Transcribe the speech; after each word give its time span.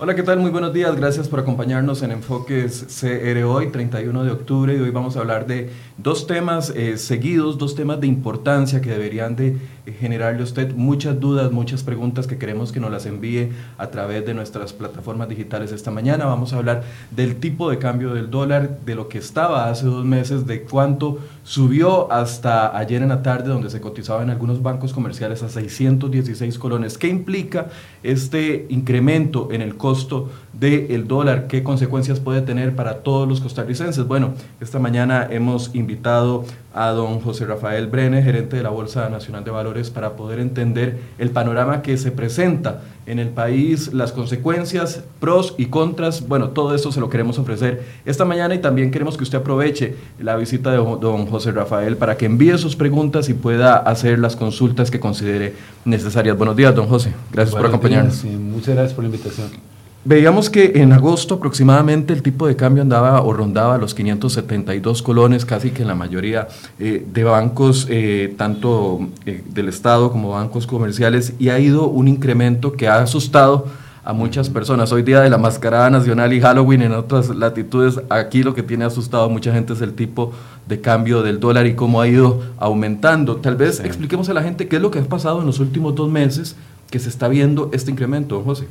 Hola, 0.00 0.14
¿qué 0.14 0.22
tal? 0.22 0.38
Muy 0.38 0.52
buenos 0.52 0.72
días. 0.72 0.94
Gracias 0.94 1.26
por 1.26 1.40
acompañarnos 1.40 2.04
en 2.04 2.12
Enfoques 2.12 2.86
CR 3.00 3.42
hoy, 3.42 3.72
31 3.72 4.22
de 4.22 4.30
octubre, 4.30 4.76
y 4.76 4.78
hoy 4.78 4.90
vamos 4.90 5.16
a 5.16 5.20
hablar 5.20 5.48
de 5.48 5.70
dos 5.96 6.28
temas 6.28 6.70
eh, 6.70 6.96
seguidos, 6.98 7.58
dos 7.58 7.74
temas 7.74 8.00
de 8.00 8.06
importancia 8.06 8.80
que 8.80 8.90
deberían 8.90 9.34
de 9.34 9.56
generarle 9.92 10.40
a 10.40 10.44
usted 10.44 10.74
muchas 10.74 11.18
dudas, 11.20 11.52
muchas 11.52 11.82
preguntas 11.82 12.26
que 12.26 12.38
queremos 12.38 12.72
que 12.72 12.80
nos 12.80 12.90
las 12.90 13.06
envíe 13.06 13.50
a 13.76 13.88
través 13.88 14.24
de 14.26 14.34
nuestras 14.34 14.72
plataformas 14.72 15.28
digitales 15.28 15.72
esta 15.72 15.90
mañana. 15.90 16.26
Vamos 16.26 16.52
a 16.52 16.56
hablar 16.56 16.82
del 17.10 17.36
tipo 17.36 17.70
de 17.70 17.78
cambio 17.78 18.14
del 18.14 18.30
dólar, 18.30 18.80
de 18.84 18.94
lo 18.94 19.08
que 19.08 19.18
estaba 19.18 19.68
hace 19.70 19.86
dos 19.86 20.04
meses, 20.04 20.46
de 20.46 20.62
cuánto 20.62 21.18
subió 21.42 22.10
hasta 22.12 22.76
ayer 22.76 23.02
en 23.02 23.08
la 23.08 23.22
tarde, 23.22 23.48
donde 23.48 23.70
se 23.70 23.80
cotizaba 23.80 24.22
en 24.22 24.30
algunos 24.30 24.62
bancos 24.62 24.92
comerciales 24.92 25.42
a 25.42 25.48
616 25.48 26.58
colones. 26.58 26.98
¿Qué 26.98 27.08
implica 27.08 27.68
este 28.02 28.66
incremento 28.68 29.48
en 29.52 29.62
el 29.62 29.76
costo 29.76 30.30
del 30.52 31.06
dólar? 31.06 31.46
¿Qué 31.46 31.62
consecuencias 31.62 32.20
puede 32.20 32.42
tener 32.42 32.74
para 32.74 32.98
todos 32.98 33.28
los 33.28 33.40
costarricenses? 33.40 34.06
Bueno, 34.06 34.34
esta 34.60 34.78
mañana 34.78 35.26
hemos 35.30 35.74
invitado 35.74 36.44
a 36.74 36.90
don 36.90 37.20
José 37.20 37.44
Rafael 37.44 37.86
Brenes, 37.86 38.24
gerente 38.24 38.56
de 38.56 38.62
la 38.62 38.70
Bolsa 38.70 39.08
Nacional 39.08 39.44
de 39.44 39.50
Valores, 39.50 39.77
para 39.90 40.16
poder 40.16 40.40
entender 40.40 40.98
el 41.18 41.30
panorama 41.30 41.82
que 41.82 41.96
se 41.96 42.10
presenta 42.10 42.82
en 43.06 43.18
el 43.18 43.28
país, 43.30 43.94
las 43.94 44.12
consecuencias, 44.12 45.02
pros 45.20 45.54
y 45.56 45.66
contras. 45.66 46.26
Bueno, 46.28 46.50
todo 46.50 46.74
esto 46.74 46.92
se 46.92 47.00
lo 47.00 47.08
queremos 47.08 47.38
ofrecer 47.38 47.82
esta 48.04 48.24
mañana 48.24 48.54
y 48.54 48.58
también 48.58 48.90
queremos 48.90 49.16
que 49.16 49.22
usted 49.22 49.38
aproveche 49.38 49.94
la 50.18 50.36
visita 50.36 50.70
de 50.70 50.76
don 50.76 51.26
José 51.26 51.52
Rafael 51.52 51.96
para 51.96 52.16
que 52.16 52.26
envíe 52.26 52.58
sus 52.58 52.76
preguntas 52.76 53.28
y 53.28 53.34
pueda 53.34 53.76
hacer 53.76 54.18
las 54.18 54.36
consultas 54.36 54.90
que 54.90 55.00
considere 55.00 55.54
necesarias. 55.84 56.36
Buenos 56.36 56.56
días, 56.56 56.74
don 56.74 56.86
José. 56.86 57.12
Gracias 57.32 57.54
por 57.54 57.64
acompañarnos. 57.64 58.24
muchas 58.24 58.74
gracias 58.74 58.94
por 58.94 59.04
la 59.04 59.10
invitación. 59.10 59.77
Veíamos 60.08 60.48
que 60.48 60.72
en 60.76 60.94
agosto 60.94 61.34
aproximadamente 61.34 62.14
el 62.14 62.22
tipo 62.22 62.46
de 62.46 62.56
cambio 62.56 62.80
andaba 62.82 63.20
o 63.20 63.30
rondaba 63.34 63.76
los 63.76 63.94
572 63.94 65.02
colones, 65.02 65.44
casi 65.44 65.70
que 65.70 65.82
en 65.82 65.88
la 65.88 65.94
mayoría 65.94 66.48
eh, 66.78 67.04
de 67.06 67.24
bancos, 67.24 67.86
eh, 67.90 68.34
tanto 68.38 69.00
eh, 69.26 69.44
del 69.50 69.68
Estado 69.68 70.10
como 70.10 70.30
bancos 70.30 70.66
comerciales, 70.66 71.34
y 71.38 71.50
ha 71.50 71.58
ido 71.58 71.88
un 71.88 72.08
incremento 72.08 72.72
que 72.72 72.88
ha 72.88 73.02
asustado 73.02 73.66
a 74.02 74.14
muchas 74.14 74.48
personas. 74.48 74.92
Hoy 74.92 75.02
día 75.02 75.20
de 75.20 75.28
la 75.28 75.36
mascarada 75.36 75.90
nacional 75.90 76.32
y 76.32 76.40
Halloween 76.40 76.80
en 76.80 76.92
otras 76.92 77.28
latitudes, 77.28 78.00
aquí 78.08 78.42
lo 78.42 78.54
que 78.54 78.62
tiene 78.62 78.86
asustado 78.86 79.24
a 79.24 79.28
mucha 79.28 79.52
gente 79.52 79.74
es 79.74 79.82
el 79.82 79.92
tipo 79.92 80.32
de 80.66 80.80
cambio 80.80 81.22
del 81.22 81.38
dólar 81.38 81.66
y 81.66 81.74
cómo 81.74 82.00
ha 82.00 82.08
ido 82.08 82.40
aumentando. 82.56 83.36
Tal 83.36 83.56
vez 83.56 83.78
expliquemos 83.80 84.30
a 84.30 84.32
la 84.32 84.42
gente 84.42 84.68
qué 84.68 84.76
es 84.76 84.82
lo 84.82 84.90
que 84.90 85.00
ha 85.00 85.04
pasado 85.04 85.40
en 85.40 85.46
los 85.46 85.60
últimos 85.60 85.94
dos 85.94 86.10
meses 86.10 86.56
que 86.90 86.98
se 86.98 87.10
está 87.10 87.28
viendo 87.28 87.68
este 87.74 87.90
incremento, 87.90 88.42
José. 88.42 88.66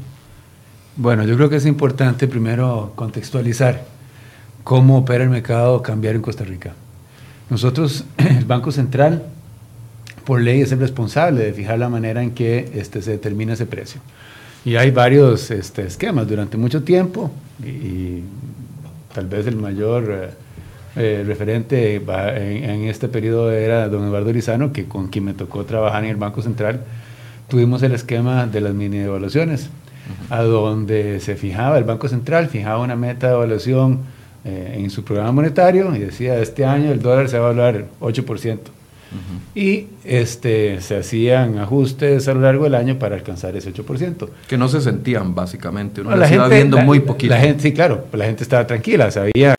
Bueno, 0.99 1.25
yo 1.25 1.35
creo 1.35 1.47
que 1.47 1.57
es 1.57 1.65
importante 1.67 2.27
primero 2.27 2.93
contextualizar 2.95 3.83
cómo 4.63 4.97
opera 4.97 5.23
el 5.23 5.29
mercado 5.29 5.83
cambiario 5.83 6.17
en 6.17 6.23
Costa 6.23 6.43
Rica. 6.43 6.73
Nosotros, 7.51 8.03
el 8.17 8.45
Banco 8.45 8.71
Central, 8.71 9.23
por 10.25 10.41
ley 10.41 10.61
es 10.61 10.71
el 10.71 10.79
responsable 10.79 11.43
de 11.43 11.53
fijar 11.53 11.77
la 11.77 11.87
manera 11.87 12.23
en 12.23 12.31
que 12.31 12.71
este, 12.73 13.03
se 13.03 13.11
determina 13.11 13.53
ese 13.53 13.67
precio. 13.67 14.01
Y 14.65 14.75
hay 14.75 14.89
varios 14.89 15.51
este, 15.51 15.85
esquemas 15.85 16.27
durante 16.27 16.57
mucho 16.57 16.81
tiempo 16.81 17.29
y, 17.63 18.23
tal 19.13 19.27
vez 19.27 19.45
el 19.45 19.55
mayor 19.55 20.09
eh, 20.09 20.29
eh, 20.95 21.23
referente 21.27 21.95
en, 21.97 22.85
este 22.85 23.07
periodo 23.07 23.51
era 23.51 23.87
don 23.87 24.03
Eduardo 24.03 24.33
Lizano, 24.33 24.73
que 24.73 24.85
con 24.85 25.09
quien 25.09 25.25
me 25.25 25.35
tocó 25.35 25.63
trabajar 25.63 26.03
en 26.05 26.09
el 26.09 26.17
Banco 26.17 26.41
Central, 26.41 26.81
tuvimos 27.47 27.83
el 27.83 27.91
esquema 27.91 28.47
de 28.47 28.61
las 28.61 28.73
mini 28.73 28.97
a 30.29 30.41
donde 30.41 31.19
se 31.19 31.35
fijaba, 31.35 31.77
el 31.77 31.83
Banco 31.83 32.07
Central 32.07 32.47
fijaba 32.47 32.79
una 32.79 32.95
meta 32.95 33.27
de 33.27 33.33
evaluación 33.33 33.99
eh, 34.45 34.75
en 34.77 34.89
su 34.89 35.03
programa 35.03 35.31
monetario 35.31 35.93
y 35.95 35.99
decía, 35.99 36.39
este 36.39 36.65
año 36.65 36.91
el 36.91 37.01
dólar 37.01 37.27
se 37.29 37.37
va 37.39 37.49
a 37.49 37.51
evaluar 37.51 37.85
8%. 37.99 38.59
Y 39.55 39.87
este, 40.03 40.81
se 40.81 40.97
hacían 40.97 41.57
ajustes 41.57 42.27
a 42.27 42.33
lo 42.33 42.41
largo 42.41 42.65
del 42.65 42.75
año 42.75 42.99
para 42.99 43.15
alcanzar 43.15 43.55
ese 43.55 43.73
8%. 43.73 44.29
Que 44.47 44.57
no 44.57 44.67
se 44.67 44.81
sentían, 44.81 45.33
básicamente. 45.33 46.01
Uno 46.01 46.15
la 46.15 46.31
iba 46.31 46.47
viendo 46.47 46.77
muy 46.79 46.99
poquito. 46.99 47.33
La 47.33 47.39
gente, 47.39 47.63
sí, 47.63 47.73
claro, 47.73 48.05
la 48.13 48.25
gente 48.25 48.43
estaba 48.43 48.67
tranquila, 48.67 49.09
sabía 49.09 49.55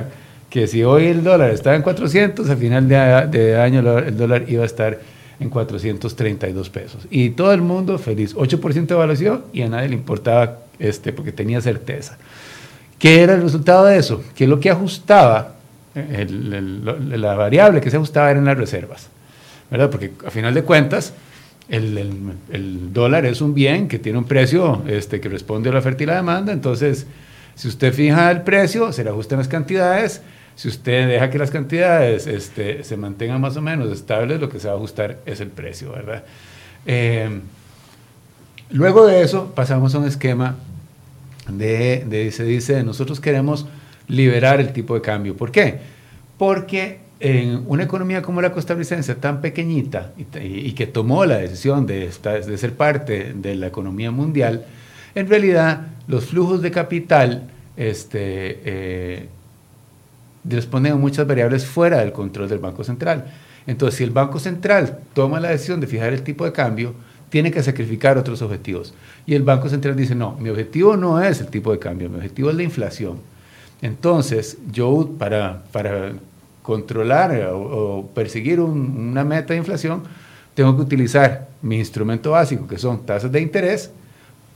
que 0.51 0.67
si 0.67 0.85
hoy 0.85 1.07
el 1.07 1.25
dólar 1.25 1.51
estaba 1.51 1.77
en 1.77 1.83
400, 1.83 2.49
al 2.49 2.57
final 2.57 2.89
de, 2.89 3.27
de 3.31 3.61
año 3.61 3.81
el 3.99 4.17
dólar 4.17 4.45
iba 4.49 4.63
a 4.63 4.67
estar 4.67 4.99
en 5.41 5.51
432 5.51 6.71
pesos. 6.71 7.07
Y 7.11 7.31
todo 7.31 7.53
el 7.53 7.63
mundo 7.63 7.99
feliz, 7.99 8.35
8% 8.35 8.87
de 8.87 8.95
evaluación 8.95 9.45
y 9.53 9.63
a 9.63 9.69
nadie 9.69 9.89
le 9.89 9.95
importaba 9.95 10.59
este, 10.79 11.13
porque 11.13 11.33
tenía 11.33 11.61
certeza. 11.61 12.19
¿Qué 12.99 13.23
era 13.23 13.35
el 13.35 13.43
resultado 13.43 13.85
de 13.87 13.99
eso? 13.99 14.23
Que 14.35 14.47
lo 14.47 14.59
que 14.59 14.71
ajustaba, 14.71 15.55
la 15.95 17.35
variable 17.35 17.81
que 17.81 17.91
se 17.91 17.97
ajustaba 17.97 18.31
eran 18.31 18.45
las 18.45 18.59
reservas, 18.59 19.09
¿verdad? 19.71 19.91
Porque 19.91 20.13
a 20.27 20.31
final 20.31 20.55
de 20.55 20.65
cuentas, 20.65 21.13
el, 21.69 22.93
dólar 22.93 23.27
es 23.27 23.41
un 23.41 23.55
bien 23.55 23.89
que 23.89 23.99
tiene 23.99 24.19
un 24.19 24.25
precio 24.25 24.83
este, 24.89 25.21
que 25.21 25.29
responde 25.29 25.69
a 25.69 25.73
la 25.73 25.79
oferta 25.79 26.03
y 26.03 26.07
la 26.07 26.17
demanda, 26.17 26.53
entonces 26.53 27.07
si 27.55 27.69
usted 27.69 27.93
fija 27.93 28.31
el 28.31 28.43
precio, 28.43 28.93
se 28.93 29.05
le 29.05 29.11
ajustan 29.11 29.39
las 29.39 29.49
cantidades, 29.49 30.23
si 30.59 30.67
usted 30.67 31.07
deja 31.07 31.31
que 31.31 31.39
las 31.39 31.53
cantidades 31.53 32.27
este, 32.27 32.83
se 32.83 32.97
mantengan 32.97 33.41
más 33.41 33.57
o 33.57 33.63
menos 33.63 33.93
estables, 33.93 34.41
lo 34.41 34.49
que 34.49 34.59
se 34.59 34.67
va 34.67 34.75
a 34.75 34.77
ajustar 34.77 35.19
es 35.25 35.39
el 35.39 35.51
precio, 35.51 35.93
¿verdad? 35.93 36.25
Eh, 36.85 37.31
luego 38.71 39.07
de 39.07 39.23
eso 39.23 39.53
pasamos 39.55 39.95
a 39.95 40.01
un 40.01 40.09
esquema 40.09 40.57
de, 41.49 42.05
de, 42.09 42.33
se 42.33 42.43
dice, 42.43 42.83
nosotros 42.83 43.21
queremos 43.21 43.69
liberar 44.09 44.59
el 44.59 44.73
tipo 44.73 44.97
de 44.97 45.01
cambio. 45.01 45.37
¿Por 45.37 45.53
qué? 45.53 45.79
Porque 46.39 46.99
en 47.21 47.63
una 47.69 47.85
economía 47.85 48.21
como 48.21 48.43
la 48.43 48.51
costarricense, 48.51 49.15
tan 49.15 49.41
pequeñita 49.41 50.11
y, 50.43 50.73
que 50.73 50.89
tomó 50.89 51.25
la 51.25 51.39
decisión 51.39 51.87
de, 51.87 52.11
de, 52.11 52.59
ser 52.59 52.75
parte 52.75 53.33
de 53.33 53.55
la 53.55 53.69
economía 53.69 54.11
mundial, 54.11 54.67
en 55.15 55.29
realidad 55.29 55.87
los 56.09 56.25
flujos 56.25 56.63
de 56.63 56.73
capital 56.73 57.49
este, 57.77 58.61
eh, 58.65 59.29
responden 60.45 60.93
a 60.93 60.97
muchas 60.97 61.27
variables 61.27 61.67
fuera 61.67 61.99
del 61.99 62.13
control 62.13 62.49
del 62.49 62.59
Banco 62.59 62.85
Central. 62.85 63.27
Entonces, 63.67 63.99
si 63.99 64.05
el 64.05 64.11
Banco 64.11 64.39
Central 64.39 64.99
toma 65.13 65.41
la 65.41 65.51
decisión 65.51 65.81
de 65.81 65.87
fijar 65.87 66.13
el 66.13 66.23
tipo 66.23 66.45
de 66.45 66.53
cambio, 66.53 66.95
tiene 67.29 67.51
que 67.51 67.63
sacrificar 67.63 68.17
otros 68.17 68.41
objetivos. 68.43 68.95
Y 69.27 69.35
el 69.35 69.43
Banco 69.43 69.69
Central 69.69 69.95
dice, 69.95 70.15
no, 70.15 70.37
mi 70.41 70.49
objetivo 70.49 70.97
no 70.97 71.23
es 71.23 71.41
el 71.41 71.49
tipo 71.49 71.73
de 71.73 71.79
cambio, 71.79 72.09
mi 72.09 72.17
objetivo 72.17 72.51
es 72.51 72.57
la 72.57 72.63
inflación. 72.63 73.19
Entonces, 73.83 74.59
yo 74.73 75.11
para, 75.19 75.63
para 75.73 76.13
controlar 76.63 77.51
o, 77.53 78.09
perseguir 78.15 78.61
una 78.61 79.25
meta 79.25 79.53
de 79.53 79.59
inflación, 79.59 80.03
tengo 80.55 80.75
que 80.75 80.83
utilizar 80.83 81.49
mi 81.63 81.79
instrumento 81.79 82.33
básico, 82.33 82.67
que 82.67 82.79
son 82.79 83.05
tasas 83.05 83.31
de 83.31 83.41
interés, 83.41 83.91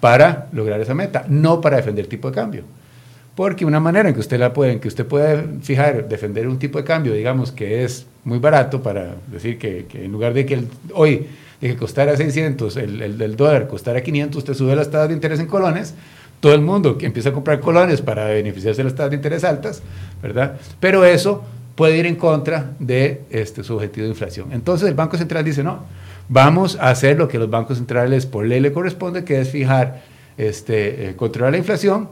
para 0.00 0.48
lograr 0.52 0.80
esa 0.80 0.94
meta, 0.94 1.24
no 1.28 1.60
para 1.60 1.76
defender 1.76 2.06
el 2.06 2.08
tipo 2.08 2.28
de 2.28 2.34
cambio. 2.34 2.64
Porque 3.34 3.64
una 3.64 3.80
manera 3.80 4.08
en 4.08 4.14
que 4.14 4.20
usted 4.20 4.38
la 4.38 4.52
puede, 4.52 4.72
en 4.72 4.80
que 4.80 4.88
usted 4.88 5.06
puede 5.06 5.42
fijar, 5.62 6.08
defender 6.08 6.46
un 6.46 6.58
tipo 6.58 6.78
de 6.78 6.84
cambio, 6.84 7.14
digamos 7.14 7.50
que 7.50 7.82
es 7.82 8.06
muy 8.24 8.38
barato 8.38 8.82
para 8.82 9.14
decir 9.26 9.58
que, 9.58 9.86
en 9.94 10.12
lugar 10.12 10.34
de 10.34 10.44
que 10.44 10.64
hoy 10.92 11.26
de 11.60 11.68
que 11.68 11.76
costara 11.76 12.16
600, 12.16 12.76
el, 12.76 13.22
el, 13.22 13.36
dólar 13.36 13.68
costara 13.68 14.02
500, 14.02 14.36
usted 14.36 14.54
sube 14.54 14.74
las 14.74 14.90
tasas 14.90 15.08
de 15.08 15.14
interés 15.14 15.38
en 15.40 15.46
colones, 15.46 15.94
todo 16.40 16.54
el 16.54 16.60
mundo 16.60 16.98
que 16.98 17.06
empieza 17.06 17.28
a 17.28 17.32
comprar 17.32 17.60
colones 17.60 18.02
para 18.02 18.26
beneficiarse 18.26 18.78
de 18.78 18.84
las 18.84 18.96
tasas 18.96 19.10
de 19.10 19.16
interés 19.16 19.44
altas, 19.44 19.82
¿verdad? 20.20 20.56
Pero 20.80 21.04
eso 21.04 21.44
puede 21.76 21.96
ir 21.96 22.06
en 22.06 22.16
contra 22.16 22.72
de 22.80 23.22
este, 23.30 23.62
su 23.62 23.76
objetivo 23.76 24.04
de 24.04 24.10
inflación. 24.10 24.52
Entonces 24.52 24.88
el 24.88 24.94
Banco 24.94 25.16
Central 25.16 25.44
dice, 25.44 25.62
no, 25.62 25.84
vamos 26.28 26.76
a 26.80 26.90
hacer 26.90 27.16
lo 27.16 27.28
que 27.28 27.38
los 27.38 27.48
bancos 27.48 27.78
centrales 27.78 28.26
por 28.26 28.44
ley 28.44 28.60
le 28.60 28.72
corresponde, 28.72 29.24
que 29.24 29.40
es 29.40 29.48
fijar, 29.48 30.02
este, 30.36 31.10
eh, 31.10 31.16
controlar 31.16 31.52
la 31.52 31.58
inflación 31.58 32.08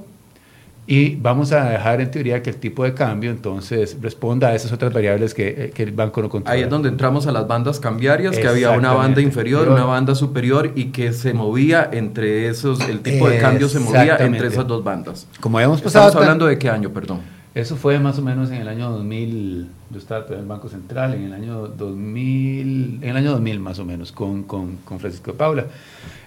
y 0.90 1.14
vamos 1.14 1.52
a 1.52 1.70
dejar 1.70 2.00
en 2.00 2.10
teoría 2.10 2.42
que 2.42 2.50
el 2.50 2.56
tipo 2.56 2.82
de 2.82 2.94
cambio 2.94 3.30
entonces 3.30 3.96
responda 4.02 4.48
a 4.48 4.56
esas 4.56 4.72
otras 4.72 4.92
variables 4.92 5.34
que, 5.34 5.70
que 5.72 5.84
el 5.84 5.92
banco 5.92 6.20
no 6.20 6.28
controla. 6.28 6.52
Ahí 6.52 6.62
es 6.62 6.68
donde 6.68 6.88
entramos 6.88 7.28
a 7.28 7.32
las 7.32 7.46
bandas 7.46 7.78
cambiarias, 7.78 8.36
que 8.36 8.48
había 8.48 8.72
una 8.72 8.92
banda 8.92 9.20
inferior, 9.20 9.68
una 9.68 9.84
banda 9.84 10.16
superior 10.16 10.72
y 10.74 10.86
que 10.86 11.12
se 11.12 11.32
movía 11.32 11.88
entre 11.92 12.48
esos, 12.48 12.80
el 12.88 13.02
tipo 13.02 13.28
de 13.28 13.38
cambio 13.38 13.68
se 13.68 13.78
movía 13.78 14.16
entre 14.16 14.48
esas 14.48 14.66
dos 14.66 14.82
bandas. 14.82 15.28
Como 15.38 15.58
habíamos 15.58 15.80
pasado... 15.80 16.08
Estamos 16.08 16.24
hablando 16.26 16.46
de 16.46 16.58
qué 16.58 16.68
año, 16.68 16.90
perdón. 16.90 17.20
Eso 17.54 17.76
fue 17.76 18.00
más 18.00 18.18
o 18.18 18.22
menos 18.22 18.50
en 18.50 18.56
el 18.56 18.66
año 18.66 18.90
2000, 18.90 19.68
yo 19.90 19.98
estaba 19.98 20.26
en 20.26 20.40
el 20.40 20.46
Banco 20.46 20.68
Central, 20.68 21.14
en 21.14 21.22
el 21.24 21.32
año 21.32 21.68
2000, 21.68 22.98
en 23.02 23.08
el 23.08 23.16
año 23.16 23.30
2000 23.30 23.60
más 23.60 23.78
o 23.78 23.84
menos, 23.84 24.10
con, 24.10 24.42
con, 24.42 24.76
con 24.84 24.98
Francisco 24.98 25.34
Paula. 25.34 25.66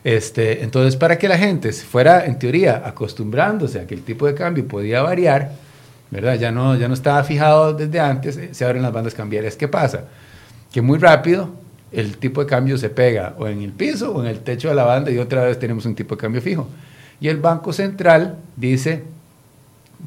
Este, 0.04 0.64
entonces, 0.64 0.98
para 0.98 1.18
que 1.18 1.28
la 1.28 1.38
gente 1.38 1.72
fuera, 1.72 2.26
en 2.26 2.38
teoría, 2.38 2.82
acostumbrándose 2.86 3.80
a 3.80 3.88
que 3.88 3.96
el 3.96 4.04
tipo 4.04 4.28
de 4.28 4.34
cambio 4.34 4.68
podía 4.68 5.02
variar, 5.02 5.54
¿verdad? 6.12 6.36
Ya 6.36 6.52
no, 6.52 6.76
ya 6.76 6.88
no 6.88 6.94
estaba 6.94 7.24
fijado 7.24 7.74
desde 7.74 8.00
antes, 8.00 8.38
eh, 8.38 8.50
se 8.52 8.66
abren 8.66 8.84
las 8.84 8.92
bandas 8.92 9.14
cambiarias. 9.14 9.56
¿Qué 9.56 9.68
pasa? 9.68 10.06
Que 10.72 10.82
muy 10.82 11.00
rápido 11.00 11.52
el 11.92 12.18
tipo 12.18 12.42
de 12.42 12.48
cambio 12.48 12.78
se 12.78 12.90
pega 12.90 13.36
o 13.38 13.48
en 13.48 13.62
el 13.62 13.72
piso 13.72 14.14
o 14.14 14.22
en 14.22 14.28
el 14.28 14.40
techo 14.40 14.68
de 14.68 14.76
la 14.76 14.84
banda 14.84 15.12
y 15.12 15.20
otra 15.20 15.46
vez 15.46 15.60
tenemos 15.60 15.86
un 15.86 15.96
tipo 15.96 16.16
de 16.16 16.22
cambio 16.22 16.42
fijo. 16.42 16.68
Y 17.22 17.30
el 17.30 17.38
Banco 17.38 17.72
Central 17.72 18.38
dice, 18.58 19.04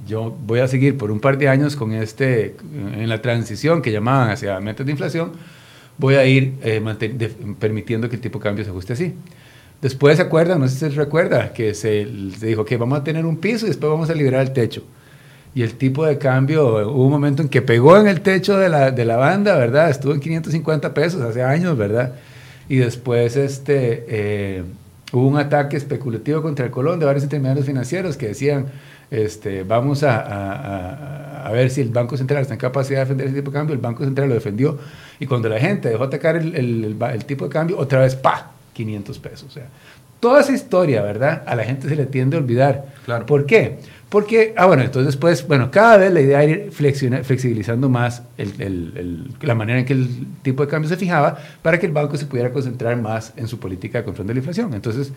yo 0.06 0.36
voy 0.44 0.60
a 0.60 0.68
seguir 0.68 0.98
por 0.98 1.10
un 1.10 1.20
par 1.20 1.38
de 1.38 1.48
años 1.48 1.76
con 1.76 1.92
este, 1.92 2.56
en 2.74 3.08
la 3.08 3.22
transición 3.22 3.80
que 3.80 3.92
llamaban 3.92 4.30
hacia 4.30 4.58
metas 4.60 4.84
de 4.84 4.92
inflación, 4.92 5.32
voy 5.96 6.16
a 6.16 6.26
ir 6.26 6.54
eh, 6.62 6.82
permitiendo 7.58 8.08
que 8.10 8.16
el 8.16 8.20
tipo 8.20 8.38
de 8.38 8.42
cambio 8.42 8.64
se 8.64 8.70
ajuste 8.70 8.92
así. 8.92 9.14
Después 9.82 10.16
se 10.16 10.22
acuerdan, 10.22 10.60
no 10.60 10.68
sé 10.68 10.74
si 10.74 10.80
se 10.80 10.88
recuerda, 10.90 11.52
que 11.52 11.74
se, 11.74 12.06
dijo 12.40 12.64
que 12.64 12.76
vamos 12.76 12.98
a 12.98 13.04
tener 13.04 13.26
un 13.26 13.36
piso 13.36 13.66
y 13.66 13.68
después 13.68 13.90
vamos 13.90 14.08
a 14.10 14.14
liberar 14.14 14.40
el 14.42 14.52
techo. 14.52 14.82
Y 15.54 15.62
el 15.62 15.74
tipo 15.74 16.04
de 16.04 16.18
cambio, 16.18 16.88
hubo 16.88 17.06
un 17.06 17.10
momento 17.10 17.42
en 17.42 17.48
que 17.48 17.62
pegó 17.62 17.96
en 17.96 18.08
el 18.08 18.20
techo 18.20 18.58
de 18.58 18.68
la, 18.68 18.90
de 18.90 19.04
la 19.04 19.16
banda, 19.16 19.56
¿verdad? 19.56 19.90
Estuvo 19.90 20.12
en 20.12 20.20
550 20.20 20.92
pesos 20.92 21.22
hace 21.22 21.42
años, 21.42 21.76
¿verdad? 21.76 22.14
Y 22.68 22.76
después 22.76 23.36
este, 23.36 24.04
eh, 24.08 24.64
hubo 25.12 25.28
un 25.28 25.38
ataque 25.38 25.76
especulativo 25.76 26.42
contra 26.42 26.64
el 26.64 26.70
Colón 26.70 26.98
de 26.98 27.06
varios 27.06 27.24
intermediarios 27.24 27.66
financieros 27.66 28.16
que 28.16 28.28
decían, 28.28 28.66
este, 29.10 29.62
vamos 29.62 30.02
a, 30.02 31.46
a, 31.46 31.50
ver 31.52 31.70
si 31.70 31.80
el 31.80 31.90
Banco 31.90 32.16
Central 32.16 32.42
está 32.42 32.54
en 32.54 32.60
capacidad 32.60 32.98
de 32.98 33.04
defender 33.04 33.26
ese 33.28 33.36
tipo 33.36 33.50
de 33.50 33.56
cambio. 33.56 33.74
El 33.74 33.80
Banco 33.80 34.04
Central 34.04 34.28
lo 34.28 34.34
defendió. 34.34 34.78
Y 35.20 35.26
cuando 35.26 35.48
la 35.48 35.60
gente 35.60 35.88
dejó 35.88 36.04
atacar 36.04 36.36
el, 36.36 36.56
el, 36.56 36.96
el, 37.00 37.24
tipo 37.24 37.44
de 37.44 37.50
cambio, 37.50 37.78
otra 37.78 38.00
vez, 38.00 38.16
¡pa! 38.16 38.55
500 38.76 39.18
pesos. 39.18 39.48
O 39.48 39.50
sea, 39.50 39.68
toda 40.20 40.40
esa 40.40 40.52
historia, 40.52 41.02
¿verdad? 41.02 41.42
A 41.46 41.56
la 41.56 41.64
gente 41.64 41.88
se 41.88 41.96
le 41.96 42.06
tiende 42.06 42.36
a 42.36 42.40
olvidar. 42.40 42.86
Claro. 43.04 43.26
¿Por 43.26 43.46
qué? 43.46 43.78
Porque, 44.08 44.54
ah, 44.56 44.66
bueno, 44.66 44.82
entonces 44.82 45.06
después, 45.06 45.46
bueno, 45.46 45.70
cada 45.70 45.96
vez 45.96 46.12
la 46.12 46.20
idea 46.20 46.42
era 46.42 46.52
ir 46.52 46.70
flexibilizando 46.70 47.88
más 47.88 48.22
el, 48.38 48.60
el, 48.60 49.34
la 49.40 49.54
manera 49.54 49.80
en 49.80 49.84
que 49.84 49.94
el 49.94 50.08
tipo 50.42 50.62
de 50.62 50.68
cambio 50.68 50.88
se 50.88 50.96
fijaba 50.96 51.38
para 51.62 51.80
que 51.80 51.86
el 51.86 51.92
banco 51.92 52.16
se 52.16 52.26
pudiera 52.26 52.52
concentrar 52.52 52.96
más 53.00 53.32
en 53.36 53.48
su 53.48 53.58
política 53.58 53.98
de 53.98 54.04
control 54.04 54.28
de 54.28 54.34
la 54.34 54.38
inflación. 54.38 54.74
Entonces, 54.74 55.12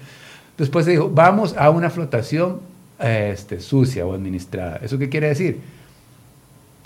después 0.58 0.86
se 0.86 0.92
dijo, 0.92 1.10
vamos 1.10 1.56
a 1.56 1.70
una 1.70 1.90
flotación 1.90 2.62
este, 3.00 3.60
sucia 3.60 4.06
o 4.06 4.14
administrada. 4.14 4.80
¿Eso 4.82 4.98
qué 4.98 5.08
quiere 5.08 5.28
decir? 5.28 5.60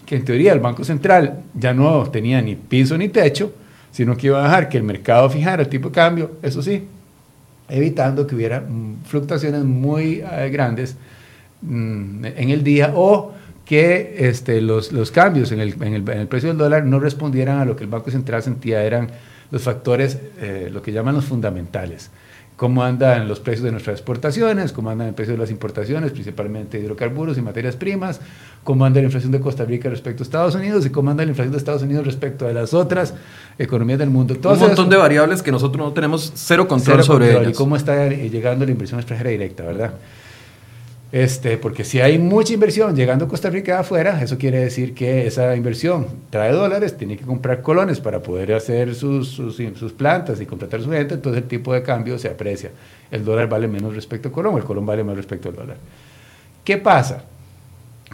Que 0.05 0.17
en 0.17 0.25
teoría 0.25 0.51
el 0.51 0.59
Banco 0.59 0.83
Central 0.83 1.43
ya 1.53 1.73
no 1.73 2.03
tenía 2.09 2.41
ni 2.41 2.55
piso 2.55 2.97
ni 2.97 3.07
techo, 3.07 3.53
sino 3.93 4.17
que 4.17 4.27
iba 4.27 4.41
a 4.41 4.43
dejar 4.43 4.67
que 4.67 4.77
el 4.77 4.83
mercado 4.83 5.29
fijara 5.29 5.61
el 5.61 5.69
tipo 5.69 5.87
de 5.89 5.95
cambio, 5.95 6.31
eso 6.41 6.61
sí, 6.61 6.85
evitando 7.69 8.27
que 8.27 8.35
hubiera 8.35 8.59
mm, 8.59 9.03
fluctuaciones 9.05 9.63
muy 9.63 10.21
eh, 10.29 10.49
grandes 10.51 10.97
mm, 11.61 12.25
en 12.25 12.49
el 12.49 12.63
día 12.63 12.91
o 12.95 13.33
que 13.65 14.15
este, 14.17 14.59
los, 14.59 14.91
los 14.91 15.11
cambios 15.11 15.51
en 15.53 15.61
el, 15.61 15.81
en, 15.81 15.93
el, 15.93 16.27
precio 16.27 16.49
del 16.49 16.57
dólar 16.57 16.83
no 16.83 16.99
respondieran 16.99 17.59
a 17.59 17.65
lo 17.65 17.75
que 17.77 17.85
el 17.85 17.89
Banco 17.89 18.11
Central 18.11 18.43
sentía 18.43 18.83
eran 18.83 19.07
los 19.51 19.61
factores, 19.61 20.17
eh, 20.41 20.69
lo 20.73 20.81
que 20.81 20.91
llaman 20.91 21.15
los 21.15 21.25
fundamentales 21.25 22.09
cómo 22.55 22.83
andan 22.83 23.27
los 23.27 23.39
precios 23.39 23.63
de 23.63 23.71
nuestras 23.71 23.95
exportaciones, 23.95 24.71
cómo 24.71 24.89
andan 24.89 25.07
el 25.07 25.13
precio 25.13 25.33
de 25.33 25.39
las 25.39 25.49
importaciones, 25.49 26.11
principalmente 26.11 26.79
hidrocarburos 26.79 27.37
y 27.37 27.41
materias 27.41 27.75
primas, 27.75 28.21
cómo 28.63 28.85
anda 28.85 28.99
la 28.99 29.05
inflación 29.05 29.31
de 29.31 29.39
Costa 29.39 29.65
Rica 29.65 29.89
respecto 29.89 30.23
a 30.23 30.25
Estados 30.25 30.55
Unidos 30.55 30.85
y 30.85 30.89
cómo 30.89 31.11
anda 31.11 31.23
la 31.23 31.29
inflación 31.29 31.51
de 31.51 31.57
Estados 31.57 31.81
Unidos 31.81 32.05
respecto 32.05 32.47
a 32.47 32.53
las 32.53 32.73
otras 32.73 33.13
economías 33.57 33.99
del 33.99 34.09
mundo. 34.09 34.35
Todo 34.35 34.53
Un 34.53 34.59
montón 34.59 34.89
de 34.89 34.97
variables 34.97 35.41
que 35.41 35.51
nosotros 35.51 35.85
no 35.85 35.93
tenemos 35.93 36.31
cero 36.35 36.67
control 36.67 36.95
cero 36.95 37.03
sobre 37.03 37.25
control, 37.27 37.43
ellas. 37.43 37.55
Y 37.55 37.57
cómo 37.57 37.75
está 37.75 38.07
llegando 38.09 38.65
la 38.65 38.71
inversión 38.71 38.99
extranjera 38.99 39.31
directa, 39.31 39.63
¿verdad? 39.63 39.93
Este, 41.13 41.59
porque 41.59 41.83
si 41.83 42.01
hay 42.01 42.17
mucha 42.17 42.53
inversión 42.55 42.95
llegando 42.95 43.25
a 43.25 43.27
Costa 43.27 43.47
Rica 43.47 43.77
afuera, 43.77 44.19
eso 44.23 44.39
quiere 44.39 44.57
decir 44.57 44.95
que 44.95 45.27
esa 45.27 45.55
inversión 45.55 46.07
trae 46.31 46.51
dólares, 46.51 46.97
tiene 46.97 47.17
que 47.17 47.23
comprar 47.23 47.61
colones 47.61 47.99
para 47.99 48.23
poder 48.23 48.51
hacer 48.51 48.95
sus, 48.95 49.27
sus, 49.27 49.57
sus, 49.75 49.93
plantas 49.93 50.41
y 50.41 50.47
contratar 50.47 50.81
su 50.81 50.89
gente, 50.89 51.13
entonces 51.13 51.43
el 51.43 51.47
tipo 51.47 51.71
de 51.71 51.83
cambio 51.83 52.17
se 52.17 52.29
aprecia. 52.29 52.71
El 53.11 53.23
dólar 53.23 53.47
vale 53.47 53.67
menos 53.67 53.93
respecto 53.93 54.29
al 54.29 54.33
colón, 54.33 54.57
el 54.57 54.63
colón 54.63 54.87
vale 54.87 55.03
más 55.03 55.15
respecto 55.15 55.49
al 55.49 55.55
dólar. 55.55 55.77
¿Qué 56.63 56.79
pasa? 56.79 57.25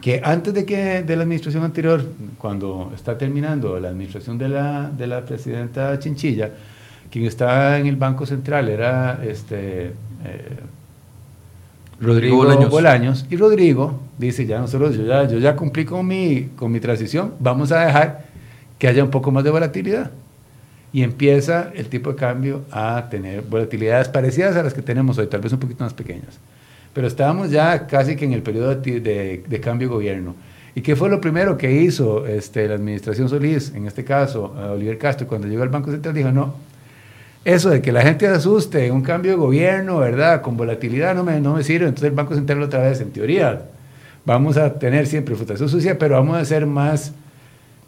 Que 0.01 0.19
antes 0.21 0.53
de 0.53 0.65
que 0.65 1.01
de 1.01 1.15
la 1.15 1.23
administración 1.23 1.63
anterior, 1.63 2.03
cuando 2.37 2.91
está 2.93 3.17
terminando 3.17 3.79
la 3.79 3.87
administración 3.87 4.37
de 4.37 4.49
la, 4.49 4.89
de 4.89 5.07
la 5.07 5.21
presidenta 5.21 5.97
Chinchilla, 5.99 6.51
quien 7.09 7.23
estaba 7.23 7.79
en 7.79 7.87
el 7.87 7.95
Banco 7.95 8.25
Central 8.25 8.67
era 8.67 9.21
este, 9.23 9.85
eh, 9.85 9.93
Rodrigo 11.99 12.37
Bolaños. 12.37 12.69
Bolaños. 12.69 13.25
Y 13.29 13.35
Rodrigo 13.35 13.99
dice, 14.17 14.45
ya 14.45 14.59
nosotros, 14.59 14.95
yo 14.95 15.05
ya, 15.05 15.27
yo 15.27 15.37
ya 15.37 15.55
cumplí 15.55 15.85
con 15.85 16.07
mi, 16.07 16.49
con 16.55 16.71
mi 16.71 16.79
transición, 16.79 17.33
vamos 17.39 17.71
a 17.71 17.85
dejar 17.85 18.25
que 18.77 18.87
haya 18.87 19.03
un 19.03 19.09
poco 19.09 19.31
más 19.31 19.43
de 19.43 19.51
volatilidad. 19.51 20.11
Y 20.91 21.03
empieza 21.03 21.71
el 21.75 21.87
tipo 21.87 22.11
de 22.11 22.15
cambio 22.15 22.63
a 22.71 23.09
tener 23.11 23.43
volatilidades 23.43 24.07
parecidas 24.07 24.55
a 24.55 24.63
las 24.63 24.73
que 24.73 24.81
tenemos 24.81 25.17
hoy, 25.17 25.27
tal 25.27 25.41
vez 25.41 25.53
un 25.53 25.59
poquito 25.59 25.83
más 25.83 25.93
pequeñas. 25.93 26.39
Pero 26.93 27.05
estábamos 27.05 27.51
ya 27.51 27.85
casi 27.85 28.15
que 28.15 28.25
en 28.25 28.33
el 28.33 28.41
periodo 28.41 28.75
de, 28.75 28.99
de, 28.99 29.43
de 29.47 29.59
cambio 29.59 29.87
de 29.87 29.93
gobierno. 29.93 30.35
¿Y 30.73 30.81
qué 30.81 30.95
fue 30.95 31.09
lo 31.09 31.19
primero 31.19 31.57
que 31.57 31.71
hizo 31.71 32.25
este, 32.25 32.67
la 32.67 32.75
administración 32.75 33.27
Solís, 33.27 33.73
en 33.75 33.85
este 33.85 34.03
caso, 34.03 34.53
Oliver 34.71 34.97
Castro, 34.97 35.27
cuando 35.27 35.47
llegó 35.47 35.63
al 35.63 35.69
Banco 35.69 35.91
Central? 35.91 36.13
Dijo, 36.13 36.31
no, 36.31 36.55
eso 37.45 37.69
de 37.69 37.81
que 37.81 37.91
la 37.91 38.01
gente 38.01 38.27
asuste 38.27 38.91
un 38.91 39.01
cambio 39.01 39.31
de 39.31 39.37
gobierno, 39.37 39.99
¿verdad? 39.99 40.41
Con 40.41 40.57
volatilidad 40.57 41.15
no 41.15 41.23
me, 41.23 41.39
no 41.39 41.55
me 41.55 41.63
sirve. 41.63 41.87
Entonces 41.87 42.09
el 42.09 42.15
Banco 42.15 42.35
Central 42.35 42.61
otra 42.61 42.81
vez, 42.81 42.99
en 43.01 43.11
teoría, 43.11 43.63
vamos 44.25 44.57
a 44.57 44.73
tener 44.77 45.07
siempre 45.07 45.35
flotación 45.35 45.69
sucia, 45.69 45.97
pero 45.97 46.15
vamos 46.15 46.37
a 46.37 46.45
ser 46.45 46.65
más 46.65 47.13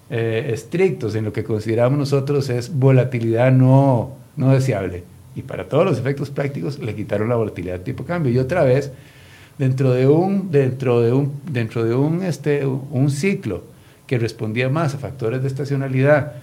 eh, 0.09 0.51
estrictos 0.53 1.15
en 1.15 1.25
lo 1.25 1.31
que 1.31 1.43
consideramos 1.43 1.97
nosotros 1.97 2.49
es 2.49 2.77
volatilidad 2.77 3.51
no, 3.51 4.11
no 4.35 4.51
deseable. 4.51 5.03
Y 5.35 5.41
para 5.43 5.69
todos 5.69 5.85
los 5.85 5.97
efectos 5.97 6.29
prácticos 6.29 6.79
le 6.79 6.95
quitaron 6.95 7.29
la 7.29 7.35
volatilidad 7.35 7.81
tipo 7.81 8.03
cambio. 8.03 8.31
Y 8.31 8.37
otra 8.37 8.63
vez, 8.63 8.91
dentro 9.57 9.91
de 9.91 10.07
un, 10.07 10.51
dentro 10.51 11.01
de 11.01 11.13
un, 11.13 11.31
dentro 11.49 11.85
de 11.85 11.95
un, 11.95 12.23
este, 12.23 12.65
un 12.65 13.09
ciclo 13.09 13.63
que 14.07 14.17
respondía 14.17 14.67
más 14.67 14.93
a 14.93 14.97
factores 14.97 15.41
de 15.41 15.47
estacionalidad, 15.47 16.33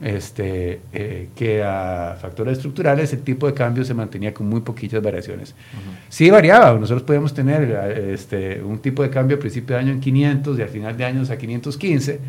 este, 0.00 0.80
eh, 0.92 1.28
que 1.34 1.62
a 1.62 2.16
factores 2.20 2.58
estructurales 2.58 3.12
el 3.12 3.20
tipo 3.22 3.46
de 3.46 3.54
cambio 3.54 3.84
se 3.84 3.94
mantenía 3.94 4.32
con 4.34 4.48
muy 4.48 4.60
poquitas 4.60 5.02
variaciones. 5.02 5.52
Uh 5.52 5.76
-huh. 5.76 5.96
Sí 6.08 6.30
variaba, 6.30 6.78
nosotros 6.78 7.02
podíamos 7.02 7.32
tener 7.34 7.70
este, 8.10 8.62
un 8.62 8.78
tipo 8.78 9.02
de 9.02 9.10
cambio 9.10 9.36
a 9.36 9.40
principio 9.40 9.76
de 9.76 9.82
año 9.82 9.92
en 9.92 10.00
500 10.00 10.58
y 10.58 10.62
al 10.62 10.68
final 10.68 10.96
de 10.96 11.04
año 11.04 11.22
a 11.30 11.36
515, 11.36 12.20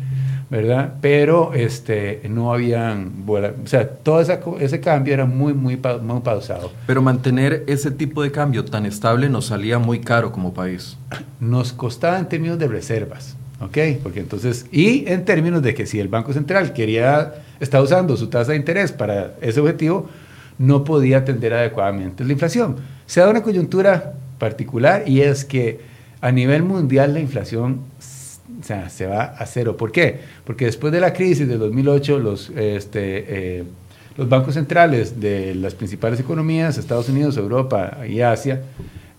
¿verdad? 0.50 0.94
Pero 1.00 1.52
este, 1.54 2.22
no 2.28 2.52
habían, 2.52 3.24
o 3.26 3.66
sea, 3.66 3.88
todo 3.88 4.20
esa, 4.20 4.40
ese 4.60 4.80
cambio 4.80 5.14
era 5.14 5.26
muy, 5.26 5.52
muy, 5.52 5.76
muy 5.76 6.20
pausado. 6.20 6.72
Pero 6.86 7.02
mantener 7.02 7.64
ese 7.66 7.90
tipo 7.90 8.22
de 8.22 8.30
cambio 8.30 8.64
tan 8.64 8.86
estable 8.86 9.28
nos 9.28 9.46
salía 9.46 9.78
muy 9.78 10.00
caro 10.00 10.32
como 10.32 10.54
país. 10.54 10.96
Nos 11.40 11.72
costaba 11.72 12.18
en 12.18 12.28
términos 12.28 12.58
de 12.58 12.68
reservas. 12.68 13.36
¿Ok? 13.60 13.78
Porque 14.02 14.20
entonces, 14.20 14.66
y 14.70 15.04
en 15.08 15.24
términos 15.24 15.62
de 15.62 15.74
que 15.74 15.86
si 15.86 15.98
el 15.98 16.08
Banco 16.08 16.32
Central 16.32 16.72
quería, 16.72 17.34
está 17.58 17.82
usando 17.82 18.16
su 18.16 18.28
tasa 18.28 18.52
de 18.52 18.58
interés 18.58 18.92
para 18.92 19.34
ese 19.40 19.60
objetivo, 19.60 20.08
no 20.58 20.84
podía 20.84 21.18
atender 21.18 21.54
adecuadamente 21.54 22.24
la 22.24 22.32
inflación. 22.32 22.76
Se 23.06 23.20
da 23.20 23.28
una 23.28 23.42
coyuntura 23.42 24.14
particular 24.38 25.04
y 25.06 25.22
es 25.22 25.44
que 25.44 25.80
a 26.20 26.30
nivel 26.32 26.62
mundial 26.62 27.14
la 27.14 27.20
inflación 27.20 27.80
se 28.62 29.06
va 29.06 29.22
a 29.22 29.46
cero. 29.46 29.76
¿Por 29.76 29.92
qué? 29.92 30.20
Porque 30.44 30.64
después 30.66 30.92
de 30.92 31.00
la 31.00 31.12
crisis 31.12 31.48
de 31.48 31.56
2008, 31.56 32.18
los, 32.18 32.50
este, 32.50 33.58
eh, 33.58 33.64
los 34.16 34.28
bancos 34.28 34.54
centrales 34.54 35.20
de 35.20 35.54
las 35.54 35.74
principales 35.74 36.18
economías, 36.20 36.76
Estados 36.76 37.08
Unidos, 37.08 37.36
Europa 37.36 37.98
y 38.08 38.20
Asia, 38.20 38.62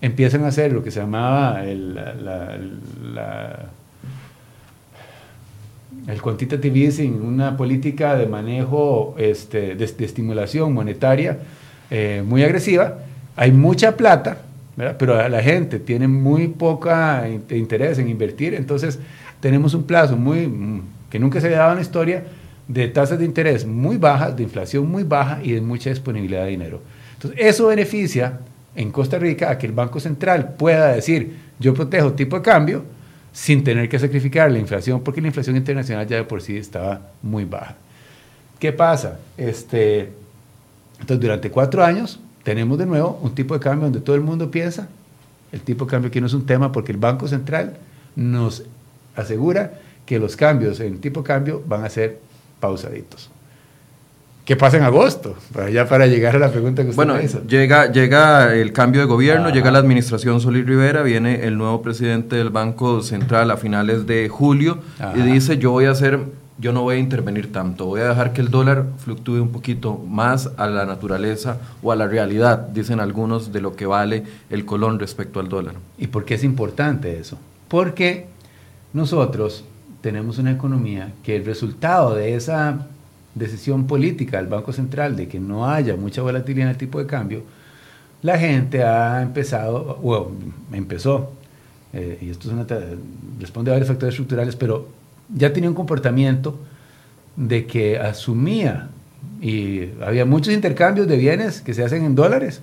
empiezan 0.00 0.44
a 0.44 0.48
hacer 0.48 0.72
lo 0.72 0.82
que 0.82 0.90
se 0.90 1.00
llamaba 1.00 1.64
el, 1.64 1.94
la 1.94 3.70
el 6.06 6.20
quantitative 6.20 6.86
easing, 6.86 7.20
una 7.22 7.56
política 7.56 8.16
de 8.16 8.26
manejo 8.26 9.14
este, 9.18 9.74
de, 9.74 9.86
de, 9.86 10.04
estimulación 10.04 10.72
monetaria 10.72 11.38
eh, 11.90 12.22
muy 12.26 12.42
agresiva. 12.42 12.98
Hay 13.36 13.52
mucha 13.52 13.96
plata, 13.96 14.38
¿verdad? 14.76 14.96
pero 14.98 15.28
la 15.28 15.42
gente 15.42 15.78
tiene 15.78 16.08
muy 16.08 16.48
poca 16.48 17.28
interés 17.50 17.98
en 17.98 18.08
invertir, 18.08 18.54
entonces 18.54 18.98
tenemos 19.40 19.74
un 19.74 19.84
plazo 19.84 20.16
muy, 20.16 20.82
que 21.08 21.18
nunca 21.18 21.40
se 21.40 21.46
había 21.46 21.58
dado 21.58 21.72
en 21.72 21.76
la 21.76 21.82
historia 21.82 22.24
de 22.68 22.88
tasas 22.88 23.18
de 23.18 23.24
interés 23.24 23.66
muy 23.66 23.96
bajas, 23.96 24.36
de 24.36 24.42
inflación 24.42 24.88
muy 24.88 25.02
baja 25.02 25.40
y 25.42 25.52
de 25.52 25.60
mucha 25.60 25.90
disponibilidad 25.90 26.44
de 26.44 26.50
dinero. 26.50 26.80
Entonces, 27.14 27.40
eso 27.42 27.66
beneficia 27.66 28.40
en 28.76 28.92
Costa 28.92 29.18
Rica 29.18 29.50
a 29.50 29.58
que 29.58 29.66
el 29.66 29.72
Banco 29.72 29.98
Central 29.98 30.54
pueda 30.56 30.92
decir, 30.92 31.36
yo 31.58 31.74
protejo 31.74 32.12
tipo 32.12 32.36
de 32.36 32.42
cambio, 32.42 32.84
sin 33.32 33.64
tener 33.64 33.88
que 33.88 33.98
sacrificar 33.98 34.50
la 34.50 34.58
inflación, 34.58 35.02
porque 35.02 35.20
la 35.20 35.28
inflación 35.28 35.56
internacional 35.56 36.06
ya 36.06 36.16
de 36.16 36.24
por 36.24 36.42
sí 36.42 36.56
estaba 36.56 37.00
muy 37.22 37.44
baja. 37.44 37.76
¿Qué 38.58 38.72
pasa? 38.72 39.18
Este, 39.36 40.12
entonces, 41.00 41.20
durante 41.20 41.50
cuatro 41.50 41.84
años 41.84 42.20
tenemos 42.42 42.78
de 42.78 42.86
nuevo 42.86 43.18
un 43.22 43.34
tipo 43.34 43.54
de 43.54 43.60
cambio 43.60 43.84
donde 43.84 44.00
todo 44.00 44.16
el 44.16 44.22
mundo 44.22 44.50
piensa, 44.50 44.88
el 45.52 45.60
tipo 45.60 45.84
de 45.84 45.90
cambio 45.90 46.08
aquí 46.08 46.20
no 46.20 46.26
es 46.26 46.34
un 46.34 46.46
tema 46.46 46.72
porque 46.72 46.92
el 46.92 46.98
Banco 46.98 47.26
Central 47.28 47.76
nos 48.16 48.64
asegura 49.16 49.80
que 50.06 50.18
los 50.18 50.36
cambios 50.36 50.80
en 50.80 51.00
tipo 51.00 51.20
de 51.20 51.26
cambio 51.26 51.62
van 51.66 51.84
a 51.84 51.88
ser 51.88 52.20
pausaditos. 52.60 53.30
¿Qué 54.44 54.56
pasa 54.56 54.78
en 54.78 54.82
agosto? 54.82 55.36
Ya 55.72 55.86
para 55.86 56.06
llegar 56.06 56.34
a 56.34 56.38
la 56.38 56.50
pregunta 56.50 56.82
que 56.82 56.90
usted 56.90 56.96
bueno, 56.96 57.14
me 57.14 57.24
hizo. 57.24 57.44
Llega, 57.46 57.92
llega 57.92 58.54
el 58.54 58.72
cambio 58.72 59.00
de 59.00 59.06
gobierno, 59.06 59.50
llega 59.50 59.70
la 59.70 59.78
administración 59.78 60.40
Solís 60.40 60.66
Rivera, 60.66 61.02
viene 61.02 61.46
el 61.46 61.56
nuevo 61.56 61.82
presidente 61.82 62.36
del 62.36 62.50
Banco 62.50 63.02
Central 63.02 63.50
a 63.50 63.56
finales 63.56 64.06
de 64.06 64.28
julio 64.28 64.78
y 65.14 65.20
dice 65.20 65.58
yo 65.58 65.70
voy 65.70 65.84
a 65.84 65.92
hacer, 65.92 66.18
yo 66.58 66.72
no 66.72 66.82
voy 66.82 66.96
a 66.96 66.98
intervenir 66.98 67.52
tanto, 67.52 67.86
voy 67.86 68.00
a 68.00 68.08
dejar 68.08 68.32
que 68.32 68.40
el 68.40 68.50
dólar 68.50 68.86
fluctúe 68.98 69.40
un 69.40 69.50
poquito 69.50 69.96
más 70.08 70.50
a 70.56 70.66
la 70.66 70.84
naturaleza 70.84 71.58
o 71.82 71.92
a 71.92 71.96
la 71.96 72.08
realidad, 72.08 72.58
dicen 72.58 72.98
algunos, 72.98 73.52
de 73.52 73.60
lo 73.60 73.76
que 73.76 73.86
vale 73.86 74.24
el 74.48 74.64
colón 74.64 74.98
respecto 74.98 75.38
al 75.38 75.48
dólar. 75.48 75.74
¿Y 75.96 76.08
por 76.08 76.24
qué 76.24 76.34
es 76.34 76.44
importante 76.44 77.18
eso? 77.18 77.38
Porque 77.68 78.26
nosotros 78.92 79.64
tenemos 80.00 80.38
una 80.38 80.50
economía 80.50 81.12
que 81.22 81.36
el 81.36 81.44
resultado 81.44 82.14
de 82.14 82.34
esa 82.34 82.86
decisión 83.34 83.86
política 83.86 84.38
del 84.38 84.46
Banco 84.46 84.72
Central 84.72 85.16
de 85.16 85.28
que 85.28 85.38
no 85.38 85.68
haya 85.68 85.96
mucha 85.96 86.22
volatilidad 86.22 86.68
en 86.68 86.70
el 86.70 86.78
tipo 86.78 86.98
de 86.98 87.06
cambio, 87.06 87.42
la 88.22 88.38
gente 88.38 88.82
ha 88.82 89.22
empezado, 89.22 89.98
o 90.02 90.32
empezó, 90.72 91.32
eh, 91.92 92.18
y 92.20 92.30
esto 92.30 92.48
es 92.48 92.54
una, 92.54 92.66
responde 93.38 93.70
a 93.70 93.74
varios 93.74 93.88
factores 93.88 94.14
estructurales, 94.14 94.56
pero 94.56 94.88
ya 95.34 95.52
tenía 95.52 95.70
un 95.70 95.74
comportamiento 95.74 96.58
de 97.36 97.66
que 97.66 97.98
asumía, 97.98 98.88
y 99.40 99.88
había 100.02 100.24
muchos 100.26 100.52
intercambios 100.52 101.08
de 101.08 101.16
bienes 101.16 101.60
que 101.62 101.72
se 101.72 101.82
hacen 101.82 102.04
en 102.04 102.14
dólares. 102.14 102.60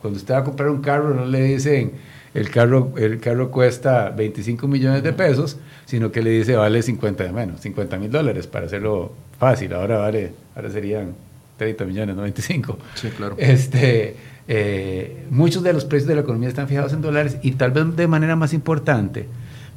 Cuando 0.00 0.18
usted 0.18 0.34
va 0.34 0.38
a 0.38 0.44
comprar 0.44 0.70
un 0.70 0.80
carro, 0.80 1.14
no 1.14 1.24
le 1.24 1.42
dicen, 1.42 1.92
el 2.34 2.50
carro, 2.50 2.92
el 2.96 3.18
carro 3.20 3.50
cuesta 3.50 4.10
25 4.10 4.68
millones 4.68 5.02
de 5.02 5.12
pesos, 5.12 5.58
sino 5.84 6.12
que 6.12 6.22
le 6.22 6.30
dice 6.30 6.56
vale 6.56 6.82
50, 6.82 7.32
menos 7.32 7.60
50 7.60 7.98
mil 7.98 8.10
dólares 8.10 8.46
para 8.46 8.66
hacerlo 8.66 9.12
fácil. 9.38 9.72
Ahora 9.74 9.98
vale, 9.98 10.32
ahora 10.54 10.70
serían 10.70 11.14
30 11.56 11.84
millones, 11.84 12.16
no 12.16 12.22
25. 12.22 12.78
Sí, 12.94 13.08
claro. 13.08 13.34
Este, 13.38 14.16
eh, 14.48 15.26
muchos 15.30 15.62
de 15.62 15.72
los 15.72 15.84
precios 15.84 16.08
de 16.08 16.14
la 16.14 16.20
economía 16.22 16.48
están 16.48 16.68
fijados 16.68 16.92
en 16.92 17.02
dólares 17.02 17.38
y 17.42 17.52
tal 17.52 17.72
vez 17.72 17.96
de 17.96 18.06
manera 18.06 18.36
más 18.36 18.52
importante, 18.52 19.26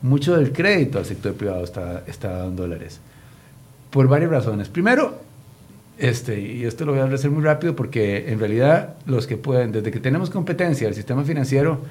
mucho 0.02 0.36
del 0.38 0.52
crédito 0.52 1.00
al 1.00 1.06
sector 1.06 1.34
privado 1.34 1.64
está, 1.64 2.04
está 2.08 2.46
en 2.46 2.56
dólares. 2.56 3.00
Por 3.90 4.08
varias 4.08 4.32
razones. 4.32 4.70
Primero, 4.70 5.20
este, 5.98 6.40
y 6.40 6.66
esto 6.66 6.86
lo 6.86 6.94
voy 6.94 7.02
a 7.02 7.06
hacer 7.06 7.32
muy 7.32 7.44
rápido 7.44 7.76
porque 7.76 8.32
en 8.32 8.40
realidad 8.40 8.96
los 9.06 9.28
que 9.28 9.38
pueden, 9.38 9.72
desde 9.72 9.92
que 9.92 10.00
tenemos 10.00 10.30
competencia 10.30 10.88
del 10.88 10.96
sistema 10.96 11.24
financiero, 11.24 11.82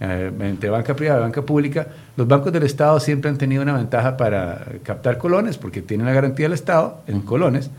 eh, 0.00 0.30
entre 0.40 0.70
banca 0.70 0.94
privada 0.94 1.20
y 1.20 1.22
banca 1.22 1.42
pública, 1.42 1.88
los 2.16 2.26
bancos 2.26 2.52
del 2.52 2.62
Estado 2.62 3.00
siempre 3.00 3.30
han 3.30 3.38
tenido 3.38 3.62
una 3.62 3.76
ventaja 3.76 4.16
para 4.16 4.64
captar 4.82 5.18
colones, 5.18 5.58
porque 5.58 5.82
tienen 5.82 6.06
la 6.06 6.12
garantía 6.12 6.46
del 6.46 6.52
Estado 6.52 7.02
en 7.06 7.20
colones. 7.22 7.70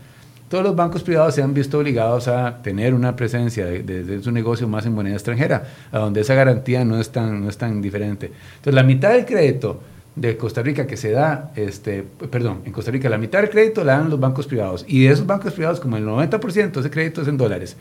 Todos 0.48 0.64
los 0.64 0.74
bancos 0.74 1.04
privados 1.04 1.34
se 1.34 1.42
han 1.42 1.54
visto 1.54 1.78
obligados 1.78 2.26
a 2.26 2.60
tener 2.60 2.92
una 2.92 3.14
presencia 3.14 3.64
de, 3.66 3.82
de, 3.82 4.22
su 4.22 4.32
negocio 4.32 4.66
más 4.66 4.84
en 4.84 4.94
moneda 4.94 5.14
extranjera, 5.14 5.64
a 5.92 5.98
donde 6.00 6.22
esa 6.22 6.34
garantía 6.34 6.84
no 6.84 6.98
es 6.98 7.10
tan, 7.10 7.44
no 7.44 7.48
es 7.48 7.56
tan 7.56 7.80
diferente. 7.80 8.32
Entonces, 8.56 8.74
la 8.74 8.82
mitad 8.82 9.12
del 9.12 9.24
crédito 9.24 9.80
de 10.16 10.36
Costa 10.36 10.62
Rica 10.62 10.86
que 10.86 10.96
se 10.96 11.12
da, 11.12 11.52
este, 11.56 12.04
perdón, 12.30 12.62
en 12.64 12.72
Costa 12.72 12.90
Rica 12.90 13.08
la 13.08 13.18
mitad 13.18 13.40
del 13.40 13.50
crédito 13.50 13.84
la 13.84 13.98
dan 13.98 14.10
los 14.10 14.18
bancos 14.18 14.46
privados 14.46 14.84
y 14.88 15.04
de 15.04 15.12
esos 15.12 15.26
bancos 15.26 15.52
privados 15.52 15.80
como 15.80 15.96
el 15.96 16.04
90% 16.04 16.72
de 16.72 16.80
ese 16.80 16.90
crédito 16.90 17.22
es 17.22 17.28
en 17.28 17.36
dólares. 17.36 17.76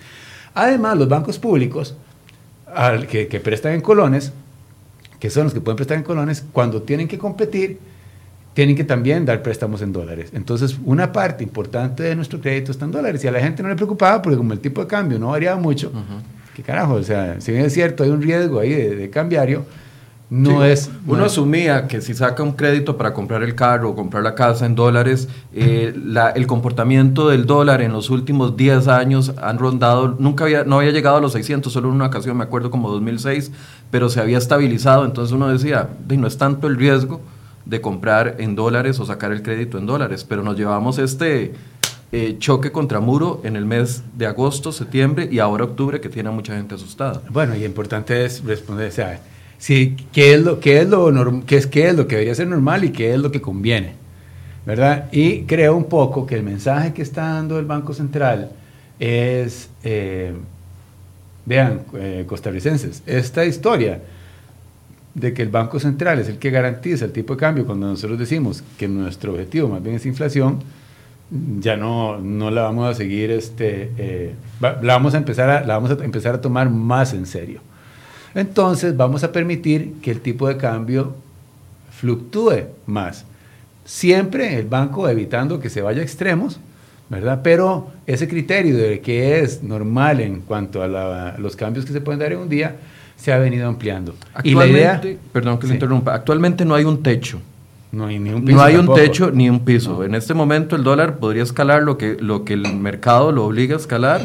Además, 0.54 0.98
los 0.98 1.10
bancos 1.10 1.38
públicos 1.40 1.96
al, 2.74 3.08
que, 3.08 3.28
que 3.28 3.40
prestan 3.40 3.74
en 3.74 3.82
colones, 3.82 4.32
que 5.20 5.30
son 5.30 5.46
los 5.46 5.54
que 5.54 5.62
pueden 5.62 5.76
prestar 5.76 5.98
en 5.98 6.04
colones, 6.04 6.44
cuando 6.52 6.82
tienen 6.82 7.08
que 7.08 7.18
competir, 7.18 7.80
tienen 8.54 8.76
que 8.76 8.84
también 8.84 9.26
dar 9.26 9.42
préstamos 9.42 9.82
en 9.82 9.94
dólares. 9.94 10.32
Entonces, 10.34 10.78
una 10.84 11.12
parte 11.12 11.44
importante 11.44 12.04
de 12.04 12.16
nuestro 12.16 12.42
crédito 12.42 12.72
está 12.72 12.86
en 12.86 12.92
dólares 12.92 13.24
y 13.24 13.28
a 13.28 13.32
la 13.32 13.40
gente 13.40 13.64
no 13.64 13.70
le 13.70 13.76
preocupaba 13.76 14.22
porque 14.22 14.38
como 14.38 14.54
el 14.54 14.60
tipo 14.60 14.82
de 14.82 14.88
cambio 14.88 15.20
no 15.20 15.30
variaba 15.30 15.60
mucho, 15.60 15.92
¿qué 16.56 16.64
carajo? 16.64 16.96
O 16.96 17.04
sea, 17.04 17.40
si 17.40 17.52
bien 17.52 17.66
es 17.66 17.74
cierto, 17.74 18.04
hay 18.04 18.10
un 18.10 18.22
riesgo 18.22 18.60
ahí 18.60 18.72
de 18.72 19.10
cambiario, 19.10 19.66
no 20.30 20.64
es. 20.64 20.92
Uno 21.08 21.26
asumía 21.26 21.88
que 21.88 22.02
si 22.02 22.14
saca 22.14 22.44
un 22.44 22.52
crédito 22.52 22.98
para 22.98 23.14
comprar 23.14 23.42
el 23.42 23.56
carro 23.56 23.90
o 23.90 23.96
comprar 23.96 24.22
la 24.22 24.36
casa 24.36 24.66
en 24.66 24.76
dólares, 24.76 25.28
eh, 25.54 25.94
el 26.36 26.48
comportamiento 26.48 27.30
del 27.30 27.48
dólar 27.48 27.82
en 27.82 27.92
los 27.94 28.12
últimos 28.12 28.56
10 28.56 28.88
años 28.88 29.34
han 29.42 29.58
rondado, 29.58 30.16
nunca 30.20 30.44
había, 30.44 30.64
no 30.64 30.78
había 30.78 30.92
llegado 30.92 31.18
a 31.18 31.22
los 31.22 31.32
600, 31.34 31.74
solo 31.74 31.90
en 31.90 31.96
una 31.96 32.08
ocasión, 32.08 32.38
me 32.38 32.44
acuerdo 32.44 32.70
como 32.70 32.92
2006, 32.92 33.52
pero 33.90 34.10
se 34.10 34.20
había 34.20 34.38
estabilizado. 34.38 35.04
Entonces 35.04 35.34
uno 35.34 35.48
decía, 35.48 35.90
no 36.08 36.28
es 36.28 36.38
tanto 36.38 36.68
el 36.68 36.78
riesgo 36.78 37.22
de 37.66 37.82
comprar 37.82 38.36
en 38.38 38.56
dólares 38.56 39.00
o 39.00 39.06
sacar 39.06 39.32
el 39.32 39.42
crédito 39.42 39.80
en 39.80 39.88
dólares, 39.88 40.26
pero 40.28 40.44
nos 40.44 40.58
llevamos 40.58 41.00
este 41.00 41.54
eh, 42.12 42.36
choque 42.40 42.72
contra 42.72 43.00
muro 43.00 43.42
en 43.44 43.56
el 43.56 43.66
mes 43.66 44.04
de 44.16 44.26
agosto, 44.26 44.72
septiembre 44.72 45.28
y 45.32 45.40
ahora 45.40 45.66
octubre 45.66 46.02
que 46.02 46.10
tiene 46.10 46.30
a 46.30 46.32
mucha 46.32 46.56
gente 46.56 46.76
asustada. 46.76 47.22
Bueno, 47.30 47.56
y 47.56 47.66
importante 47.66 48.26
es 48.26 48.44
responder, 48.44 48.90
o 48.90 48.92
sea, 48.92 49.20
Sí, 49.60 49.98
¿qué 50.14 50.34
es 50.34 50.42
lo, 50.42 50.60
qué 50.60 50.80
es 50.80 50.90
lo, 50.90 51.46
qué 51.46 51.58
es, 51.58 51.68
qué 51.68 51.90
es 51.90 51.96
lo 51.96 52.08
que 52.08 52.16
debería 52.16 52.34
ser 52.34 52.48
normal 52.48 52.86
y 52.86 52.92
qué 52.92 53.14
es 53.14 53.20
lo 53.20 53.30
que 53.30 53.42
conviene? 53.42 53.94
¿Verdad? 54.66 55.10
Y 55.12 55.42
creo 55.44 55.76
un 55.76 55.86
poco 55.86 56.26
que 56.26 56.36
el 56.36 56.44
mensaje 56.44 56.94
que 56.94 57.02
está 57.02 57.34
dando 57.34 57.60
el 57.60 57.66
Banco 57.66 57.94
Central 57.94 58.52
es, 59.00 59.70
eh, 59.84 60.34
vean, 61.46 61.82
eh, 61.94 62.24
costarricenses, 62.26 63.04
esta 63.06 63.46
historia 63.46 64.00
de 65.14 65.34
que 65.34 65.42
el 65.42 65.50
Banco 65.50 65.80
Central 65.80 66.20
es 66.20 66.30
el 66.30 66.38
que 66.38 66.52
garantiza 66.52 67.06
el 67.06 67.12
tipo 67.12 67.34
de 67.34 67.40
cambio 67.40 67.66
cuando 67.66 67.88
nosotros 67.88 68.18
decimos 68.18 68.64
que 68.78 68.88
nuestro 68.88 69.34
objetivo 69.34 69.68
más 69.68 69.84
bien 69.84 69.96
es 69.96 70.06
inflación, 70.06 70.60
ya 71.60 71.76
no, 71.76 72.18
no 72.18 72.50
la 72.50 72.64
vamos 72.64 72.90
a 72.90 72.94
seguir, 72.94 73.32
este, 73.32 73.92
eh, 73.98 74.36
la, 74.62 74.74
vamos 74.82 75.14
a 75.14 75.18
empezar 75.18 75.50
a, 75.50 75.66
la 75.66 75.76
vamos 75.76 75.92
a 75.92 76.04
empezar 76.04 76.36
a 76.36 76.42
tomar 76.42 76.70
más 76.70 77.14
en 77.14 77.26
serio. 77.26 77.62
Entonces 78.36 78.96
vamos 78.96 79.24
a 79.24 79.32
permitir 79.32 79.96
que 80.02 80.12
el 80.12 80.22
tipo 80.22 80.48
de 80.48 80.58
cambio 80.58 81.16
fluctúe 81.92 82.66
más. 82.86 83.26
Siempre 83.86 84.58
el 84.58 84.68
banco 84.68 85.10
evitando 85.10 85.60
que 85.60 85.70
se 85.70 85.82
vaya 85.82 86.02
a 86.02 86.04
extremos, 86.04 86.60
¿verdad? 87.10 87.42
Pero 87.44 87.92
ese 88.06 88.28
criterio 88.28 88.78
de 88.78 89.02
que 89.02 89.40
es 89.40 89.64
normal 89.64 90.20
en 90.20 90.42
cuanto 90.42 90.84
a, 90.84 91.36
los 91.38 91.56
cambios 91.56 91.86
que 91.86 91.92
se 91.92 92.02
pueden 92.02 92.20
dar 92.20 92.32
en 92.32 92.40
un 92.40 92.50
día 92.50 92.76
se 93.16 93.34
ha 93.34 93.38
venido 93.38 93.68
ampliando. 93.68 94.16
Actualmente, 94.34 95.18
perdón 95.34 95.60
que 95.60 95.68
le 95.68 95.74
interrumpa, 95.74 96.14
actualmente 96.14 96.64
no 96.64 96.76
hay 96.76 96.86
un 96.86 97.04
techo. 97.04 97.42
No 97.92 98.06
hay 98.06 98.20
ni 98.20 98.30
un 98.30 98.46
piso. 98.46 98.56
No 98.56 98.64
hay 98.64 98.76
un 98.76 98.94
techo 98.94 99.32
ni 99.32 99.50
un 99.50 99.62
piso. 99.62 100.04
En 100.04 100.14
este 100.14 100.34
momento 100.34 100.76
el 100.76 100.84
dólar 100.84 101.18
podría 101.18 101.44
escalar 101.44 101.82
lo 101.82 101.98
que, 101.98 102.18
lo 102.20 102.46
que 102.46 102.54
el 102.54 102.76
mercado 102.76 103.32
lo 103.32 103.46
obliga 103.46 103.76
a 103.76 103.80
escalar 103.80 104.22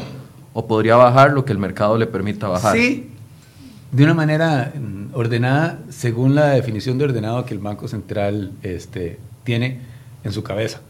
o 0.53 0.67
podría 0.67 0.97
bajar 0.97 1.33
lo 1.33 1.45
que 1.45 1.53
el 1.53 1.59
mercado 1.59 1.97
le 1.97 2.07
permita 2.07 2.47
bajar. 2.47 2.77
Sí, 2.77 3.09
de 3.95 4.03
una 4.03 4.15
manera 4.15 4.73
mm, 4.75 5.15
ordenada 5.15 5.79
según 5.89 6.35
la 6.35 6.51
definición 6.51 6.99
de 6.99 7.05
ordenado 7.05 7.45
que 7.47 7.55
el 7.55 7.61
Banco 7.61 7.87
Central 7.87 8.51
este, 8.65 9.19
tiene 9.45 9.79
en 10.25 10.33
su 10.33 10.43
cabeza. 10.43 10.81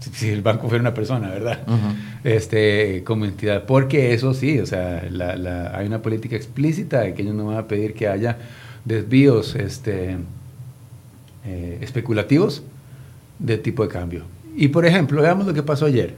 Si 0.00 0.30
el 0.30 0.40
banco 0.40 0.68
fuera 0.68 0.80
una 0.80 0.94
persona, 0.94 1.28
¿verdad? 1.28 1.60
este, 2.24 3.02
como 3.04 3.26
entidad. 3.26 3.64
Porque 3.66 4.14
eso 4.14 4.32
sí, 4.32 4.58
o 4.58 4.66
sea, 4.66 5.02
hay 5.74 5.86
una 5.86 6.00
política 6.00 6.36
explícita 6.36 7.00
de 7.00 7.14
que 7.14 7.22
ellos 7.22 7.34
no 7.34 7.46
van 7.46 7.58
a 7.58 7.68
pedir 7.68 7.94
que 7.94 8.08
haya 8.08 8.38
desvíos 8.84 9.54
este, 9.54 10.16
eh, 11.44 11.78
especulativos 11.80 12.62
de 13.38 13.58
tipo 13.58 13.82
de 13.82 13.88
cambio. 13.90 14.24
Y 14.56 14.68
por 14.68 14.86
ejemplo, 14.86 15.20
veamos 15.20 15.46
lo 15.46 15.54
que 15.54 15.62
pasó 15.62 15.86
ayer. 15.86 16.14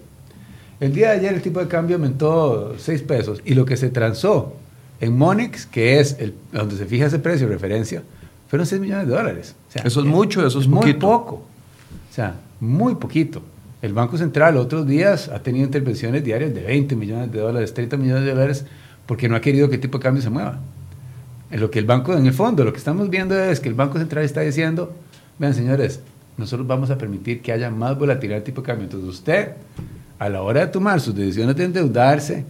El 0.79 0.93
día 0.93 1.11
de 1.11 1.19
ayer 1.19 1.35
el 1.35 1.43
tipo 1.43 1.59
de 1.61 1.69
cambio 1.69 1.97
aumentó 1.97 2.75
6 2.79 3.03
pesos 3.03 3.41
y 3.45 3.55
lo 3.55 3.65
que 3.65 3.77
se 3.77 3.89
transó 3.89 4.57
en 5.01 5.17
Monex, 5.17 5.67
que 5.67 6.01
es 6.01 6.17
el, 6.19 6.35
donde 6.53 6.77
se 6.77 6.87
fija 6.87 7.07
ese 7.07 7.19
precio 7.19 7.47
de 7.47 7.55
referencia, 7.55 8.03
fueron 8.49 8.67
6 8.67 8.81
millones 8.81 9.07
de 9.07 9.15
dólares. 9.15 9.55
eso 9.75 10.01
es 10.01 10.07
mucho, 10.07 10.47
eso 10.47 10.61
es, 10.61 10.69
muy 10.69 10.95
poco. 10.95 11.45
O 12.11 12.15
sea, 12.15 12.37
muy 12.61 12.95
poquito. 12.95 13.43
El 13.83 13.93
Banco 13.93 14.17
Central 14.17 14.57
otros 14.57 14.87
días 14.87 15.29
ha 15.29 15.41
tenido 15.41 15.67
intervenciones 15.67 16.25
diarias 16.25 16.55
de 16.55 16.63
20 16.63 16.97
millones 16.97 17.33
de 17.33 17.41
dólares, 17.41 17.75
30 17.75 17.97
millones 17.97 18.25
de 18.25 18.31
dólares, 18.31 18.65
porque 19.05 19.29
no 19.29 19.37
ha 19.37 19.41
querido 19.41 19.69
que 19.69 19.75
el 19.75 19.81
tipo 19.81 19.99
de 19.99 20.03
cambio 20.03 20.23
se 20.23 20.31
mueva. 20.31 20.61
En 21.51 21.61
lo 21.61 21.71
que 21.71 21.79
el 21.79 21.85
banco, 21.85 22.17
en 22.17 22.27
el 22.27 22.33
fondo, 22.33 22.65
lo 22.65 22.73
que 22.73 22.79
estamos 22.79 23.09
viendo 23.11 23.39
es 23.39 23.61
que 23.61 23.69
el 23.69 23.75
Banco 23.75 23.99
Central 23.99 24.25
está 24.25 24.41
diciendo, 24.41 24.93
vean 25.39 25.55
señores, 25.55 26.01
nosotros 26.37 26.67
vamos 26.67 26.91
a 26.91 26.99
permitir 26.99 27.41
que 27.41 27.53
haya 27.53 27.71
más 27.71 27.99
volatilidad 27.99 28.39
del 28.39 28.45
tipo 28.45 28.63
de 28.63 28.67
cambio. 28.67 28.85
Entonces 28.85 29.09
usted, 29.09 29.53
a 30.19 30.29
la 30.29 30.43
hora 30.43 30.61
de 30.61 30.67
tomar 30.69 31.01
sus 31.01 31.15
decisiones 31.15 31.57
de 31.57 31.65
endeudarse, 31.65 32.45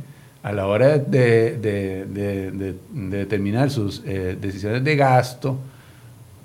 a 0.47 0.53
la 0.53 0.69
hora 0.69 0.99
de, 0.99 2.77
determinar 2.93 3.69
sus 3.69 4.01
eh, 4.07 4.39
decisiones 4.41 4.85
de 4.85 4.95
gasto, 4.95 5.59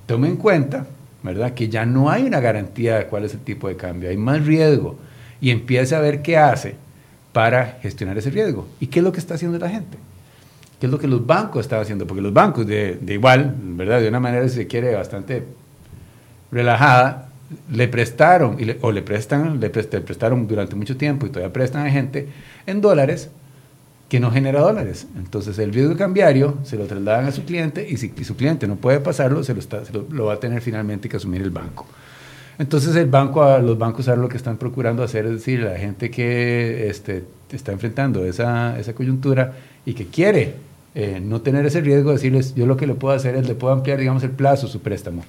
tome 0.08 0.28
en 0.28 0.38
cuenta, 0.38 0.88
¿verdad?, 1.22 1.54
que 1.54 1.70
ya 1.70 1.86
no 1.86 2.10
hay 2.10 2.24
una 2.24 2.40
garantía 2.40 2.98
de 2.98 3.06
cuál 3.06 3.26
es 3.26 3.36
el 3.36 3.42
tipo 3.42 3.68
de 3.68 3.76
cambio, 3.76 4.10
hay 4.10 4.18
más 4.18 4.44
riesgo 4.44 4.98
y 5.40 5.52
empiece 5.52 5.94
a 5.94 6.00
ver 6.00 6.24
qué 6.24 6.36
hace 6.36 6.74
para 7.32 7.78
gestionar 7.84 8.18
ese 8.18 8.32
riesgo. 8.32 8.68
¿Y 8.80 8.88
qué 8.88 9.02
es 9.02 9.04
lo 9.06 9.12
que 9.12 9.20
está 9.20 9.36
haciendo 9.36 9.60
la 9.60 9.70
gente? 9.70 10.00
¿Qué 10.80 10.88
es 10.88 10.92
lo 10.92 10.98
que 10.98 11.08
los 11.08 11.24
bancos 11.24 11.62
están 11.66 11.80
haciendo? 11.80 12.08
Porque 12.08 12.24
los 12.24 12.34
bancos, 12.34 12.66
de, 12.66 12.98
igual, 13.08 13.54
¿verdad?, 13.56 14.02
de 14.02 14.10
una 14.10 14.20
manera, 14.20 14.50
si 14.50 14.56
se 14.56 14.66
quiere, 14.66 14.96
bastante 14.96 15.44
relajada, 16.52 17.30
le 17.72 17.88
prestaron 17.88 18.58
o 18.82 18.92
le 18.92 19.04
prestan, 19.04 19.60
le 19.60 19.72
prest- 19.72 19.94
le 19.94 20.02
prestaron 20.02 20.48
durante 20.48 20.74
mucho 20.74 20.98
tiempo 20.98 21.28
y 21.28 21.30
todavía 21.30 21.54
prestan 21.54 21.86
a 21.86 21.92
gente 21.92 22.30
en 22.66 22.82
dólares 22.82 23.30
que 24.12 24.20
no 24.20 24.30
genera 24.30 24.60
dólares. 24.60 25.08
Entonces 25.16 25.58
el 25.58 25.72
riesgo 25.72 25.96
cambiario 25.96 26.58
se 26.66 26.76
lo 26.76 26.84
trasladan 26.86 27.28
a 27.28 27.32
su 27.32 27.46
cliente 27.46 27.88
y 27.90 27.96
si 27.96 28.10
su 28.26 28.36
cliente 28.36 28.68
no 28.68 28.76
puede 28.76 29.00
pasarlo, 29.00 29.42
se 29.42 29.54
lo, 29.54 29.62
está- 29.62 29.84
lo- 30.10 30.26
va 30.26 30.34
a 30.34 30.38
tener 30.42 30.62
finalmente 30.62 31.08
que 31.08 31.16
asumir 31.16 31.42
el 31.42 31.50
banco. 31.50 31.86
Entonces 32.60 32.94
el 32.98 33.06
banco, 33.06 33.58
los 33.60 33.78
bancos 33.78 34.10
ahora 34.10 34.20
lo 34.22 34.28
que 34.28 34.36
están 34.36 34.58
procurando 34.58 35.02
hacer 35.02 35.26
es 35.28 35.32
decir, 35.32 35.62
la 35.62 35.78
gente 35.78 36.12
que 36.12 36.90
este, 36.90 37.24
está 37.54 37.72
enfrentando 37.72 38.26
esa, 38.26 38.78
esa 38.78 38.92
coyuntura 38.94 39.54
y 39.86 39.94
que 39.94 40.08
quiere 40.08 40.56
eh, 40.94 41.22
no 41.24 41.40
tener 41.40 41.66
ese 41.66 41.80
riesgo, 41.80 42.12
decirles, 42.12 42.54
yo 42.54 42.66
lo 42.66 42.76
que 42.76 42.88
le 42.88 42.96
puedo 42.96 43.16
hacer 43.16 43.38
es, 43.38 43.48
le 43.48 43.56
puedo 43.56 43.72
ampliar, 43.72 43.98
digamos, 43.98 44.24
el 44.24 44.32
plazo 44.32 44.68
su 44.68 44.82
préstamo. 44.82 45.24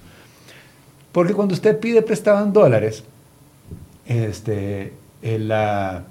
Porque 1.12 1.34
cuando 1.34 1.54
usted 1.54 1.78
pide 1.78 2.02
prestado 2.02 2.44
en 2.44 2.52
dólares, 2.52 3.04
este, 4.06 4.92
el, 5.22 5.46
la- 5.46 6.02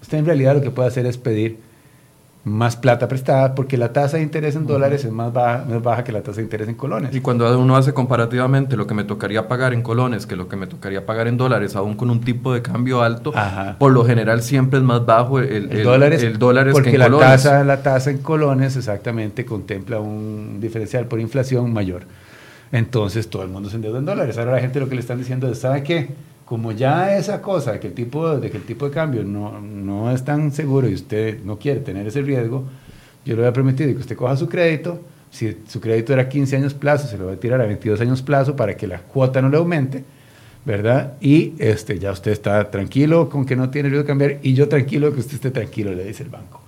usted 0.00 0.16
en 0.16 0.24
realidad 0.24 0.54
lo 0.54 0.62
que 0.62 0.70
puede 0.70 0.88
hacer 0.88 1.04
es 1.04 1.18
pedir 1.18 1.67
más 2.48 2.76
plata 2.76 3.06
prestada 3.08 3.54
porque 3.54 3.76
la 3.76 3.92
tasa 3.92 4.16
de 4.16 4.22
interés 4.22 4.56
en 4.56 4.66
dólares 4.66 5.04
es 5.04 5.12
más 5.12 5.32
baja, 5.32 5.64
más 5.68 5.82
baja 5.82 6.04
que 6.04 6.12
la 6.12 6.22
tasa 6.22 6.36
de 6.38 6.42
interés 6.44 6.68
en 6.68 6.74
colones. 6.74 7.14
Y 7.14 7.20
cuando 7.20 7.58
uno 7.58 7.76
hace 7.76 7.92
comparativamente 7.92 8.76
lo 8.76 8.86
que 8.86 8.94
me 8.94 9.04
tocaría 9.04 9.46
pagar 9.48 9.72
en 9.72 9.82
colones 9.82 10.26
que 10.26 10.36
lo 10.36 10.48
que 10.48 10.56
me 10.56 10.66
tocaría 10.66 11.06
pagar 11.06 11.28
en 11.28 11.36
dólares, 11.36 11.76
aún 11.76 11.94
con 11.94 12.10
un 12.10 12.20
tipo 12.20 12.52
de 12.52 12.62
cambio 12.62 13.02
alto, 13.02 13.32
Ajá. 13.34 13.76
por 13.78 13.92
lo 13.92 14.04
general 14.04 14.42
siempre 14.42 14.78
es 14.78 14.84
más 14.84 15.04
bajo 15.06 15.38
el, 15.38 15.48
el, 15.48 15.72
el, 15.72 15.82
dólar 15.84 16.12
es, 16.12 16.22
el 16.22 16.38
dólar 16.38 16.68
es 16.68 16.72
porque 16.72 16.90
que 16.90 16.96
en 16.96 17.00
la 17.00 17.06
colones. 17.06 17.28
tasa, 17.42 17.64
la 17.64 17.82
tasa 17.82 18.10
en 18.10 18.18
colones 18.18 18.76
exactamente 18.76 19.44
contempla 19.44 20.00
un 20.00 20.58
diferencial 20.60 21.06
por 21.06 21.20
inflación 21.20 21.72
mayor. 21.72 22.02
Entonces 22.70 23.30
todo 23.30 23.42
el 23.42 23.48
mundo 23.48 23.70
se 23.70 23.76
endeuda 23.76 23.98
en 23.98 24.04
dólares. 24.04 24.36
Ahora 24.38 24.52
la 24.52 24.60
gente 24.60 24.78
lo 24.80 24.88
que 24.88 24.94
le 24.94 25.00
están 25.00 25.18
diciendo 25.18 25.50
es, 25.50 25.58
¿sabe 25.60 25.82
qué? 25.82 26.08
Como 26.48 26.72
ya 26.72 27.16
esa 27.16 27.42
cosa 27.42 27.72
de 27.72 27.80
que 27.80 27.88
el 27.88 27.94
tipo 27.94 28.38
de, 28.38 28.50
que 28.50 28.56
el 28.56 28.64
tipo 28.64 28.86
de 28.86 28.90
cambio 28.90 29.22
no, 29.22 29.60
no 29.60 30.10
es 30.10 30.24
tan 30.24 30.50
seguro 30.52 30.88
y 30.88 30.94
usted 30.94 31.42
no 31.44 31.58
quiere 31.58 31.80
tener 31.80 32.06
ese 32.06 32.22
riesgo, 32.22 32.64
yo 33.24 33.34
le 33.34 33.42
voy 33.42 33.50
a 33.50 33.52
permitir 33.52 33.92
que 33.94 34.00
usted 34.00 34.16
coja 34.16 34.36
su 34.36 34.48
crédito. 34.48 35.00
Si 35.30 35.58
su 35.68 35.78
crédito 35.80 36.14
era 36.14 36.26
15 36.26 36.56
años 36.56 36.72
plazo, 36.72 37.06
se 37.06 37.18
lo 37.18 37.26
va 37.26 37.32
a 37.32 37.36
tirar 37.36 37.60
a 37.60 37.66
22 37.66 38.00
años 38.00 38.22
plazo 38.22 38.56
para 38.56 38.74
que 38.76 38.86
la 38.86 39.00
cuota 39.00 39.42
no 39.42 39.50
le 39.50 39.58
aumente. 39.58 40.04
¿verdad? 40.64 41.14
Y 41.20 41.54
este, 41.58 41.98
ya 41.98 42.12
usted 42.12 42.30
está 42.30 42.70
tranquilo 42.70 43.30
con 43.30 43.46
que 43.46 43.56
no 43.56 43.70
tiene 43.70 43.88
riesgo 43.88 44.02
de 44.02 44.06
cambiar 44.06 44.38
y 44.42 44.52
yo 44.52 44.68
tranquilo 44.68 45.14
que 45.14 45.20
usted 45.20 45.36
esté 45.36 45.50
tranquilo, 45.50 45.94
le 45.94 46.04
dice 46.04 46.24
el 46.24 46.28
banco. 46.28 46.60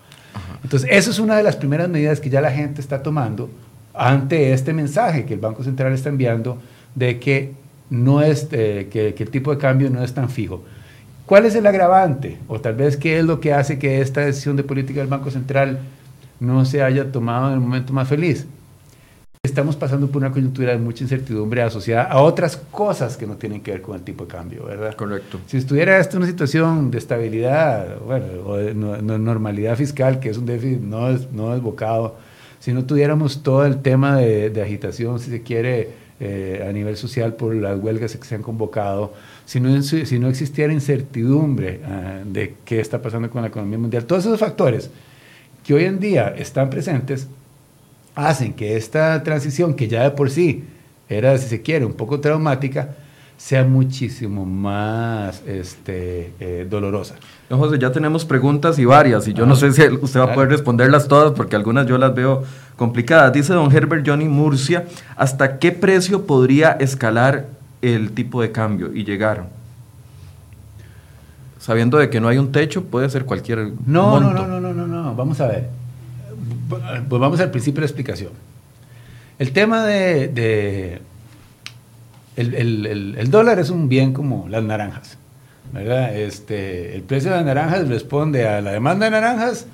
Entonces, 0.62 0.88
eso 0.90 1.10
es 1.10 1.18
una 1.18 1.36
de 1.36 1.42
las 1.42 1.56
primeras 1.56 1.88
medidas 1.88 2.18
que 2.18 2.30
ya 2.30 2.40
la 2.40 2.50
gente 2.50 2.80
está 2.80 3.02
tomando 3.02 3.50
ante 3.92 4.54
este 4.54 4.72
mensaje 4.72 5.26
que 5.26 5.34
el 5.34 5.40
Banco 5.40 5.62
Central 5.64 5.92
está 5.92 6.08
enviando 6.08 6.58
de 6.94 7.18
que, 7.18 7.52
no 7.90 8.22
es, 8.22 8.48
eh, 8.52 8.88
que, 8.90 9.14
que 9.14 9.22
el 9.22 9.30
tipo 9.30 9.50
de 9.50 9.58
cambio 9.58 9.90
no 9.90 10.02
es 10.02 10.14
tan 10.14 10.30
fijo. 10.30 10.62
¿Cuál 11.26 11.46
es 11.46 11.54
el 11.54 11.66
agravante? 11.66 12.38
O 12.48 12.60
tal 12.60 12.74
vez 12.74 12.96
qué 12.96 13.18
es 13.18 13.24
lo 13.24 13.40
que 13.40 13.52
hace 13.52 13.78
que 13.78 14.00
esta 14.00 14.22
decisión 14.22 14.56
de 14.56 14.64
política 14.64 15.00
del 15.00 15.08
Banco 15.08 15.30
Central 15.30 15.78
no 16.40 16.64
se 16.64 16.82
haya 16.82 17.12
tomado 17.12 17.48
en 17.48 17.54
el 17.54 17.60
momento 17.60 17.92
más 17.92 18.08
feliz. 18.08 18.46
Estamos 19.42 19.74
pasando 19.74 20.06
por 20.08 20.20
una 20.22 20.30
coyuntura 20.32 20.72
de 20.72 20.78
mucha 20.78 21.02
incertidumbre 21.02 21.62
asociada 21.62 22.04
a 22.04 22.20
otras 22.20 22.56
cosas 22.58 23.16
que 23.16 23.26
no 23.26 23.36
tienen 23.36 23.62
que 23.62 23.70
ver 23.70 23.80
con 23.80 23.94
el 23.96 24.02
tipo 24.02 24.24
de 24.24 24.30
cambio, 24.30 24.64
¿verdad? 24.66 24.94
Correcto. 24.94 25.40
Si 25.46 25.56
estuviera 25.56 25.98
esto 25.98 26.16
en 26.16 26.22
una 26.24 26.30
situación 26.30 26.90
de 26.90 26.98
estabilidad, 26.98 27.98
bueno, 28.00 28.26
o 28.44 28.56
de 28.56 28.74
no- 28.74 29.00
no- 29.00 29.18
normalidad 29.18 29.76
fiscal, 29.76 30.20
que 30.20 30.28
es 30.28 30.36
un 30.36 30.44
déficit 30.46 30.80
no, 30.80 31.08
es, 31.08 31.30
no 31.32 31.54
desbocado, 31.54 32.16
si 32.58 32.72
no 32.74 32.84
tuviéramos 32.84 33.42
todo 33.42 33.64
el 33.64 33.80
tema 33.80 34.16
de, 34.16 34.50
de 34.50 34.62
agitación, 34.62 35.18
si 35.18 35.30
se 35.30 35.42
quiere, 35.42 35.88
eh, 36.20 36.64
a 36.68 36.70
nivel 36.72 36.96
social 36.96 37.34
por 37.34 37.54
las 37.54 37.78
huelgas 37.80 38.14
que 38.14 38.26
se 38.26 38.34
han 38.34 38.42
convocado, 38.42 39.14
si 39.46 39.58
no, 39.58 39.82
si 39.82 40.18
no 40.18 40.28
existiera 40.28 40.72
incertidumbre 40.72 41.80
ah, 41.84 42.20
de 42.24 42.54
qué 42.64 42.78
está 42.78 43.00
pasando 43.00 43.30
con 43.30 43.40
la 43.42 43.48
economía 43.48 43.78
mundial, 43.78 44.04
todos 44.04 44.26
esos 44.26 44.38
factores 44.38 44.90
que 45.64 45.74
hoy 45.74 45.84
en 45.84 45.98
día 45.98 46.34
están 46.36 46.70
presentes 46.70 47.26
hacen 48.14 48.52
que 48.52 48.76
esta 48.76 49.22
transición, 49.22 49.74
que 49.74 49.88
ya 49.88 50.02
de 50.02 50.10
por 50.10 50.30
sí 50.30 50.64
era, 51.08 51.36
si 51.38 51.48
se 51.48 51.62
quiere, 51.62 51.84
un 51.84 51.94
poco 51.94 52.20
traumática, 52.20 52.96
sea 53.40 53.64
muchísimo 53.64 54.44
más 54.44 55.42
este, 55.46 56.34
eh, 56.40 56.66
dolorosa. 56.68 57.14
Don 57.48 57.58
José, 57.58 57.78
ya 57.78 57.90
tenemos 57.90 58.26
preguntas 58.26 58.78
y 58.78 58.84
varias, 58.84 59.26
y 59.28 59.32
yo 59.32 59.46
no 59.46 59.54
Ah, 59.54 59.56
sé 59.56 59.72
si 59.72 59.82
usted 59.82 60.20
va 60.20 60.24
a 60.24 60.26
claro. 60.26 60.34
poder 60.34 60.50
responderlas 60.50 61.08
todas, 61.08 61.32
porque 61.32 61.56
algunas 61.56 61.86
yo 61.86 61.96
las 61.96 62.14
veo 62.14 62.44
complicadas. 62.76 63.32
Dice 63.32 63.54
don 63.54 63.74
Herbert 63.74 64.06
Johnny 64.06 64.28
Murcia, 64.28 64.84
¿hasta 65.16 65.58
qué 65.58 65.72
precio 65.72 66.26
podría 66.26 66.72
escalar 66.72 67.46
el 67.80 68.12
tipo 68.12 68.42
de 68.42 68.52
cambio 68.52 68.92
y 68.94 69.04
llegar? 69.04 69.46
Sabiendo 71.58 71.96
de 71.96 72.10
que 72.10 72.20
no 72.20 72.28
hay 72.28 72.36
un 72.36 72.52
techo, 72.52 72.84
puede 72.84 73.08
ser 73.08 73.24
cualquier 73.24 73.72
No, 73.86 74.20
no, 74.20 74.32
no, 74.34 74.46
no, 74.46 74.60
no, 74.60 74.72
no, 74.74 74.86
no, 74.86 75.14
vamos 75.14 75.40
a 75.40 75.46
ver. 75.46 75.68
Pues 77.08 77.20
vamos 77.20 77.40
al 77.40 77.50
principio 77.50 77.76
de 77.76 77.80
la 77.82 77.86
explicación. 77.86 78.32
El 79.38 79.52
tema 79.52 79.84
de... 79.86 80.28
de- 80.28 81.02
el, 82.40 82.54
el- 82.54 82.86
el- 82.86 83.14
el 83.18 83.30
dólar 83.30 83.58
es 83.58 83.70
un 83.70 83.88
bien 83.88 84.12
como 84.12 84.48
las 84.48 84.62
naranjas, 84.62 85.18
¿verdad? 85.72 86.14
Este, 86.16 86.94
el 86.96 87.02
precio 87.02 87.30
de 87.30 87.36
las 87.36 87.46
naranjas 87.46 87.88
responde 87.88 88.48
a 88.48 88.60
la 88.60 88.72
demanda 88.72 89.04
de 89.06 89.10
naranjas 89.12 89.66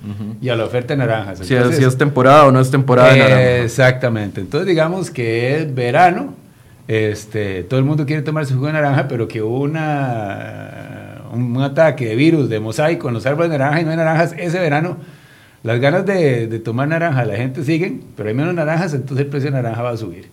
y 0.43 0.49
a 0.49 0.57
la 0.57 0.65
oferta 0.65 0.95
de 0.95 0.99
naranjas. 0.99 1.39
Si, 1.39 1.45
es, 1.45 1.51
Entonces, 1.53 1.79
si 1.79 1.85
es 1.85 1.97
temporada 1.97 2.47
o 2.47 2.53
no 2.53 2.61
es 2.61 2.71
temporada 2.71 3.13
de 3.13 3.19
naranja. 3.21 3.57
Exactamente. 3.63 4.41
Entonces 4.41 4.67
digamos 4.69 5.11
que 5.11 5.57
es 5.57 5.75
verano, 5.75 6.35
este, 6.89 7.63
todo 7.65 7.79
el 7.81 7.87
mundo 7.87 8.07
quiere 8.07 8.23
tomar 8.23 8.47
su 8.47 8.55
jugo 8.55 8.67
de 8.69 8.75
naranja, 8.75 9.09
pero 9.09 9.27
que 9.27 9.41
una, 9.43 11.23
un, 11.33 11.57
un 11.57 11.63
ataque 11.63 12.07
de 12.07 12.17
virus, 12.17 12.49
de 12.49 12.61
mosaico 12.61 13.09
en 13.09 13.15
los 13.15 13.27
árboles 13.27 13.51
de 13.51 13.59
naranja 13.59 13.81
y 13.81 13.85
no 13.85 13.91
hay 13.91 13.97
naranjas, 13.97 14.35
ese 14.39 14.59
verano 14.59 14.97
las 15.63 15.81
ganas 15.81 16.07
de, 16.07 16.47
de 16.47 16.59
tomar 16.61 16.87
naranja 16.87 17.25
la 17.25 17.35
gente 17.37 17.65
siguen, 17.65 18.03
pero 18.17 18.29
hay 18.29 18.35
menos 18.35 18.55
naranjas, 18.55 18.95
entonces 18.95 19.25
el 19.25 19.31
precio 19.31 19.51
de 19.51 19.57
naranja 19.57 19.83
va 19.83 19.91
a 19.91 19.97
subir. 19.97 20.27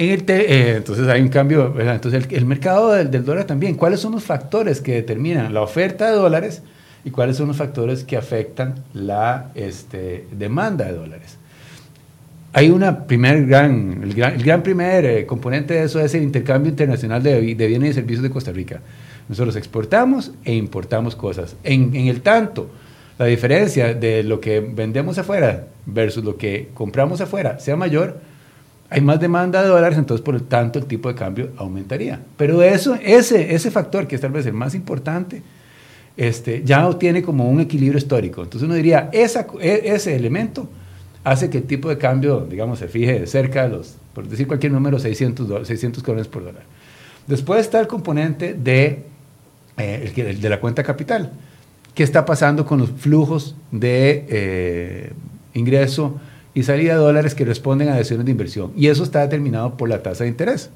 En 0.00 0.08
el 0.08 0.24
eh, 0.28 0.76
entonces 0.78 1.06
hay 1.08 1.20
un 1.20 1.28
cambio, 1.28 1.74
¿verdad? 1.74 1.96
entonces 1.96 2.24
el, 2.24 2.34
el 2.34 2.46
mercado 2.46 2.92
del, 2.92 3.10
del 3.10 3.22
dólar 3.22 3.44
también, 3.44 3.74
¿cuáles 3.74 4.00
son 4.00 4.12
los 4.12 4.24
factores 4.24 4.80
que 4.80 4.94
determinan 4.94 5.52
la 5.52 5.60
oferta 5.60 6.10
de 6.10 6.16
dólares 6.16 6.62
y 7.04 7.10
cuáles 7.10 7.36
son 7.36 7.48
los 7.48 7.58
factores 7.58 8.02
que 8.02 8.16
afectan 8.16 8.76
la 8.94 9.50
este, 9.54 10.24
demanda 10.32 10.86
de 10.86 10.94
dólares? 10.94 11.36
Hay 12.54 12.70
una 12.70 13.04
primer 13.04 13.44
gran, 13.44 14.00
el 14.02 14.14
gran, 14.14 14.36
el 14.36 14.42
gran 14.42 14.62
primer 14.62 15.04
eh, 15.04 15.26
componente 15.26 15.74
de 15.74 15.82
eso 15.82 16.00
es 16.00 16.14
el 16.14 16.22
intercambio 16.22 16.70
internacional 16.70 17.22
de, 17.22 17.54
de 17.54 17.66
bienes 17.66 17.90
y 17.90 17.92
servicios 17.92 18.22
de 18.22 18.30
Costa 18.30 18.52
Rica. 18.52 18.80
Nosotros 19.28 19.54
exportamos 19.54 20.32
e 20.46 20.54
importamos 20.54 21.14
cosas. 21.14 21.56
En, 21.62 21.94
en 21.94 22.06
el 22.06 22.22
tanto, 22.22 22.70
la 23.18 23.26
diferencia 23.26 23.92
de 23.92 24.22
lo 24.22 24.40
que 24.40 24.60
vendemos 24.60 25.18
afuera 25.18 25.66
versus 25.84 26.24
lo 26.24 26.38
que 26.38 26.70
compramos 26.72 27.20
afuera 27.20 27.58
sea 27.58 27.76
mayor, 27.76 28.29
hay 28.90 29.00
más 29.00 29.20
demanda 29.20 29.62
de 29.62 29.68
dólares, 29.68 29.96
entonces 29.96 30.24
por 30.24 30.34
lo 30.34 30.42
tanto 30.42 30.80
el 30.80 30.86
tipo 30.86 31.08
de 31.08 31.14
cambio 31.14 31.50
aumentaría. 31.56 32.20
Pero 32.36 32.60
eso, 32.62 32.96
ese, 33.00 33.54
ese 33.54 33.70
factor, 33.70 34.08
que 34.08 34.16
es 34.16 34.20
tal 34.20 34.32
vez 34.32 34.44
el 34.46 34.52
más 34.52 34.74
importante, 34.74 35.42
este, 36.16 36.62
ya 36.64 36.90
tiene 36.98 37.22
como 37.22 37.48
un 37.48 37.60
equilibrio 37.60 37.98
histórico. 37.98 38.42
Entonces 38.42 38.66
uno 38.66 38.74
diría, 38.74 39.08
e- 39.12 39.22
ese 39.84 40.16
elemento 40.16 40.68
hace 41.22 41.48
que 41.48 41.58
el 41.58 41.64
tipo 41.64 41.88
de 41.88 41.98
cambio, 41.98 42.40
digamos, 42.40 42.80
se 42.80 42.88
fije 42.88 43.26
cerca 43.28 43.62
de 43.62 43.68
los, 43.76 43.94
por 44.12 44.26
decir 44.26 44.48
cualquier 44.48 44.72
número, 44.72 44.98
600, 44.98 45.46
dólares, 45.46 45.68
600 45.68 46.02
colones 46.02 46.26
por 46.26 46.44
dólar. 46.44 46.64
Después 47.28 47.60
está 47.60 47.78
el 47.78 47.86
componente 47.86 48.54
de, 48.54 49.04
eh, 49.78 50.12
el 50.16 50.40
de 50.40 50.48
la 50.48 50.58
cuenta 50.58 50.82
capital. 50.82 51.30
¿Qué 51.94 52.02
está 52.02 52.24
pasando 52.24 52.66
con 52.66 52.80
los 52.80 52.90
flujos 52.90 53.54
de 53.70 54.26
eh, 54.28 55.12
ingreso 55.54 56.18
y 56.60 56.62
salida 56.62 56.92
de 56.92 57.00
dólares 57.00 57.34
que 57.34 57.44
responden 57.44 57.88
a 57.88 57.96
decisiones 57.96 58.26
de 58.26 58.32
inversión? 58.32 58.72
Y 58.76 58.88
eso 58.88 59.02
está 59.02 59.20
determinado 59.20 59.76
por 59.76 59.88
la 59.88 60.02
tasa 60.02 60.24
de 60.24 60.30
interés, 60.30 60.70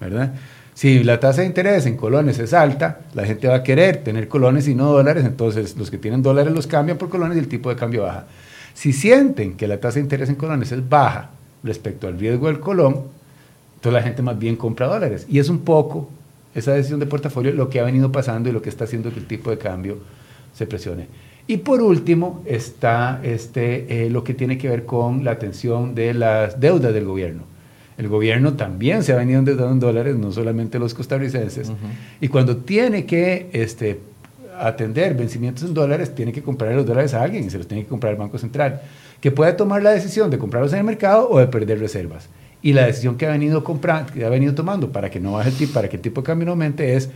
¿verdad? 0.00 0.34
Si 0.74 1.02
la 1.02 1.20
tasa 1.20 1.40
de 1.40 1.46
interés 1.46 1.86
en 1.86 1.96
colones 1.96 2.38
es 2.38 2.52
alta, 2.52 3.00
la 3.14 3.24
gente 3.24 3.48
va 3.48 3.56
a 3.56 3.62
querer 3.62 4.04
tener 4.04 4.28
colones 4.28 4.68
y 4.68 4.74
no 4.74 4.92
dólares, 4.92 5.24
entonces 5.24 5.76
los 5.76 5.90
que 5.90 5.98
tienen 5.98 6.22
dólares 6.22 6.52
los 6.52 6.66
cambian 6.66 6.98
por 6.98 7.08
colones 7.08 7.36
y 7.36 7.40
el 7.40 7.48
tipo 7.48 7.70
de 7.70 7.76
cambio 7.76 8.02
baja. 8.02 8.26
Si 8.74 8.92
sienten 8.92 9.56
que 9.56 9.66
la 9.66 9.80
tasa 9.80 9.94
de 9.94 10.02
interés 10.02 10.28
en 10.28 10.34
colones 10.34 10.70
es 10.72 10.86
baja 10.86 11.30
respecto 11.64 12.06
al 12.06 12.18
riesgo 12.18 12.46
del 12.48 12.60
colón, 12.60 13.04
entonces 13.76 13.92
la 13.92 14.02
gente 14.02 14.22
más 14.22 14.38
bien 14.38 14.56
compra 14.56 14.86
dólares. 14.86 15.26
Y 15.28 15.38
es 15.38 15.48
un 15.48 15.60
poco 15.60 16.10
esa 16.54 16.72
decisión 16.72 17.00
de 17.00 17.06
portafolio 17.06 17.52
lo 17.52 17.68
que 17.68 17.80
ha 17.80 17.84
venido 17.84 18.12
pasando 18.12 18.48
y 18.48 18.52
lo 18.52 18.62
que 18.62 18.68
está 18.68 18.84
haciendo 18.84 19.10
que 19.12 19.18
el 19.18 19.26
tipo 19.26 19.50
de 19.50 19.58
cambio 19.58 19.98
se 20.54 20.66
presione. 20.66 21.06
Y 21.48 21.58
por 21.58 21.80
último 21.80 22.42
está 22.44 23.20
este, 23.22 24.06
eh, 24.06 24.10
lo 24.10 24.24
que 24.24 24.34
tiene 24.34 24.58
que 24.58 24.68
ver 24.68 24.84
con 24.84 25.24
la 25.24 25.32
atención 25.32 25.94
de 25.94 26.12
las 26.12 26.58
deudas 26.58 26.92
del 26.92 27.04
gobierno. 27.04 27.42
El 27.98 28.08
gobierno 28.08 28.54
también 28.54 29.02
se 29.02 29.12
ha 29.12 29.16
venido 29.16 29.38
endeudando 29.38 29.72
en 29.72 29.80
dólares, 29.80 30.16
no 30.16 30.32
solamente 30.32 30.78
los 30.78 30.92
costarricenses. 30.92 31.72
Y 32.20 32.28
cuando 32.28 32.58
tiene 32.58 33.06
que 33.06 33.48
este, 33.52 34.00
atender 34.58 35.14
vencimientos 35.14 35.64
en 35.64 35.72
dólares, 35.72 36.14
tiene 36.14 36.32
que 36.32 36.42
comprar 36.42 36.74
los 36.74 36.84
dólares 36.84 37.14
a 37.14 37.22
alguien 37.22 37.44
y 37.44 37.50
se 37.50 37.58
los 37.58 37.66
tiene 37.66 37.84
que 37.84 37.88
comprar 37.88 38.12
el 38.12 38.18
Banco 38.18 38.38
Central, 38.38 38.82
que 39.20 39.30
puede 39.30 39.52
tomar 39.54 39.82
la 39.82 39.92
decisión 39.92 40.30
de 40.30 40.38
comprarlos 40.38 40.72
en 40.72 40.80
el 40.80 40.84
mercado 40.84 41.28
o 41.30 41.38
de 41.38 41.46
perder 41.46 41.78
reservas. 41.78 42.28
Y 42.60 42.72
la 42.72 42.86
decisión 42.86 43.16
que 43.16 43.26
ha 43.26 43.30
venido 43.30 43.62
comprando, 43.62 44.12
que 44.12 44.24
ha 44.24 44.28
venido 44.28 44.54
tomando 44.54 44.90
para 44.90 45.08
que 45.10 45.20
no 45.20 45.32
baje 45.32 45.50
el 45.50 45.56
tipo, 45.56 45.72
para 45.72 45.88
que 45.88 45.96
el 45.96 46.02
tipo 46.02 46.20
de 46.20 46.26
cambio 46.26 46.46
no 46.46 46.52
aumente 46.52 46.96
es 46.96 47.10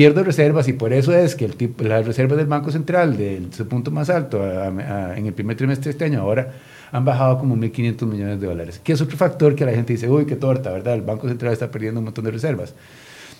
pierdo 0.00 0.24
reservas 0.24 0.66
y 0.66 0.72
por 0.72 0.94
eso 0.94 1.14
es 1.14 1.34
que 1.34 1.44
el 1.44 1.56
tipo, 1.56 1.84
las 1.84 2.06
reservas 2.06 2.38
del 2.38 2.46
Banco 2.46 2.70
Central 2.70 3.18
de 3.18 3.48
su 3.54 3.68
punto 3.68 3.90
más 3.90 4.08
alto 4.08 4.42
en 4.42 5.26
el 5.26 5.34
primer 5.34 5.58
trimestre 5.58 5.84
de 5.84 5.90
este 5.90 6.06
año 6.06 6.22
ahora 6.22 6.54
han 6.90 7.04
bajado 7.04 7.36
como 7.36 7.54
1.500 7.54 8.06
millones 8.06 8.40
de 8.40 8.46
dólares, 8.46 8.80
que 8.82 8.94
es 8.94 9.00
otro 9.02 9.18
factor 9.18 9.54
que 9.54 9.66
la 9.66 9.72
gente 9.72 9.92
dice, 9.92 10.08
uy, 10.08 10.24
qué 10.24 10.36
torta, 10.36 10.70
¿verdad? 10.70 10.94
El 10.94 11.02
Banco 11.02 11.28
Central 11.28 11.52
está 11.52 11.70
perdiendo 11.70 12.00
un 12.00 12.06
montón 12.06 12.24
de 12.24 12.30
reservas. 12.30 12.74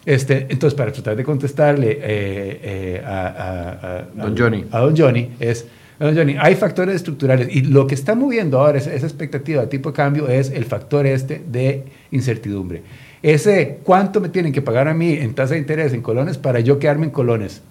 Este, 0.04 0.48
entonces, 0.50 0.74
para 0.74 0.92
tratar 0.92 1.16
de 1.16 1.24
contestarle 1.24 1.92
eh, 1.92 1.98
eh, 2.02 3.02
a, 3.06 4.04
don 4.14 4.36
Johnny. 4.36 4.66
a 4.70 4.80
Don 4.80 4.94
Johnny, 4.94 5.30
es, 5.40 5.64
Don 5.98 6.14
Johnny, 6.14 6.36
hay 6.38 6.56
factores 6.56 6.94
estructurales 6.94 7.48
y 7.50 7.62
lo 7.62 7.86
que 7.86 7.94
está 7.94 8.14
moviendo 8.14 8.58
ahora 8.58 8.76
esa, 8.76 8.92
esa 8.92 9.06
expectativa 9.06 9.62
de 9.62 9.68
tipo 9.68 9.92
de 9.92 9.96
cambio 9.96 10.28
es 10.28 10.50
el 10.50 10.66
factor 10.66 11.06
este 11.06 11.42
de 11.42 11.84
incertidumbre. 12.10 12.82
Ese 13.22 13.80
cuánto 13.84 14.20
me 14.20 14.28
tienen 14.28 14.52
que 14.52 14.62
pagar 14.62 14.88
a 14.88 14.94
mí 14.94 15.12
en 15.12 15.34
tasa 15.34 15.54
de 15.54 15.60
interés 15.60 15.92
en 15.92 16.02
colones 16.02 16.38
para 16.38 16.60
yo 16.60 16.78
quedarme 16.78 17.06
en 17.06 17.12
colones. 17.12 17.62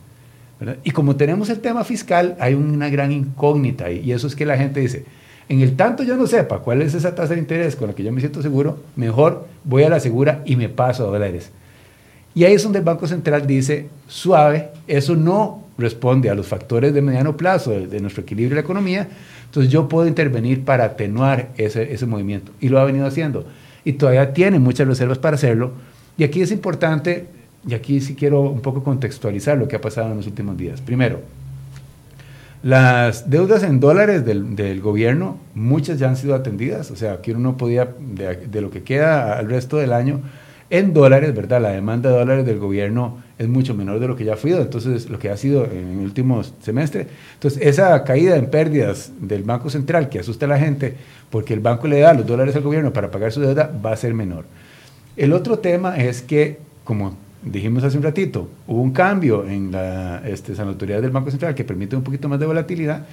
Y 0.84 0.92
como 0.92 1.16
tenemos 1.16 1.50
el 1.50 1.60
tema 1.60 1.84
fiscal, 1.84 2.36
hay 2.40 2.54
una 2.54 2.90
gran 2.90 3.12
incógnita 3.12 3.92
y 3.92 4.12
eso 4.12 4.28
es 4.28 4.36
que 4.36 4.46
la 4.46 4.58
gente 4.58 4.82
dice, 4.82 5.06
en 5.48 5.62
el 5.62 5.76
tanto 5.76 6.04
yo 6.04 6.18
no 6.18 6.28
sepa 6.28 6.60
cuál 6.60 6.82
es 6.82 6.94
esa 6.94 7.16
tasa 7.16 7.34
de 7.34 7.40
interés 7.40 7.76
con 7.76 7.88
la 7.88 7.96
que 7.96 8.04
yo 8.04 8.12
me 8.12 8.20
siento 8.20 8.42
seguro, 8.42 8.78
mejor 8.96 9.48
voy 9.64 9.84
a 9.84 9.90
la 9.90 10.00
segura 10.00 10.42
y 10.46 10.58
me 10.58 10.70
paso 10.70 11.08
a 11.08 11.12
dólares. 11.12 11.52
Y 12.36 12.44
ahí 12.44 12.54
es 12.54 12.64
donde 12.64 12.80
el 12.80 12.86
Banco 12.86 13.08
Central 13.08 13.48
dice, 13.48 13.88
suave, 14.08 14.70
eso 14.88 15.16
no 15.16 15.64
responde 15.78 16.30
a 16.30 16.36
los 16.36 16.46
factores 16.46 16.94
de 16.94 17.02
mediano 17.02 17.38
plazo 17.38 17.72
de, 17.72 18.00
nuestro 18.02 18.24
equilibrio 18.24 18.50
de 18.50 18.62
la 18.62 18.66
economía, 18.66 19.08
entonces 19.46 19.72
yo 19.72 19.88
puedo 19.88 20.08
intervenir 20.08 20.64
para 20.64 20.84
atenuar 20.84 21.50
ese, 21.58 21.94
ese 21.94 22.06
movimiento. 22.06 22.52
Y 22.60 22.70
lo 22.70 22.80
ha 22.80 22.86
venido 22.86 23.08
haciendo. 23.08 23.48
Y 23.84 23.94
todavía 23.94 24.34
tiene 24.34 24.60
muchas 24.60 24.88
reservas 24.88 25.18
para 25.18 25.36
hacerlo. 25.36 25.72
Y 26.18 26.24
aquí 26.24 26.42
es 26.42 26.52
importante, 26.52 27.28
y 27.68 27.74
aquí 27.74 28.02
sí 28.02 28.16
quiero 28.16 28.42
un 28.42 28.62
poco 28.62 28.84
contextualizar 28.84 29.58
lo 29.58 29.68
que 29.68 29.76
ha 29.76 29.82
pasado 29.82 30.12
en 30.12 30.18
los 30.18 30.28
últimos 30.28 30.58
días. 30.58 30.82
Primero, 30.82 31.22
las 32.62 33.30
deudas 33.30 33.64
en 33.64 33.80
dólares 33.80 34.26
del, 34.26 34.56
del, 34.56 34.82
gobierno, 34.82 35.38
muchas 35.56 35.98
ya 35.98 36.10
han 36.10 36.18
sido 36.18 36.36
atendidas, 36.36 36.92
o 36.92 36.98
sea, 36.98 37.22
que 37.22 37.32
uno 37.32 37.56
podía, 37.56 37.88
de, 38.00 38.62
lo 38.62 38.70
que 38.70 38.84
queda 38.84 39.38
al 39.38 39.50
resto 39.50 39.78
del 39.78 39.94
año, 39.94 40.20
en 40.70 40.94
dólares, 40.94 41.34
¿verdad? 41.34 41.62
La 41.62 41.70
demanda 41.70 42.10
de 42.10 42.18
dólares 42.18 42.46
del 42.46 42.60
gobierno 42.60 43.24
es 43.40 43.48
mucho 43.48 43.74
menor 43.74 44.02
de 44.02 44.08
lo 44.08 44.18
que 44.18 44.26
ya 44.26 44.34
ha 44.34 44.38
sido, 44.38 44.62
entonces, 44.62 45.10
lo 45.10 45.18
que 45.18 45.30
ha 45.30 45.38
sido 45.38 45.64
en 45.64 46.00
el 46.00 46.00
último 46.00 46.44
semestre. 46.62 47.08
Entonces, 47.36 47.62
esa 47.64 48.04
caída 48.04 48.36
en 48.36 48.48
pérdidas 48.48 49.14
del 49.22 49.44
Banco 49.44 49.70
Central 49.70 50.10
que 50.10 50.20
asusta 50.20 50.46
a 50.46 50.50
la 50.50 50.60
gente, 50.60 50.96
porque 51.30 51.54
el 51.54 51.62
banco 51.62 51.88
le 51.88 52.02
da 52.02 52.14
los 52.14 52.28
dólares 52.28 52.54
al 52.58 52.64
gobierno 52.64 52.92
para 52.92 53.10
pagar 53.10 53.32
su 53.32 53.40
deuda, 53.40 53.72
va 53.84 53.94
a 53.94 53.96
ser 53.96 54.14
menor. 54.14 54.44
El 55.16 55.32
otro 55.32 55.58
tema 55.58 55.98
es 55.98 56.22
que, 56.22 56.60
como 56.84 57.16
dijimos 57.42 57.82
hace 57.86 57.96
un 57.96 58.04
ratito, 58.04 58.50
hubo 58.68 58.82
un 58.82 58.92
cambio 58.92 59.48
en 59.48 59.72
la 59.72 60.22
este, 60.28 60.54
autoridades 60.62 61.04
del 61.04 61.12
Banco 61.12 61.32
Central 61.32 61.56
que 61.56 61.64
permite 61.64 61.96
un 61.96 62.04
poquito 62.04 62.28
más 62.28 62.42
de 62.42 62.46
volatilidad 62.46 63.06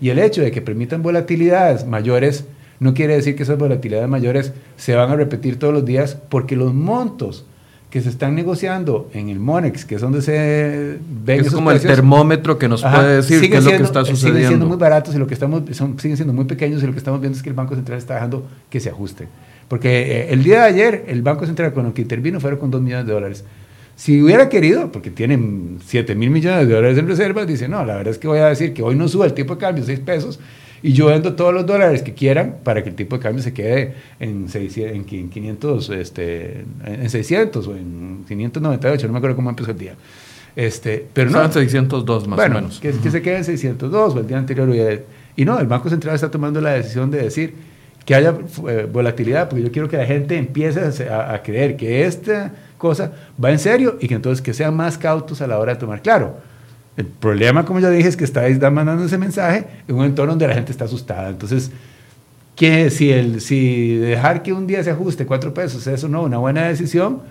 y 0.00 0.10
el 0.10 0.20
hecho 0.20 0.42
de 0.42 0.52
que 0.52 0.62
permitan 0.62 1.02
volatilidades 1.02 1.84
mayores 1.86 2.44
no 2.78 2.94
quiere 2.94 3.14
decir 3.14 3.34
que 3.34 3.42
esas 3.42 3.58
volatilidades 3.58 4.08
mayores 4.08 4.52
se 4.76 4.94
van 4.94 5.10
a 5.10 5.16
repetir 5.16 5.58
todos 5.58 5.74
los 5.74 5.84
días 5.84 6.16
porque 6.28 6.54
los 6.54 6.72
montos 6.72 7.46
que 7.92 8.00
se 8.00 8.08
están 8.08 8.34
negociando 8.34 9.10
en 9.12 9.28
el 9.28 9.38
MONEX, 9.38 9.84
que 9.84 9.96
es 9.96 10.00
donde 10.00 10.22
se 10.22 10.98
ven 11.26 11.40
Es 11.40 11.52
como 11.52 11.70
el 11.70 11.78
termómetro 11.78 12.58
que 12.58 12.66
nos 12.66 12.82
puede 12.82 13.16
decir 13.16 13.50
qué 13.50 13.58
es 13.58 13.64
lo 13.64 13.70
que 13.70 13.82
está 13.82 14.02
sucediendo. 14.02 14.38
Siguen 14.38 14.48
siendo 14.48 14.66
muy 14.66 14.78
baratos 14.78 15.14
y 15.14 15.18
lo 15.18 15.26
que 15.26 15.34
estamos, 15.34 15.62
son, 15.72 15.98
siguen 16.00 16.16
siendo 16.16 16.32
muy 16.32 16.46
pequeños 16.46 16.82
y 16.82 16.86
lo 16.86 16.92
que 16.92 16.98
estamos 16.98 17.20
viendo 17.20 17.36
es 17.36 17.42
que 17.42 17.50
el 17.50 17.54
Banco 17.54 17.74
Central 17.74 17.98
está 17.98 18.14
dejando 18.14 18.48
que 18.70 18.80
se 18.80 18.88
ajuste. 18.88 19.28
Porque 19.68 20.22
eh, 20.22 20.32
el 20.32 20.42
día 20.42 20.60
de 20.60 20.68
ayer 20.68 21.04
el 21.06 21.20
Banco 21.20 21.44
Central 21.44 21.74
con 21.74 21.92
que 21.92 22.00
intervino 22.00 22.40
fueron 22.40 22.58
con 22.58 22.70
2 22.70 22.80
millones 22.80 23.06
de 23.06 23.12
dólares. 23.12 23.44
Si 23.94 24.22
hubiera 24.22 24.48
querido, 24.48 24.90
porque 24.90 25.10
tienen 25.10 25.76
7 25.84 26.14
mil 26.14 26.30
millones 26.30 26.66
de 26.66 26.74
dólares 26.74 26.96
en 26.96 27.06
reservas, 27.06 27.46
dice, 27.46 27.68
no, 27.68 27.84
la 27.84 27.96
verdad 27.96 28.12
es 28.12 28.18
que 28.18 28.26
voy 28.26 28.38
a 28.38 28.46
decir 28.46 28.72
que 28.72 28.82
hoy 28.82 28.94
no 28.94 29.06
sube 29.06 29.26
el 29.26 29.34
tipo 29.34 29.56
de 29.56 29.60
cambio 29.60 29.84
6 29.84 30.00
pesos 30.00 30.40
y 30.82 30.92
yo 30.92 31.06
vendo 31.06 31.34
todos 31.34 31.54
los 31.54 31.64
dólares 31.64 32.02
que 32.02 32.12
quieran 32.12 32.56
para 32.64 32.82
que 32.82 32.88
el 32.88 32.96
tipo 32.96 33.16
de 33.16 33.22
cambio 33.22 33.42
se 33.42 33.52
quede 33.52 33.94
en, 34.18 34.48
600, 34.48 34.96
en 34.96 35.30
500, 35.30 35.90
este, 35.90 36.64
en 36.84 37.08
600 37.08 37.66
o 37.68 37.76
en 37.76 38.24
598, 38.26 39.06
no 39.06 39.12
me 39.12 39.18
acuerdo 39.18 39.36
cómo 39.36 39.50
empezó 39.50 39.70
el 39.70 39.78
día. 39.78 39.94
Este, 40.56 41.06
pero 41.12 41.30
no. 41.30 41.50
602 41.50 42.28
más 42.28 42.38
o 42.38 42.48
menos. 42.48 42.80
Que, 42.80 42.90
que 42.92 43.10
se 43.10 43.22
quede 43.22 43.38
en 43.38 43.44
602 43.44 44.14
o 44.14 44.18
el 44.18 44.26
día 44.26 44.38
anterior. 44.38 44.68
Y 45.36 45.44
no, 45.44 45.58
el 45.58 45.66
Banco 45.66 45.88
Central 45.88 46.14
está 46.14 46.30
tomando 46.30 46.60
la 46.60 46.72
decisión 46.72 47.10
de 47.10 47.22
decir 47.22 47.54
que 48.04 48.14
haya 48.14 48.34
eh, 48.68 48.88
volatilidad, 48.92 49.48
porque 49.48 49.62
yo 49.62 49.70
quiero 49.70 49.88
que 49.88 49.96
la 49.96 50.04
gente 50.04 50.36
empiece 50.36 51.08
a, 51.08 51.32
a, 51.32 51.42
creer 51.42 51.76
que 51.76 52.04
esta 52.04 52.52
cosa 52.76 53.12
va 53.42 53.52
en 53.52 53.60
serio 53.60 53.96
y 54.00 54.08
que 54.08 54.14
entonces 54.14 54.42
que 54.42 54.52
sean 54.52 54.74
más 54.74 54.98
cautos 54.98 55.40
a 55.40 55.46
la 55.46 55.58
hora 55.58 55.74
de 55.74 55.78
tomar. 55.78 56.02
Claro, 56.02 56.36
el 56.96 57.06
problema, 57.06 57.64
como 57.64 57.80
ya 57.80 57.90
dije, 57.90 58.08
es 58.08 58.16
que 58.16 58.24
estáis 58.24 58.60
mandando 58.60 59.04
ese 59.04 59.18
mensaje 59.18 59.66
en 59.88 59.94
un 59.94 60.04
entorno 60.04 60.32
donde 60.32 60.46
la 60.48 60.54
gente 60.54 60.72
está 60.72 60.84
asustada. 60.84 61.30
Entonces, 61.30 61.70
que 62.54 62.90
si, 62.90 63.10
el, 63.10 63.40
si 63.40 63.96
dejar 63.96 64.42
que 64.42 64.52
un 64.52 64.66
día 64.66 64.84
se 64.84 64.90
ajuste 64.90 65.24
cuatro 65.24 65.54
pesos 65.54 65.86
es 65.86 66.04
o 66.04 66.08
no 66.08 66.22
una 66.22 66.38
buena 66.38 66.68
decisión, 66.68 67.22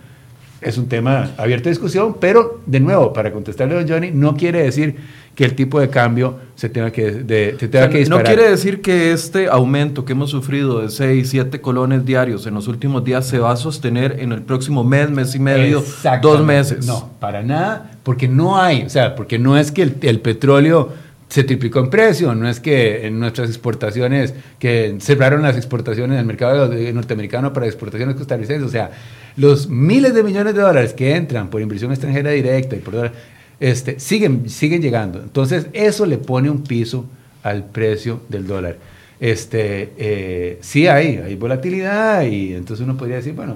es 0.62 0.78
un 0.78 0.88
tema 0.88 1.32
abierto 1.38 1.70
a 1.70 1.72
discusión, 1.72 2.18
pero 2.20 2.62
de 2.66 2.80
nuevo, 2.80 3.14
para 3.14 3.32
contestarle 3.32 3.76
a 3.76 3.80
don 3.80 3.90
Johnny, 3.90 4.12
no 4.12 4.36
quiere 4.36 4.64
decir 4.64 4.96
que 5.34 5.46
el 5.46 5.56
tipo 5.56 5.80
de 5.80 5.90
cambio 5.90 6.36
se 6.56 6.70
tenga 6.70 6.92
que, 6.92 7.12
de, 7.12 7.56
se 7.60 7.68
tenga 7.68 7.90
que 7.90 8.00
disparar. 8.00 8.24
No 8.24 8.28
quiere 8.28 8.50
decir 8.50 8.82
que 8.82 9.12
este 9.12 9.48
aumento 9.48 10.06
que 10.06 10.12
hemos 10.12 10.30
sufrido 10.30 10.82
de 10.82 10.90
6, 10.90 11.30
7 11.30 11.62
colones 11.62 12.06
diarios 12.06 12.46
en 12.46 12.54
los 12.54 12.68
últimos 12.68 13.04
días 13.04 13.26
se 13.28 13.40
va 13.40 13.52
a 13.52 13.56
sostener 13.56 14.18
en 14.20 14.34
el 14.34 14.42
próximo 14.44 14.84
mes, 14.84 15.10
mes 15.10 15.34
y 15.34 15.40
medio, 15.40 15.84
dos 16.22 16.46
meses. 16.46 16.86
No, 16.86 17.10
para 17.20 17.42
nada, 17.42 17.92
porque 18.04 18.28
no 18.28 18.62
hay, 18.62 18.84
o 18.84 18.90
sea, 18.90 19.16
porque 19.16 19.40
no 19.40 19.58
es 19.58 19.72
que 19.72 19.84
el, 19.84 19.96
el 20.02 20.20
petróleo 20.20 20.90
se 21.32 21.46
triplicó 21.46 21.80
en 21.80 21.90
precio, 21.90 22.36
no 22.36 22.50
es 22.50 22.60
que 22.60 23.08
en 23.08 23.18
nuestras 23.18 23.48
exportaciones, 23.48 24.34
que 24.60 24.98
cerraron 25.00 25.42
las 25.42 25.56
exportaciones 25.56 26.18
del 26.18 26.26
mercado 26.26 26.68
norteamericano 26.92 27.54
para 27.54 27.68
exportaciones 27.68 28.18
costarricenses, 28.18 28.68
o 28.68 28.70
sea, 28.70 28.92
los 29.38 29.70
miles 29.70 30.14
de 30.14 30.24
millones 30.24 30.54
de 30.54 30.62
dólares 30.62 30.94
que 30.94 31.16
entran 31.16 31.50
por 31.50 31.62
inversión 31.62 31.90
extranjera 31.92 32.32
directa 32.32 32.76
y 32.76 32.80
por 32.80 32.96
dólares, 32.96 33.18
este, 33.62 33.98
siguen, 33.98 34.50
siguen 34.50 34.82
llegando. 34.82 35.22
Entonces, 35.22 35.68
eso 35.72 36.06
le 36.06 36.18
pone 36.18 36.50
un 36.50 36.64
piso 36.64 37.06
al 37.44 37.64
precio 37.64 38.20
del 38.28 38.46
dólar. 38.46 38.76
Este, 39.18 39.94
eh, 39.98 40.58
sí 40.60 40.88
hay, 40.88 41.16
hay 41.16 41.36
volatilidad 41.36 42.24
y 42.24 42.56
entonces 42.56 42.84
uno 42.84 42.98
podría 42.98 43.16
decir, 43.16 43.34
bueno, 43.36 43.56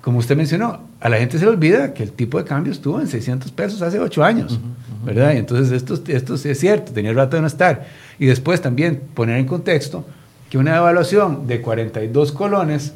como 0.00 0.20
usted 0.20 0.34
mencionó, 0.34 0.80
a 0.98 1.10
la 1.10 1.18
gente 1.18 1.38
se 1.38 1.44
le 1.44 1.50
olvida 1.50 1.92
que 1.92 2.04
el 2.04 2.12
tipo 2.12 2.38
de 2.38 2.44
cambio 2.44 2.72
estuvo 2.72 2.98
en 3.02 3.06
600 3.06 3.52
pesos 3.52 3.82
hace 3.82 4.00
8 4.00 4.24
años, 4.24 4.58
¿verdad? 5.04 5.34
Y 5.34 5.38
entonces 5.38 5.72
esto, 5.72 6.34
es 6.34 6.58
cierto, 6.58 6.92
tenía 6.92 7.12
rato 7.12 7.36
de 7.36 7.42
no 7.42 7.46
estar. 7.46 7.86
Y 8.18 8.26
después 8.26 8.60
también 8.60 9.00
poner 9.14 9.38
en 9.38 9.46
contexto 9.46 10.04
que 10.50 10.58
una 10.58 10.76
evaluación 10.76 11.46
de 11.46 11.60
42 11.60 12.32
colones 12.32 12.92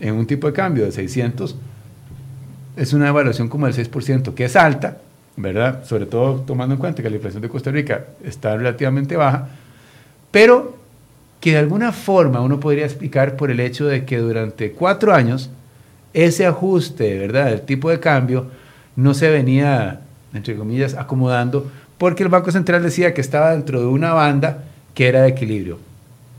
en 0.00 0.14
un 0.14 0.26
tipo 0.26 0.46
de 0.46 0.52
cambio 0.52 0.84
de 0.84 0.92
600 0.92 1.56
es 2.76 2.92
una 2.92 3.08
evaluación 3.08 3.48
como 3.48 3.66
del 3.66 3.74
6%, 3.74 4.34
que 4.34 4.44
es 4.44 4.56
alta, 4.56 4.98
¿verdad? 5.36 5.84
Sobre 5.84 6.06
todo 6.06 6.40
tomando 6.40 6.74
en 6.74 6.80
cuenta 6.80 7.02
que 7.02 7.10
la 7.10 7.16
inflación 7.16 7.42
de 7.42 7.48
Costa 7.48 7.70
Rica 7.70 8.06
está 8.24 8.56
relativamente 8.56 9.16
baja, 9.16 9.48
pero 10.30 10.76
que 11.40 11.52
de 11.52 11.58
alguna 11.58 11.92
forma 11.92 12.40
uno 12.40 12.60
podría 12.60 12.84
explicar 12.84 13.36
por 13.36 13.50
el 13.50 13.60
hecho 13.60 13.86
de 13.86 14.04
que 14.04 14.18
durante 14.18 14.72
cuatro 14.72 15.12
años 15.12 15.50
ese 16.14 16.46
ajuste, 16.46 17.18
¿verdad? 17.18 17.52
El 17.52 17.62
tipo 17.62 17.90
de 17.90 17.98
cambio 17.98 18.46
no 18.96 19.12
se 19.12 19.28
venía, 19.28 20.00
entre 20.34 20.56
comillas, 20.56 20.94
acomodando 20.94 21.70
porque 21.98 22.22
el 22.22 22.28
Banco 22.28 22.50
Central 22.50 22.82
decía 22.82 23.14
que 23.14 23.20
estaba 23.20 23.52
dentro 23.52 23.80
de 23.80 23.86
una 23.86 24.12
banda 24.12 24.64
que 24.94 25.06
era 25.06 25.22
de 25.22 25.28
equilibrio. 25.28 25.78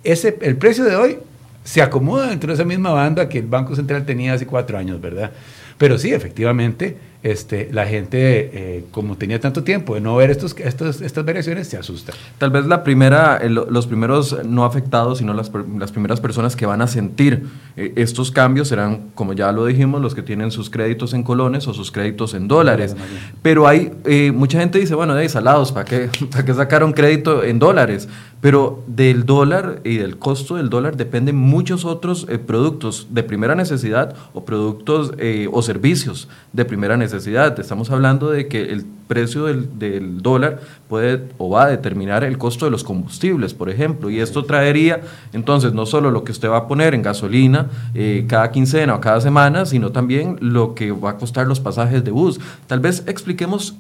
Ese, 0.03 0.37
el 0.41 0.57
precio 0.57 0.83
de 0.83 0.95
hoy 0.95 1.17
se 1.63 1.81
acomoda 1.81 2.27
dentro 2.27 2.49
de 2.49 2.55
esa 2.55 2.65
misma 2.65 2.91
banda 2.91 3.29
que 3.29 3.39
el 3.39 3.47
Banco 3.47 3.75
Central 3.75 4.05
tenía 4.05 4.33
hace 4.33 4.45
cuatro 4.45 4.77
años, 4.77 4.99
¿verdad? 4.99 5.31
Pero 5.77 5.97
sí, 5.97 6.13
efectivamente, 6.13 6.97
este, 7.23 7.69
la 7.71 7.85
gente, 7.85 8.49
eh, 8.53 8.85
como 8.91 9.15
tenía 9.15 9.39
tanto 9.39 9.63
tiempo 9.63 9.95
de 9.95 10.01
no 10.01 10.15
ver 10.17 10.29
estos, 10.29 10.53
estos, 10.59 10.99
estas 10.99 11.25
variaciones, 11.25 11.69
se 11.69 11.77
asusta. 11.77 12.11
Tal 12.37 12.51
vez 12.51 12.65
la 12.65 12.83
primera, 12.83 13.41
los 13.47 13.87
primeros 13.87 14.43
no 14.45 14.65
afectados, 14.65 15.19
sino 15.19 15.33
las, 15.33 15.49
las, 15.79 15.91
primeras 15.93 16.19
personas 16.19 16.57
que 16.57 16.65
van 16.65 16.81
a 16.81 16.87
sentir 16.87 17.45
eh, 17.77 17.93
estos 17.95 18.29
cambios 18.29 18.67
serán, 18.67 19.11
como 19.15 19.31
ya 19.31 19.53
lo 19.53 19.65
dijimos, 19.65 20.01
los 20.01 20.13
que 20.13 20.21
tienen 20.21 20.51
sus 20.51 20.69
créditos 20.69 21.13
en 21.13 21.23
colones 21.23 21.65
o 21.69 21.73
sus 21.73 21.91
créditos 21.91 22.33
en 22.33 22.49
dólares. 22.49 22.95
Pero 23.41 23.69
hay, 23.69 23.93
eh, 24.03 24.33
mucha 24.33 24.59
gente 24.59 24.77
dice, 24.77 24.93
bueno, 24.93 25.15
de 25.15 25.29
salados, 25.29 25.71
¿para 25.71 25.85
qué, 25.85 26.09
¿para 26.31 26.43
qué 26.43 26.53
sacar 26.53 26.83
un 26.83 26.91
crédito 26.91 27.43
en 27.43 27.57
dólares? 27.57 28.09
Pero 28.43 28.83
del 28.87 29.25
dólar 29.25 29.79
y 29.85 29.95
del 29.95 30.17
costo 30.17 30.57
del 30.57 30.69
dólar 30.69 30.97
dependen 30.97 31.37
muchos 31.37 31.85
otros 31.85 32.27
productos 32.45 33.07
de 33.09 33.23
primera 33.23 33.55
necesidad 33.55 34.15
o 34.33 34.43
productos 34.43 35.13
o 35.51 35.61
servicios 35.61 36.27
de 36.51 36.65
primera 36.65 36.97
necesidad 36.97 37.13
necesidad, 37.13 37.59
estamos 37.59 37.91
hablando 37.91 38.31
de 38.31 38.47
que 38.47 38.71
el 38.71 38.85
precio 39.07 39.45
del, 39.45 40.21
dólar 40.21 40.61
puede 40.87 41.23
o 41.37 41.49
va 41.49 41.65
a 41.65 41.67
determinar 41.67 42.23
el 42.23 42.37
costo 42.37 42.65
de 42.65 42.71
los 42.71 42.83
combustibles, 42.83 43.53
por 43.53 43.69
ejemplo, 43.69 44.09
y 44.09 44.19
esto 44.19 44.43
traería 44.43 45.01
entonces 45.33 45.73
no 45.73 45.85
solo 45.85 46.09
lo 46.09 46.23
que 46.23 46.31
usted 46.31 46.49
va 46.49 46.57
a 46.57 46.67
poner 46.67 46.95
en 46.95 47.03
gasolina 47.03 47.67
eh, 47.93 48.25
cada 48.27 48.51
quincena 48.51 48.95
o 48.95 49.01
cada 49.01 49.21
semana, 49.21 49.65
sino 49.65 49.91
también 49.91 50.37
lo 50.39 50.73
que 50.73 50.91
va 50.91 51.11
a 51.11 51.17
costar 51.17 51.45
los 51.45 51.59
pasajes 51.59 52.03
de 52.03 52.11
bus. 52.11 52.39
Tal 52.67 52.79
vez 52.79 53.03
expliquemos 53.05 53.75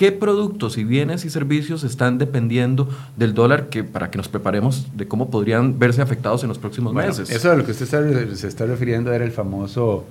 qué 0.00 0.12
productos 0.12 0.78
y 0.78 0.84
bienes 0.84 1.26
y 1.26 1.28
servicios 1.28 1.84
están 1.84 2.16
dependiendo 2.16 2.88
del 3.18 3.34
dólar 3.34 3.68
que, 3.68 3.84
para 3.84 4.10
que 4.10 4.16
nos 4.16 4.28
preparemos 4.28 4.86
de 4.96 5.06
cómo 5.06 5.28
podrían 5.28 5.78
verse 5.78 6.00
afectados 6.00 6.42
en 6.42 6.48
los 6.48 6.58
próximos 6.58 6.94
meses. 6.94 7.28
Eso 7.28 7.52
a 7.52 7.54
lo 7.54 7.66
que 7.66 7.72
usted 7.72 8.34
se 8.34 8.48
está 8.48 8.64
refiriendo 8.64 9.12
era 9.12 9.26
el 9.26 9.30
famoso, 9.30 10.06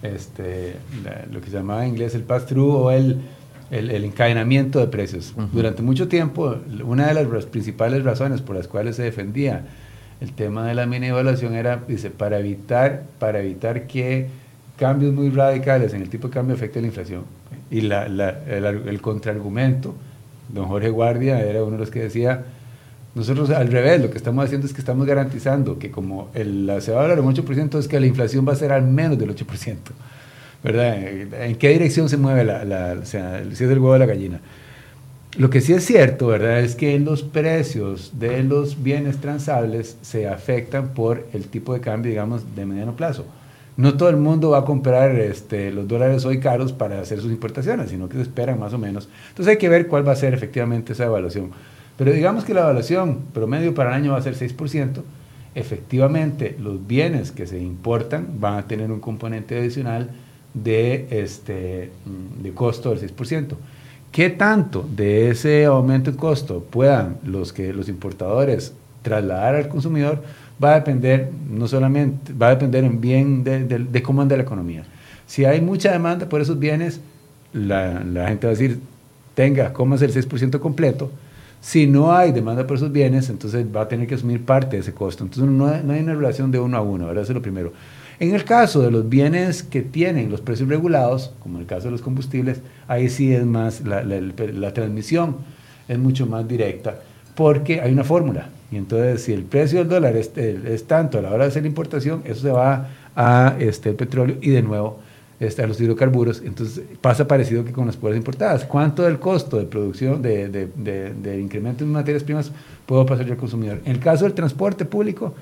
este, 0.00 0.76
lo 1.32 1.40
que 1.40 1.50
se 1.50 1.56
llamaba 1.56 1.84
en 1.84 1.90
inglés 1.90 2.14
el 2.14 2.22
pass-through 2.22 2.70
o 2.70 2.90
el, 2.92 3.20
el, 3.72 4.04
encadenamiento 4.04 4.78
de 4.78 4.86
precios. 4.86 5.34
Durante 5.52 5.82
mucho 5.82 6.06
tiempo, 6.06 6.58
una 6.84 7.08
de 7.08 7.14
las 7.14 7.46
principales 7.46 8.04
razones 8.04 8.42
por 8.42 8.54
las 8.54 8.68
cuales 8.68 8.94
se 8.94 9.02
defendía 9.02 9.64
el 10.20 10.30
tema 10.34 10.68
de 10.68 10.74
la 10.74 10.86
mini 10.86 11.08
evaluación 11.08 11.56
era, 11.56 11.82
dice, 11.88 12.10
para 12.10 12.38
evitar, 12.38 13.02
para 13.18 13.40
evitar 13.40 13.88
que 13.88 14.28
cambios 14.78 15.12
muy 15.12 15.30
radicales 15.30 15.94
en 15.94 16.02
el 16.02 16.10
tipo 16.10 16.28
de 16.28 16.34
cambio 16.34 16.54
afecten 16.54 16.82
la 16.82 16.86
inflación 16.86 17.24
y 17.72 17.80
la, 17.80 18.04
el, 18.04 18.64
el, 18.64 19.00
contraargumento, 19.00 19.94
don 20.50 20.66
Jorge 20.66 20.90
Guardia 20.90 21.40
era 21.40 21.64
uno 21.64 21.72
de 21.72 21.78
los 21.78 21.90
que 21.90 22.00
decía, 22.00 22.44
nosotros 23.14 23.48
al 23.48 23.68
revés, 23.68 24.02
lo 24.02 24.10
que 24.10 24.18
estamos 24.18 24.44
haciendo 24.44 24.66
es 24.66 24.74
que 24.74 24.80
estamos 24.80 25.06
garantizando 25.06 25.78
que 25.78 25.90
como 25.90 26.28
el, 26.34 26.70
se 26.80 26.92
va 26.92 27.00
a 27.00 27.02
hablar 27.04 27.20
un 27.20 27.34
8%, 27.34 27.78
es 27.78 27.88
que 27.88 27.98
la 27.98 28.06
inflación 28.06 28.46
va 28.46 28.52
a 28.52 28.56
ser 28.56 28.72
al 28.72 28.82
menos 28.82 29.18
del 29.18 29.34
8%. 29.34 29.76
¿Verdad? 30.62 30.98
¿En 31.44 31.56
qué 31.56 31.70
dirección 31.70 32.10
se 32.10 32.18
mueve 32.18 32.44
la, 32.44 33.04
sea, 33.06 33.42
si 33.42 33.64
es 33.64 33.70
el 33.70 33.78
huevo 33.78 33.94
de 33.94 33.98
la 33.98 34.06
gallina? 34.06 34.40
Lo 35.38 35.48
que 35.48 35.62
sí 35.62 35.72
es 35.72 35.84
cierto, 35.86 36.26
¿verdad? 36.26 36.60
Es 36.60 36.76
que 36.76 37.00
los 37.00 37.22
precios 37.22 38.12
de 38.20 38.42
los 38.42 38.82
bienes 38.82 39.16
transables 39.16 39.96
se 40.02 40.28
afectan 40.28 40.88
por 40.88 41.26
el 41.32 41.46
tipo 41.46 41.72
de 41.72 41.80
cambio, 41.80 42.10
digamos, 42.10 42.54
de 42.54 42.66
mediano 42.66 42.94
plazo 42.94 43.24
no 43.76 43.96
todo 43.96 44.10
el 44.10 44.16
mundo 44.16 44.50
va 44.50 44.58
a 44.58 44.64
comprar 44.64 45.16
este, 45.18 45.70
los 45.70 45.88
dólares 45.88 46.24
hoy 46.24 46.40
caros 46.40 46.72
para 46.72 47.00
hacer 47.00 47.20
sus 47.20 47.30
importaciones, 47.30 47.90
sino 47.90 48.08
que 48.08 48.16
se 48.16 48.22
esperan 48.22 48.58
más 48.60 48.72
o 48.74 48.78
menos. 48.78 49.08
Entonces 49.30 49.52
hay 49.52 49.58
que 49.58 49.68
ver 49.68 49.86
cuál 49.86 50.06
va 50.06 50.12
a 50.12 50.16
ser 50.16 50.34
efectivamente 50.34 50.92
esa 50.92 51.04
evaluación. 51.04 51.50
Pero 51.96 52.12
digamos 52.12 52.44
que 52.44 52.54
la 52.54 52.62
evaluación 52.62 53.20
promedio 53.32 53.74
para 53.74 53.90
el 53.90 53.96
año 53.96 54.12
va 54.12 54.18
a 54.18 54.22
ser 54.22 54.34
6%, 54.34 55.02
efectivamente 55.54 56.56
los 56.58 56.86
bienes 56.86 57.30
que 57.30 57.46
se 57.46 57.58
importan 57.58 58.40
van 58.40 58.54
a 58.54 58.66
tener 58.66 58.90
un 58.90 59.00
componente 59.00 59.58
adicional 59.58 60.10
de, 60.54 61.06
este, 61.10 61.90
de 62.42 62.52
costo 62.52 62.94
del 62.94 63.00
6%. 63.14 63.54
¿Qué 64.10 64.28
tanto 64.28 64.86
de 64.94 65.30
ese 65.30 65.64
aumento 65.64 66.10
en 66.10 66.16
costo 66.16 66.62
puedan 66.68 67.16
los, 67.24 67.52
que, 67.52 67.72
los 67.72 67.88
importadores 67.88 68.74
trasladar 69.02 69.54
al 69.54 69.68
consumidor? 69.68 70.22
Va 70.62 70.72
a 70.72 70.74
depender, 70.76 71.30
no 71.50 71.68
solamente, 71.68 72.32
va 72.32 72.48
a 72.48 72.50
depender 72.50 72.84
en 72.84 73.00
bien 73.00 73.44
de, 73.44 74.02
cómo 74.02 74.22
anda 74.22 74.36
la 74.36 74.42
economía. 74.42 74.84
Si 75.26 75.44
hay 75.44 75.60
mucha 75.60 75.92
demanda 75.92 76.28
por 76.28 76.40
esos 76.40 76.58
bienes, 76.58 77.00
la, 77.52 78.02
gente 78.28 78.46
va 78.46 78.52
a 78.52 78.56
decir, 78.56 78.80
tenga, 79.34 79.72
comas 79.72 80.02
el 80.02 80.12
6% 80.12 80.58
completo. 80.58 81.10
Si 81.60 81.86
no 81.86 82.12
hay 82.12 82.32
demanda 82.32 82.66
por 82.66 82.76
esos 82.76 82.90
bienes, 82.90 83.30
entonces 83.30 83.64
va 83.74 83.82
a 83.82 83.88
tener 83.88 84.08
que 84.08 84.16
asumir 84.16 84.44
parte 84.44 84.76
de 84.76 84.82
ese 84.82 84.92
costo. 84.92 85.24
Entonces 85.24 85.50
no 85.50 85.68
hay, 85.68 86.00
una 86.00 86.14
relación 86.14 86.50
de 86.50 86.58
uno 86.58 86.76
a 86.76 86.80
uno, 86.80 87.06
¿verdad? 87.06 87.22
Es 87.22 87.30
lo 87.30 87.42
primero. 87.42 87.72
En 88.18 88.34
el 88.34 88.44
caso 88.44 88.82
de 88.82 88.90
los 88.90 89.08
bienes 89.08 89.62
que 89.62 89.82
tienen 89.82 90.30
los 90.30 90.40
precios 90.40 90.68
regulados, 90.68 91.32
como 91.40 91.56
en 91.56 91.62
el 91.62 91.66
caso 91.66 91.84
de 91.84 91.92
los 91.92 92.02
combustibles, 92.02 92.60
ahí 92.88 93.08
sí 93.08 93.32
es 93.32 93.44
más, 93.44 93.80
la, 93.82 94.02
la 94.02 94.74
transmisión 94.74 95.36
es 95.88 95.98
mucho 95.98 96.26
más 96.26 96.46
directa, 96.46 96.96
porque 97.34 97.80
hay 97.80 97.92
una 97.92 98.04
fórmula. 98.04 98.48
Y 98.70 98.76
entonces, 98.76 99.22
si 99.22 99.32
el 99.32 99.42
precio 99.42 99.80
del 99.80 99.88
dólar 99.88 100.16
es, 100.16 100.30
es, 100.36 100.84
tanto 100.84 101.18
a 101.18 101.22
la 101.22 101.30
hora 101.30 101.44
de 101.44 101.50
hacer 101.50 101.62
la 101.62 101.68
importación, 101.68 102.22
eso 102.24 102.40
se 102.40 102.50
va 102.50 102.88
a 103.14 103.54
este, 103.58 103.90
el 103.90 103.96
petróleo 103.96 104.36
y 104.40 104.50
de 104.50 104.62
nuevo 104.62 105.00
este, 105.40 105.62
a 105.62 105.66
los 105.66 105.80
hidrocarburos. 105.80 106.42
Entonces, 106.44 106.82
pasa 107.00 107.28
parecido 107.28 107.64
que 107.64 107.72
con 107.72 107.86
las 107.86 107.96
puertas 107.96 108.16
importadas. 108.16 108.64
¿Cuánto 108.64 109.02
del 109.02 109.18
costo 109.18 109.58
de 109.58 109.64
producción, 109.64 110.22
de, 110.22 110.48
de, 110.48 110.68
de, 110.74 111.12
de 111.12 111.40
incremento 111.40 111.84
en 111.84 111.92
materias 111.92 112.24
primas, 112.24 112.50
puedo 112.86 113.04
pasar 113.04 113.26
yo 113.26 113.32
al 113.32 113.38
consumidor? 113.38 113.80
En 113.84 113.92
el 113.92 113.98
caso 113.98 114.24
del 114.24 114.32
transporte 114.32 114.84
público, 114.84 115.34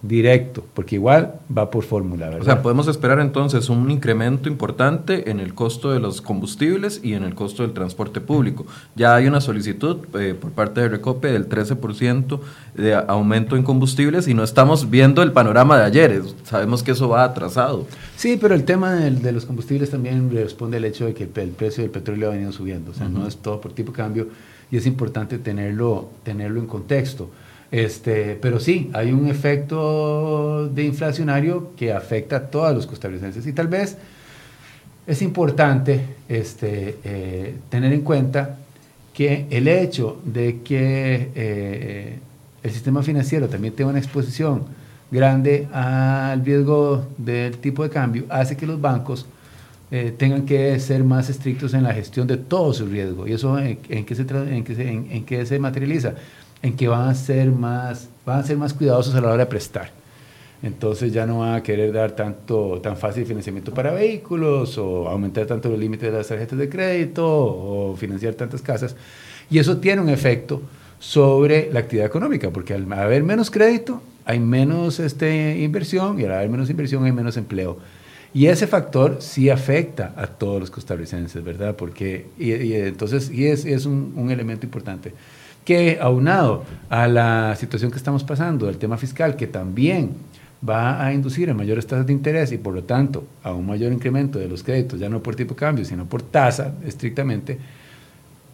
directo, 0.00 0.64
porque 0.74 0.94
igual 0.94 1.34
va 1.56 1.70
por 1.70 1.82
fórmula, 1.82 2.26
¿verdad? 2.26 2.42
O 2.42 2.44
sea, 2.44 2.62
podemos 2.62 2.86
esperar 2.86 3.18
entonces 3.18 3.68
un 3.68 3.90
incremento 3.90 4.48
importante 4.48 5.28
en 5.28 5.40
el 5.40 5.54
costo 5.54 5.90
de 5.90 5.98
los 5.98 6.22
combustibles 6.22 7.00
y 7.02 7.14
en 7.14 7.24
el 7.24 7.34
costo 7.34 7.64
del 7.64 7.72
transporte 7.72 8.20
público. 8.20 8.64
Ya 8.94 9.16
hay 9.16 9.26
una 9.26 9.40
solicitud 9.40 9.98
eh, 10.14 10.36
por 10.40 10.52
parte 10.52 10.82
de 10.82 10.88
Recope 10.88 11.32
del 11.32 11.48
13% 11.48 12.38
de 12.76 12.94
aumento 12.94 13.56
en 13.56 13.64
combustibles 13.64 14.28
y 14.28 14.34
no 14.34 14.44
estamos 14.44 14.88
viendo 14.88 15.20
el 15.22 15.32
panorama 15.32 15.76
de 15.78 15.84
ayer, 15.84 16.22
sabemos 16.44 16.84
que 16.84 16.92
eso 16.92 17.08
va 17.08 17.24
atrasado. 17.24 17.86
Sí, 18.16 18.38
pero 18.40 18.54
el 18.54 18.64
tema 18.64 18.92
de, 18.94 19.32
los 19.32 19.46
combustibles 19.46 19.90
también 19.90 20.30
responde 20.30 20.76
al 20.76 20.84
hecho 20.84 21.06
de 21.06 21.14
que 21.14 21.24
el, 21.24 21.50
precio 21.50 21.82
del 21.82 21.90
petróleo 21.90 22.28
ha 22.28 22.32
venido 22.34 22.52
subiendo, 22.52 22.92
o 22.92 22.94
sea, 22.94 23.08
no 23.08 23.26
es 23.26 23.36
todo 23.36 23.60
por 23.60 23.72
tipo 23.72 23.90
de 23.90 23.96
cambio 23.96 24.28
y 24.70 24.76
es 24.76 24.86
importante 24.86 25.38
tenerlo, 25.38 26.10
tenerlo 26.22 26.60
en 26.60 26.66
contexto. 26.66 27.30
Este, 27.70 28.38
pero 28.40 28.60
sí, 28.60 28.90
hay 28.94 29.12
un 29.12 29.28
efecto 29.28 30.68
de 30.68 30.84
inflacionario 30.84 31.72
que 31.76 31.92
afecta 31.92 32.36
a 32.36 32.40
todos 32.46 32.74
los 32.74 32.86
costarricenses 32.86 33.46
y 33.46 33.52
tal 33.52 33.68
vez 33.68 33.98
es 35.06 35.22
importante 35.22 36.00
este, 36.28 36.98
eh, 37.04 37.54
tener 37.68 37.92
en 37.92 38.00
cuenta 38.00 38.58
que 39.12 39.46
el 39.50 39.68
hecho 39.68 40.20
de 40.24 40.60
que 40.62 41.30
eh, 41.34 42.18
el 42.62 42.70
sistema 42.70 43.02
financiero 43.02 43.48
también 43.48 43.74
tenga 43.74 43.90
una 43.90 43.98
exposición 43.98 44.64
grande 45.10 45.66
al 45.72 46.44
riesgo 46.44 47.06
del 47.16 47.58
tipo 47.58 47.82
de 47.82 47.90
cambio 47.90 48.24
hace 48.28 48.56
que 48.56 48.66
los 48.66 48.80
bancos 48.80 49.26
eh, 49.90 50.14
tengan 50.16 50.44
que 50.44 50.78
ser 50.80 51.02
más 51.02 51.30
estrictos 51.30 51.72
en 51.72 51.82
la 51.82 51.94
gestión 51.94 52.26
de 52.26 52.36
todo 52.36 52.74
su 52.74 52.86
riesgo. 52.86 53.26
¿Y 53.26 53.32
eso 53.32 53.58
en, 53.58 53.78
qué, 54.04 55.46
se, 55.46 55.58
materializa? 55.58 56.14
En 56.62 56.76
que 56.76 56.88
van 56.88 57.08
a 57.08 57.14
ser 57.14 57.50
más, 57.50 58.08
van 58.26 58.40
a 58.40 58.42
ser 58.42 58.56
más 58.56 58.74
cuidadosos 58.74 59.14
a 59.14 59.20
la 59.20 59.28
hora 59.28 59.44
de 59.44 59.46
prestar. 59.46 59.90
Entonces 60.62 61.12
ya 61.12 61.24
no 61.24 61.40
van 61.40 61.54
a 61.54 61.62
querer 61.62 61.92
dar 61.92 62.12
tanto, 62.12 62.80
tan 62.82 62.96
fácil 62.96 63.24
financiamiento 63.24 63.72
para 63.72 63.92
vehículos 63.92 64.76
o 64.76 65.08
aumentar 65.08 65.46
tanto 65.46 65.68
los 65.68 65.78
límites 65.78 66.10
de 66.10 66.18
las 66.18 66.26
tarjetas 66.26 66.58
de 66.58 66.68
crédito 66.68 67.24
o 67.26 67.96
financiar 67.96 68.34
tantas 68.34 68.60
casas. 68.60 68.96
Y 69.50 69.58
eso 69.58 69.76
tiene 69.76 70.02
un 70.02 70.08
efecto 70.08 70.60
sobre 70.98 71.72
la 71.72 71.80
actividad 71.80 72.06
económica, 72.06 72.50
porque 72.50 72.74
al 72.74 72.92
haber 72.92 73.22
menos 73.22 73.52
crédito 73.52 74.02
hay 74.24 74.40
menos 74.40 74.98
este, 74.98 75.58
inversión 75.60 76.20
y 76.20 76.24
al 76.24 76.32
haber 76.32 76.48
menos 76.48 76.68
inversión 76.70 77.04
hay 77.04 77.12
menos 77.12 77.36
empleo. 77.36 77.78
Y 78.34 78.46
ese 78.46 78.66
factor 78.66 79.18
sí 79.20 79.48
afecta 79.48 80.12
a 80.16 80.26
todos 80.26 80.60
los 80.60 80.70
costarricenses, 80.70 81.42
¿verdad? 81.42 81.76
Porque, 81.76 82.26
y, 82.38 82.74
entonces, 82.74 83.30
y 83.30 83.46
es, 83.46 83.64
es 83.64 83.86
un, 83.86 84.12
un 84.16 84.30
elemento 84.30 84.66
importante 84.66 85.14
que 85.68 85.98
aunado 86.00 86.64
a 86.88 87.06
la 87.08 87.54
situación 87.54 87.90
que 87.90 87.98
estamos 87.98 88.24
pasando, 88.24 88.70
el 88.70 88.78
tema 88.78 88.96
fiscal, 88.96 89.36
que 89.36 89.46
también 89.46 90.12
va 90.66 91.04
a 91.04 91.12
inducir 91.12 91.50
a 91.50 91.52
mayores 91.52 91.86
tasas 91.86 92.06
de 92.06 92.14
interés 92.14 92.52
y 92.52 92.56
por 92.56 92.72
lo 92.72 92.84
tanto 92.84 93.26
a 93.42 93.52
un 93.52 93.66
mayor 93.66 93.92
incremento 93.92 94.38
de 94.38 94.48
los 94.48 94.62
créditos, 94.62 94.98
ya 94.98 95.10
no 95.10 95.22
por 95.22 95.36
tipo 95.36 95.52
de 95.52 95.60
cambio, 95.60 95.84
sino 95.84 96.06
por 96.06 96.22
tasa 96.22 96.72
estrictamente, 96.86 97.58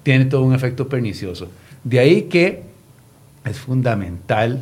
tiene 0.03 0.25
todo 0.25 0.43
un 0.43 0.55
efecto 0.55 0.89
pernicioso. 0.89 1.47
De 1.85 2.01
ahí 2.01 2.23
que 2.23 2.65
es 3.45 3.59
fundamental 3.61 4.61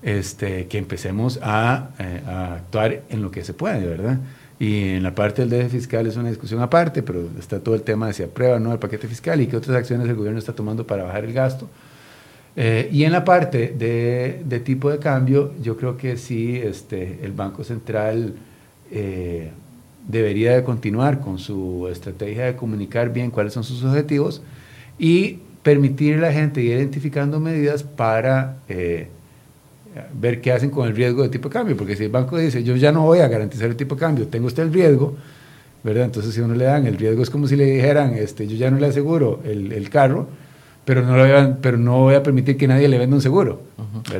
este, 0.00 0.68
que 0.68 0.78
empecemos 0.78 1.40
a, 1.42 1.88
eh, 1.98 2.22
a, 2.28 2.54
actuar 2.54 3.02
en 3.08 3.22
lo 3.22 3.32
que 3.32 3.42
se 3.42 3.54
puede, 3.54 3.84
¿verdad? 3.84 4.20
Y 4.60 4.90
en 4.90 5.02
la 5.02 5.16
parte 5.16 5.42
del 5.42 5.50
déficit 5.50 5.80
fiscal 5.80 6.06
es 6.06 6.16
una 6.16 6.28
discusión 6.28 6.62
aparte, 6.62 7.02
pero 7.02 7.28
está 7.40 7.58
todo 7.58 7.74
el 7.74 7.82
tema 7.82 8.06
de 8.06 8.12
si 8.12 8.22
aprueba 8.22 8.54
o 8.54 8.60
no 8.60 8.72
el 8.72 8.78
paquete 8.78 9.08
fiscal 9.08 9.40
y 9.40 9.48
qué 9.48 9.56
otras 9.56 9.76
acciones 9.76 10.08
el 10.08 10.14
gobierno 10.14 10.38
está 10.38 10.52
tomando 10.52 10.86
para 10.86 11.02
bajar 11.02 11.24
el 11.24 11.32
gasto. 11.32 11.68
Eh, 12.56 12.88
y 12.92 13.04
en 13.04 13.12
la 13.12 13.24
parte 13.24 13.74
de, 13.78 14.42
de, 14.44 14.60
tipo 14.60 14.90
de 14.90 14.98
cambio, 14.98 15.52
yo 15.62 15.76
creo 15.76 15.96
que 15.96 16.16
sí, 16.16 16.56
este, 16.56 17.20
el 17.22 17.32
Banco 17.32 17.62
Central 17.62 18.34
eh, 18.90 19.50
debería 20.08 20.54
de 20.54 20.64
continuar 20.64 21.20
con 21.20 21.38
su 21.38 21.88
estrategia 21.90 22.46
de 22.46 22.56
comunicar 22.56 23.12
bien 23.12 23.30
cuáles 23.30 23.52
son 23.52 23.62
sus 23.62 23.84
objetivos 23.84 24.42
y 24.98 25.38
permitir 25.62 26.16
a 26.16 26.20
la 26.20 26.32
gente 26.32 26.62
ir 26.62 26.72
identificando 26.72 27.38
medidas 27.38 27.82
para 27.82 28.56
eh, 28.68 29.08
ver 30.18 30.40
qué 30.40 30.52
hacen 30.52 30.70
con 30.70 30.88
el 30.88 30.96
riesgo 30.96 31.22
de 31.22 31.28
tipo 31.28 31.48
de 31.48 31.52
cambio, 31.52 31.76
porque 31.76 31.94
si 31.94 32.04
el 32.04 32.10
banco 32.10 32.38
dice, 32.38 32.64
yo 32.64 32.74
ya 32.76 32.90
no 32.90 33.02
voy 33.02 33.20
a 33.20 33.28
garantizar 33.28 33.68
el 33.68 33.76
tipo 33.76 33.94
de 33.94 34.00
cambio, 34.00 34.26
tengo 34.28 34.46
usted 34.46 34.62
el 34.62 34.72
riesgo, 34.72 35.16
¿verdad? 35.84 36.06
Entonces 36.06 36.34
si 36.34 36.40
uno 36.40 36.54
le 36.54 36.64
dan, 36.64 36.86
el 36.86 36.96
riesgo 36.96 37.22
es 37.22 37.30
como 37.30 37.46
si 37.46 37.56
le 37.56 37.64
dijeran, 37.66 38.14
este, 38.14 38.46
yo 38.46 38.56
ya 38.56 38.70
no 38.70 38.78
le 38.78 38.86
aseguro 38.86 39.40
el, 39.44 39.72
el 39.72 39.90
carro, 39.90 40.26
pero 40.88 41.02
no, 41.02 41.18
lo 41.18 41.56
pero 41.60 41.76
no 41.76 41.98
voy 41.98 42.14
a 42.14 42.22
permitir 42.22 42.56
que 42.56 42.66
nadie 42.66 42.88
le 42.88 42.96
venda 42.96 43.14
un 43.14 43.20
seguro. 43.20 43.60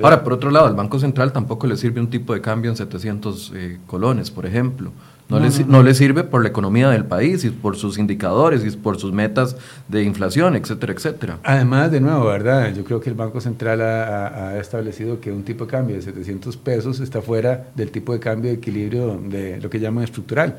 Ahora, 0.03 0.23
por 0.23 0.35
otro 0.35 0.51
lado, 0.51 0.67
al 0.67 0.75
Banco 0.75 0.99
Central 0.99 1.33
tampoco 1.33 1.67
le 1.67 1.79
sirve 1.79 1.99
un 1.99 2.11
tipo 2.11 2.35
de 2.35 2.43
cambio 2.43 2.71
en 2.71 2.77
700 2.77 3.53
eh, 3.57 3.79
colones, 3.87 4.31
por 4.31 4.45
ejemplo. 4.45 4.93
No, 5.31 5.41
le, 5.41 5.49
no, 5.67 5.83
le, 5.83 5.95
sirve 5.95 6.25
por 6.25 6.43
la 6.43 6.51
economía 6.51 6.91
del 6.91 7.07
país 7.07 7.43
y 7.47 7.49
por 7.49 7.77
sus 7.79 7.97
indicadores 7.97 8.67
y 8.67 8.77
por 8.77 9.01
sus 9.01 9.15
metas 9.15 9.57
de 9.89 10.03
inflación, 10.03 10.57
etcétera, 10.57 10.93
etcétera. 10.93 11.39
Además, 11.43 11.91
de 11.91 12.03
nuevo, 12.03 12.27
¿verdad? 12.27 12.75
Yo 12.75 12.85
creo 12.85 13.01
que 13.01 13.09
el 13.09 13.17
Banco 13.17 13.41
Central 13.41 13.81
ha, 13.81 14.51
ha, 14.51 14.59
establecido 14.59 15.23
que 15.23 15.33
un 15.33 15.45
tipo 15.45 15.65
de 15.65 15.71
cambio 15.71 15.97
de 15.97 16.03
700 16.03 16.55
pesos 16.59 17.01
está 17.01 17.23
fuera 17.23 17.71
del 17.77 17.91
tipo 17.91 18.13
de 18.13 18.21
cambio 18.21 18.51
de 18.51 18.59
equilibrio 18.59 19.19
de 19.27 19.59
lo 19.59 19.71
que 19.71 19.81
llaman 19.81 20.05
estructural. 20.05 20.59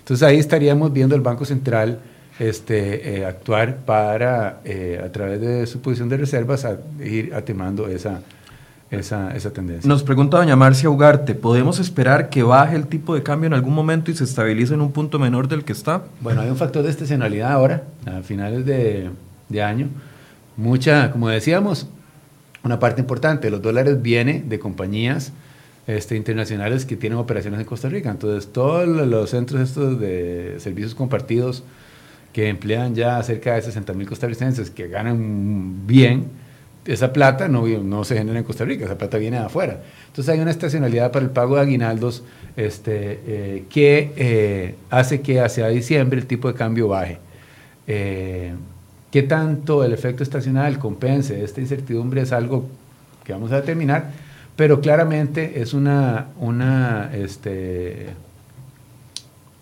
Entonces 0.00 0.22
ahí 0.22 0.36
estaríamos 0.36 0.92
viendo 0.92 1.14
el 1.14 1.22
Banco 1.22 1.46
Central 1.46 2.00
este, 2.38 3.18
eh, 3.18 3.24
actuar 3.24 3.76
para, 3.78 4.60
eh, 4.64 5.00
a 5.02 5.10
través 5.10 5.40
de 5.40 5.66
su 5.66 5.80
posición 5.80 6.08
de 6.08 6.18
reservas, 6.18 6.64
a 6.64 6.78
ir 7.02 7.34
atemando 7.34 7.88
esa, 7.88 8.20
esa, 8.90 9.34
esa, 9.34 9.52
tendencia. 9.52 9.88
Nos 9.88 10.02
pregunta 10.02 10.36
doña 10.36 10.56
Marcia 10.56 10.90
Ugarte, 10.90 11.34
¿podemos 11.34 11.78
esperar 11.78 12.28
que 12.28 12.42
baje 12.42 12.76
el 12.76 12.86
tipo 12.86 13.14
de 13.14 13.22
cambio 13.22 13.46
en 13.46 13.54
algún 13.54 13.74
momento 13.74 14.10
y 14.10 14.16
se 14.16 14.24
estabilice 14.24 14.74
en 14.74 14.80
un 14.80 14.92
punto 14.92 15.18
menor 15.18 15.48
del 15.48 15.64
que 15.64 15.72
está? 15.72 16.02
Bueno, 16.20 16.42
hay 16.42 16.50
un 16.50 16.56
factor 16.56 16.82
de 16.82 16.90
estacionalidad 16.90 17.52
ahora, 17.52 17.82
a 18.04 18.22
finales 18.22 18.66
de, 18.66 19.10
de 19.48 19.62
año. 19.62 19.88
Mucha, 20.56 21.10
como 21.12 21.28
decíamos, 21.28 21.88
una 22.62 22.78
parte 22.78 23.00
importante 23.00 23.46
de 23.46 23.50
los 23.50 23.62
dólares 23.62 24.02
viene 24.02 24.42
de 24.46 24.58
compañías 24.58 25.32
este, 25.86 26.16
internacionales 26.16 26.84
que 26.84 26.96
tienen 26.96 27.18
operaciones 27.18 27.60
en 27.60 27.66
Costa 27.66 27.88
Rica. 27.88 28.10
Entonces, 28.10 28.52
todos 28.52 28.88
los 28.88 29.30
centros 29.30 29.60
estos 29.60 30.00
de 30.00 30.56
servicios 30.58 30.94
compartidos 30.94 31.62
que 32.36 32.50
emplean 32.50 32.94
ya 32.94 33.22
cerca 33.22 33.54
de 33.54 33.62
60 33.62 33.94
mil 33.94 34.06
costarricenses 34.06 34.68
que 34.68 34.88
ganan 34.88 35.86
bien, 35.86 36.26
esa 36.84 37.10
plata 37.10 37.48
no, 37.48 37.66
no 37.66 38.04
se 38.04 38.14
genera 38.14 38.38
en 38.38 38.44
Costa 38.44 38.66
Rica, 38.66 38.84
esa 38.84 38.98
plata 38.98 39.16
viene 39.16 39.38
de 39.38 39.46
afuera. 39.46 39.80
Entonces 40.08 40.34
hay 40.34 40.40
una 40.40 40.50
estacionalidad 40.50 41.12
para 41.12 41.24
el 41.24 41.30
pago 41.30 41.54
de 41.54 41.62
aguinaldos 41.62 42.24
este, 42.58 43.20
eh, 43.26 43.64
que 43.70 44.12
eh, 44.16 44.74
hace 44.90 45.22
que 45.22 45.40
hacia 45.40 45.68
diciembre 45.68 46.20
el 46.20 46.26
tipo 46.26 46.48
de 46.48 46.52
cambio 46.52 46.88
baje. 46.88 47.16
Eh, 47.86 48.52
¿Qué 49.10 49.22
tanto 49.22 49.82
el 49.82 49.94
efecto 49.94 50.22
estacional 50.22 50.78
compense 50.78 51.42
esta 51.42 51.62
incertidumbre? 51.62 52.20
Es 52.20 52.32
algo 52.32 52.68
que 53.24 53.32
vamos 53.32 53.50
a 53.50 53.62
determinar, 53.62 54.10
pero 54.56 54.82
claramente 54.82 55.62
es 55.62 55.72
una, 55.72 56.26
una 56.38 57.12
este, 57.14 58.08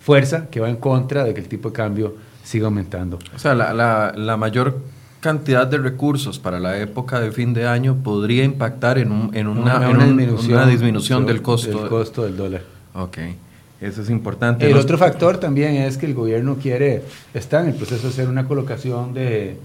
fuerza 0.01 0.49
que 0.51 0.59
va 0.59 0.69
en 0.69 0.77
contra 0.77 1.23
de 1.23 1.35
que 1.35 1.41
el 1.41 1.47
tipo 1.47 1.69
de 1.69 1.77
cambio 1.77 2.34
siga 2.45 2.67
aumentando. 2.67 3.19
O 3.35 3.39
sea, 3.39 3.55
la, 3.55 3.75
la, 3.75 4.13
la 4.17 4.37
mayor 4.37 4.79
cantidad 5.25 5.67
de 5.67 5.79
recursos 5.79 6.39
para 6.39 6.61
la 6.61 6.79
época 6.79 7.19
de 7.19 7.33
fin 7.33 7.55
de 7.55 7.67
año 7.67 7.97
podría 8.05 8.45
impactar 8.45 8.99
en, 8.99 9.11
un, 9.11 9.35
en, 9.35 9.47
una, 9.49 9.79
una, 9.79 9.89
una, 9.89 10.05
disminución, 10.05 10.53
una, 10.53 10.67
disminución, 10.67 11.27
del 11.27 11.41
costo 11.41 11.81
del 11.81 11.89
costo 11.89 12.25
del 12.25 12.37
dólar. 12.37 12.63
Ok, 12.93 13.19
eso 13.81 14.03
es 14.03 14.11
importante. 14.11 14.71
El 14.71 14.77
otro 14.77 14.99
factor 14.99 15.39
también 15.39 15.77
es 15.77 15.97
que 15.97 16.05
el 16.05 16.13
gobierno 16.13 16.57
quiere, 16.57 17.03
está 17.33 17.63
en 17.63 17.69
el 17.69 17.75
proceso 17.75 18.03
de 18.03 18.09
hacer 18.11 18.29
una 18.29 18.47
colocación 18.47 19.15
de, 19.15 19.57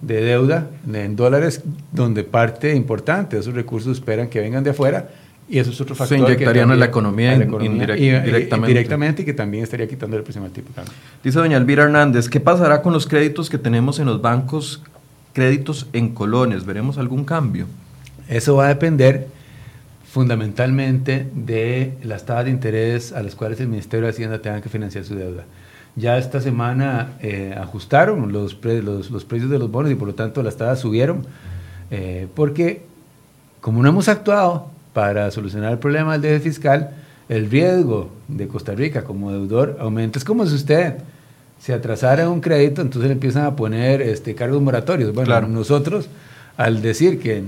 de 0.00 0.20
deuda 0.22 0.68
en 0.92 1.16
dólares, 1.16 1.62
donde 1.90 2.22
parte 2.22 2.72
importante 2.72 3.34
de 3.34 3.42
esos 3.42 3.54
recursos 3.54 3.98
esperan 3.98 4.28
que 4.28 4.38
vengan 4.38 4.62
de 4.62 4.70
afuera 4.70 5.08
y 5.48 5.58
eso 5.58 5.70
es 5.70 5.80
otro 5.80 5.94
factor. 5.94 6.18
Se 6.18 6.22
inyectarían 6.22 6.70
en 6.70 6.80
la 6.80 6.86
economía, 6.86 7.36
la 7.36 7.44
economía 7.44 7.96
y, 7.96 8.10
directamente. 8.22 8.68
directamente 8.68 9.22
y 9.22 9.24
que 9.24 9.34
también 9.34 9.64
estaría 9.64 9.86
quitando 9.86 10.16
el 10.16 10.22
precio 10.22 10.42
del 10.42 10.52
tipo 10.52 10.72
cambio. 10.72 10.92
Dice 11.22 11.38
doña 11.38 11.56
Elvira 11.56 11.84
Hernández, 11.84 12.28
¿qué 12.28 12.40
pasará 12.40 12.82
con 12.82 12.92
los 12.92 13.06
créditos 13.06 13.50
que 13.50 13.58
tenemos 13.58 13.98
en 13.98 14.06
los 14.06 14.22
bancos, 14.22 14.82
créditos 15.32 15.86
en 15.92 16.14
colones? 16.14 16.64
¿Veremos 16.64 16.96
algún 16.98 17.24
cambio? 17.24 17.66
Eso 18.28 18.56
va 18.56 18.66
a 18.66 18.68
depender 18.68 19.28
fundamentalmente 20.10 21.26
de 21.34 21.94
las 22.04 22.24
tasas 22.24 22.46
de 22.46 22.52
interés 22.52 23.12
a 23.12 23.22
las 23.22 23.34
cuales 23.34 23.60
el 23.60 23.68
Ministerio 23.68 24.06
de 24.06 24.12
Hacienda 24.12 24.40
tenga 24.40 24.60
que 24.60 24.68
financiar 24.68 25.04
su 25.04 25.16
deuda. 25.16 25.44
Ya 25.96 26.18
esta 26.18 26.40
semana 26.40 27.12
eh, 27.20 27.54
ajustaron 27.60 28.32
los, 28.32 28.54
pre, 28.54 28.82
los, 28.82 29.10
los, 29.10 29.24
precios 29.24 29.50
de 29.50 29.58
los 29.58 29.70
bonos 29.70 29.92
y 29.92 29.94
por 29.94 30.08
lo 30.08 30.14
tanto 30.14 30.42
las 30.42 30.56
tasas 30.56 30.80
subieron, 30.80 31.26
eh, 31.90 32.28
porque 32.34 32.82
como 33.60 33.82
no 33.82 33.88
hemos 33.88 34.08
actuado 34.08 34.73
para 34.94 35.30
solucionar 35.30 35.72
el 35.72 35.78
problema 35.78 36.12
del 36.12 36.22
déficit 36.22 36.54
fiscal, 36.54 36.90
el 37.28 37.50
riesgo 37.50 38.10
de 38.28 38.48
Costa 38.48 38.72
Rica 38.72 39.04
como 39.04 39.32
deudor 39.32 39.76
aumenta. 39.80 40.18
Es 40.18 40.24
como 40.24 40.46
si 40.46 40.54
usted 40.54 40.94
se 41.58 41.72
atrasara 41.72 42.28
un 42.28 42.40
crédito, 42.40 42.80
entonces 42.80 43.08
le 43.08 43.14
empiezan 43.14 43.44
a 43.44 43.56
poner 43.56 44.00
este, 44.00 44.34
cargos 44.34 44.62
moratorios. 44.62 45.12
Bueno, 45.12 45.26
claro. 45.26 45.48
nosotros, 45.48 46.08
al 46.56 46.80
decir 46.80 47.18
que 47.18 47.42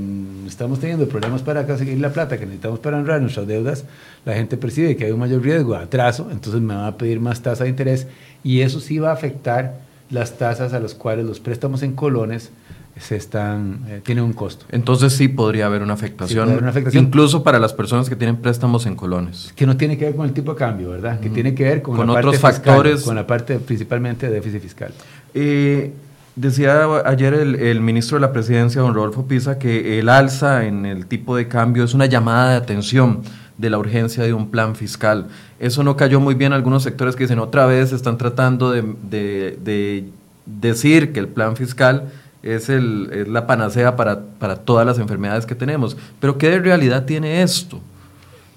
estamos 0.46 0.80
teniendo 0.80 1.06
problemas 1.08 1.42
para 1.42 1.66
conseguir 1.66 2.00
la 2.00 2.10
plata 2.10 2.38
que 2.38 2.46
necesitamos 2.46 2.80
para 2.80 2.98
honrar 2.98 3.20
nuestras 3.20 3.46
deudas, 3.46 3.84
la 4.24 4.34
gente 4.34 4.56
percibe 4.56 4.96
que 4.96 5.04
hay 5.04 5.12
un 5.12 5.20
mayor 5.20 5.42
riesgo 5.42 5.74
de 5.74 5.84
atraso, 5.84 6.28
entonces 6.30 6.60
me 6.60 6.74
va 6.74 6.88
a 6.88 6.96
pedir 6.96 7.20
más 7.20 7.42
tasa 7.42 7.64
de 7.64 7.70
interés 7.70 8.06
y 8.42 8.62
eso 8.62 8.80
sí 8.80 8.98
va 8.98 9.10
a 9.10 9.14
afectar 9.14 9.74
las 10.10 10.38
tasas 10.38 10.72
a 10.72 10.80
las 10.80 10.94
cuales 10.94 11.26
los 11.26 11.40
préstamos 11.40 11.82
en 11.82 11.92
colones 11.92 12.50
se 12.98 13.16
están, 13.16 13.84
eh, 13.88 14.00
tienen 14.02 14.24
un 14.24 14.32
costo. 14.32 14.64
Entonces 14.70 15.12
sí 15.12 15.28
podría 15.28 15.66
haber 15.66 15.82
una 15.82 15.92
afectación, 15.92 16.46
sí 16.46 16.50
haber 16.50 16.62
una 16.62 16.70
afectación, 16.70 17.04
incluso 17.04 17.42
para 17.42 17.58
las 17.58 17.74
personas 17.74 18.08
que 18.08 18.16
tienen 18.16 18.36
préstamos 18.36 18.86
en 18.86 18.96
colones. 18.96 19.52
Que 19.54 19.66
no 19.66 19.76
tiene 19.76 19.98
que 19.98 20.06
ver 20.06 20.16
con 20.16 20.26
el 20.26 20.32
tipo 20.32 20.52
de 20.52 20.58
cambio, 20.58 20.90
¿verdad? 20.90 21.20
Que 21.20 21.28
mm. 21.28 21.34
tiene 21.34 21.54
que 21.54 21.64
ver 21.64 21.82
con, 21.82 21.96
con 21.96 22.06
la 22.06 22.14
otros 22.14 22.38
parte 22.38 22.60
factores. 22.60 22.92
Fiscal, 22.94 23.06
con 23.08 23.16
la 23.16 23.26
parte 23.26 23.58
principalmente 23.58 24.28
de 24.28 24.34
déficit 24.34 24.62
fiscal. 24.62 24.94
Eh, 25.34 25.92
decía 26.36 26.86
ayer 27.04 27.34
el, 27.34 27.56
el, 27.56 27.80
ministro 27.80 28.16
de 28.16 28.22
la 28.22 28.32
Presidencia, 28.32 28.80
don 28.80 28.94
Rodolfo 28.94 29.26
Pisa, 29.26 29.58
que 29.58 29.98
el 29.98 30.08
alza 30.08 30.64
en 30.64 30.86
el 30.86 31.06
tipo 31.06 31.36
de 31.36 31.48
cambio 31.48 31.84
es 31.84 31.92
una 31.92 32.06
llamada 32.06 32.52
de 32.52 32.56
atención 32.56 33.22
de 33.58 33.70
la 33.70 33.78
urgencia 33.78 34.24
de 34.24 34.32
un 34.32 34.50
plan 34.50 34.74
fiscal. 34.74 35.28
Eso 35.58 35.82
no 35.82 35.96
cayó 35.96 36.18
muy 36.18 36.34
bien 36.34 36.52
a 36.52 36.56
algunos 36.56 36.82
sectores 36.82 37.14
que 37.14 37.24
dicen 37.24 37.38
otra 37.40 37.66
vez 37.66 37.92
están 37.92 38.16
tratando 38.16 38.70
de, 38.70 38.82
de, 39.10 39.58
de 39.62 40.10
decir 40.46 41.12
que 41.12 41.20
el 41.20 41.28
plan 41.28 41.56
fiscal 41.56 42.10
es, 42.54 42.68
el, 42.68 43.10
es 43.12 43.28
la 43.28 43.46
panacea 43.46 43.96
para, 43.96 44.20
para, 44.38 44.56
todas 44.56 44.86
las 44.86 44.98
enfermedades 44.98 45.46
que 45.46 45.54
tenemos. 45.54 45.96
Pero 46.20 46.38
¿qué 46.38 46.50
de 46.50 46.60
realidad 46.60 47.04
tiene 47.04 47.42
esto? 47.42 47.80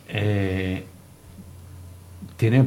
Eh, 0.08 0.84
tiene, 2.38 2.66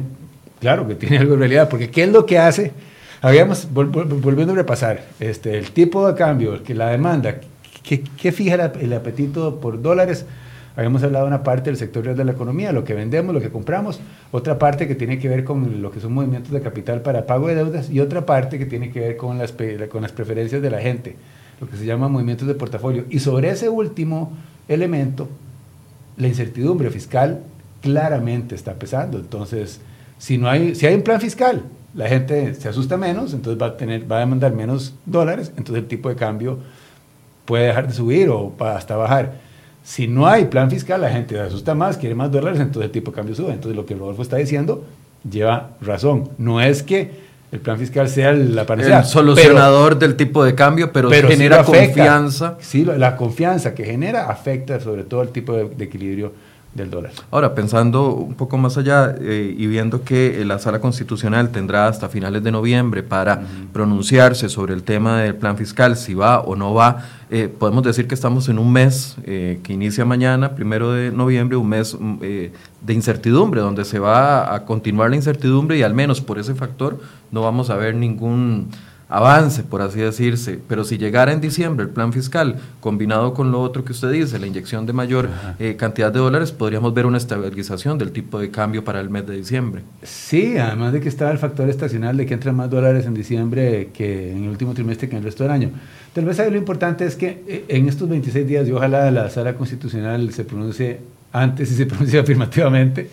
claro 0.59 0.87
que 0.87 0.95
tiene 0.95 1.17
algo 1.17 1.33
de 1.33 1.39
realidad, 1.39 1.69
porque 1.69 1.89
¿qué 1.89 2.03
es 2.03 2.11
lo 2.11 2.25
que 2.25 2.37
hace? 2.37 2.73
Habíamos, 3.21 3.71
vol, 3.71 3.87
vol, 3.87 4.05
volviendo 4.05 4.53
a 4.53 4.57
repasar, 4.57 5.05
este, 5.19 5.57
el 5.57 5.71
tipo 5.71 6.07
de 6.07 6.15
cambio, 6.15 6.61
que 6.61 6.75
la 6.75 6.89
demanda, 6.89 7.37
¿qué, 7.83 8.31
fija 8.31 8.55
el 8.79 8.93
apetito 8.93 9.59
por 9.59 9.81
dólares? 9.81 10.25
Habíamos 10.75 11.03
hablado 11.03 11.25
de 11.25 11.29
una 11.29 11.43
parte 11.43 11.69
del 11.69 11.77
sector 11.77 12.03
real 12.03 12.17
de 12.17 12.25
la 12.25 12.31
economía, 12.31 12.71
lo 12.71 12.83
que 12.83 12.95
vendemos, 12.95 13.33
lo 13.33 13.41
que 13.41 13.49
compramos, 13.49 13.99
otra 14.31 14.57
parte 14.57 14.87
que 14.87 14.95
tiene 14.95 15.19
que 15.19 15.29
ver 15.29 15.43
con 15.43 15.81
lo 15.81 15.91
que 15.91 15.99
son 15.99 16.13
movimientos 16.13 16.51
de 16.51 16.61
capital 16.61 17.01
para 17.01 17.27
pago 17.27 17.47
de 17.47 17.55
deudas 17.55 17.91
y 17.91 17.99
otra 17.99 18.25
parte 18.25 18.57
que 18.57 18.65
tiene 18.65 18.91
que 18.91 18.99
ver 18.99 19.17
con 19.17 19.37
las, 19.37 19.53
con 19.89 20.01
las 20.01 20.11
preferencias 20.11 20.61
de 20.61 20.71
la 20.71 20.79
gente, 20.79 21.15
lo 21.61 21.67
que 21.67 21.77
se 21.77 21.85
llama 21.85 22.07
movimientos 22.07 22.47
de 22.47 22.55
portafolio. 22.55 23.05
Y 23.09 23.19
sobre 23.19 23.49
ese 23.49 23.69
último 23.69 24.31
elemento, 24.67 25.29
la 26.17 26.27
incertidumbre 26.27 26.89
fiscal 26.89 27.41
claramente 27.81 28.55
está 28.55 28.73
pesando. 28.73 29.19
Entonces, 29.19 29.79
si, 30.17 30.39
no 30.39 30.49
hay, 30.49 30.73
si 30.73 30.87
hay 30.87 30.95
un 30.95 31.03
plan 31.03 31.21
fiscal, 31.21 31.63
la 31.93 32.07
gente 32.07 32.55
se 32.55 32.67
asusta 32.67 32.97
menos, 32.97 33.33
entonces 33.33 33.61
va 33.61 33.67
a, 33.67 33.77
tener, 33.77 34.11
va 34.11 34.17
a 34.17 34.19
demandar 34.21 34.53
menos 34.53 34.95
dólares, 35.05 35.51
entonces 35.55 35.83
el 35.83 35.87
tipo 35.87 36.09
de 36.09 36.15
cambio 36.15 36.57
puede 37.45 37.67
dejar 37.67 37.87
de 37.87 37.93
subir 37.93 38.29
o 38.29 38.55
hasta 38.59 38.95
bajar. 38.95 39.52
Si 39.83 40.07
no 40.07 40.27
hay 40.27 40.45
plan 40.45 40.69
fiscal, 40.71 41.01
la 41.01 41.09
gente 41.09 41.35
se 41.35 41.41
asusta 41.41 41.75
más, 41.75 41.97
quiere 41.97 42.15
más 42.15 42.31
dólares, 42.31 42.59
entonces 42.59 42.85
el 42.85 42.91
tipo 42.91 43.11
de 43.11 43.15
cambio 43.15 43.35
sube. 43.35 43.51
Entonces 43.51 43.75
lo 43.75 43.85
que 43.85 43.95
Rodolfo 43.95 44.21
está 44.21 44.37
diciendo 44.37 44.85
lleva 45.29 45.71
razón. 45.81 46.29
No 46.37 46.61
es 46.61 46.83
que 46.83 47.11
el 47.51 47.59
plan 47.59 47.77
fiscal 47.77 48.07
sea 48.09 48.33
la 48.33 48.65
panacea. 48.65 48.99
El 48.99 49.05
solucionador 49.05 49.97
pero, 49.97 50.07
del 50.07 50.15
tipo 50.15 50.43
de 50.43 50.55
cambio, 50.55 50.91
pero, 50.91 51.09
pero 51.09 51.27
genera 51.27 51.63
sí 51.63 51.71
confianza. 51.71 52.57
Sí, 52.59 52.85
la 52.85 53.15
confianza 53.15 53.75
que 53.75 53.83
genera 53.83 54.29
afecta 54.29 54.79
sobre 54.79 55.03
todo 55.03 55.21
el 55.21 55.29
tipo 55.29 55.53
de, 55.53 55.69
de 55.69 55.83
equilibrio 55.83 56.33
del 56.73 56.89
dólar. 56.89 57.11
Ahora, 57.29 57.53
pensando 57.53 58.13
un 58.13 58.33
poco 58.33 58.57
más 58.57 58.77
allá 58.77 59.15
eh, 59.19 59.53
y 59.55 59.67
viendo 59.67 60.03
que 60.03 60.41
eh, 60.41 60.45
la 60.45 60.57
Sala 60.57 60.79
Constitucional 60.79 61.49
tendrá 61.49 61.87
hasta 61.87 62.09
finales 62.09 62.43
de 62.43 62.51
noviembre 62.51 63.03
para 63.03 63.35
uh 63.35 63.37
-huh. 63.37 63.71
pronunciarse 63.71 64.49
sobre 64.49 64.73
el 64.73 64.81
tema 64.81 65.21
del 65.21 65.35
plan 65.35 65.55
fiscal, 65.55 65.95
si 65.95 66.15
va 66.15 66.39
o 66.39 66.55
no 66.55 66.73
va, 66.73 67.05
eh, 67.35 67.49
podemos 67.49 67.81
decir 67.81 68.07
que 68.07 68.13
estamos 68.13 68.47
en 68.47 68.59
un 68.59 68.71
mes 68.71 69.15
eh, 69.23 69.59
que 69.63 69.73
inicia 69.73 70.05
mañana, 70.05 70.53
primero 70.53 70.91
de 70.91 71.11
noviembre, 71.11 71.57
un 71.57 71.67
mes 71.67 71.97
eh, 72.21 72.51
de 72.79 72.93
incertidumbre, 72.93 73.59
donde 73.59 73.85
se 73.85 73.97
va 73.97 74.53
a 74.53 74.65
continuar 74.65 75.09
la 75.09 75.15
incertidumbre 75.15 75.75
y 75.75 75.81
al 75.81 75.95
menos 75.95 76.21
por 76.21 76.37
ese 76.37 76.53
factor 76.53 76.99
no 77.31 77.41
vamos 77.41 77.71
a 77.71 77.75
ver 77.75 77.95
ningún 77.95 78.69
avance, 79.13 79.63
por 79.63 79.81
así 79.81 79.99
decirse, 79.99 80.59
pero 80.67 80.83
si 80.83 80.97
llegara 80.97 81.31
en 81.31 81.39
diciembre 81.39 81.85
el 81.85 81.91
plan 81.91 82.11
fiscal 82.13 82.59
combinado 82.79 83.35
con 83.35 83.51
lo 83.51 83.61
otro 83.61 83.85
que 83.85 83.91
usted 83.91 84.11
dice, 84.11 84.39
la 84.39 84.47
inyección 84.47 84.87
de 84.87 84.93
mayor 84.93 85.29
eh, 85.59 85.75
cantidad 85.75 86.11
de 86.11 86.17
dólares, 86.17 86.51
podríamos 86.51 86.95
ver 86.95 87.05
una 87.05 87.17
estabilización 87.17 87.99
del 87.99 88.11
tipo 88.11 88.39
de 88.39 88.49
cambio 88.49 88.83
para 88.83 88.99
el 88.99 89.11
mes 89.11 89.27
de 89.27 89.35
diciembre. 89.35 89.83
Sí, 90.01 90.57
además 90.57 90.93
de 90.93 90.99
que 90.99 91.09
está 91.09 91.29
el 91.31 91.37
factor 91.37 91.69
estacional 91.69 92.17
de 92.17 92.25
que 92.25 92.33
entran 92.33 92.55
más 92.55 92.71
dólares 92.71 93.05
en 93.05 93.13
diciembre 93.13 93.91
que 93.93 94.31
en 94.31 94.45
el 94.45 94.49
último 94.49 94.73
trimestre 94.73 95.07
que 95.07 95.15
en 95.15 95.19
el 95.19 95.25
resto 95.25 95.43
del 95.43 95.51
año. 95.51 95.69
Tal 96.13 96.25
vez 96.25 96.39
ahí 96.39 96.51
lo 96.51 96.57
importante 96.57 97.05
es 97.05 97.15
que 97.15 97.43
eh, 97.47 97.65
en 97.67 97.89
estos 97.89 98.07
26 98.07 98.47
días, 98.47 98.67
y 98.67 98.71
ojalá 98.71 99.09
la 99.11 99.29
sala 99.29 99.55
constitucional 99.55 100.31
se 100.31 100.45
pronuncie 100.45 100.99
antes 101.31 101.71
y 101.71 101.75
se 101.75 101.85
pronuncie 101.87 102.19
afirmativamente, 102.19 103.09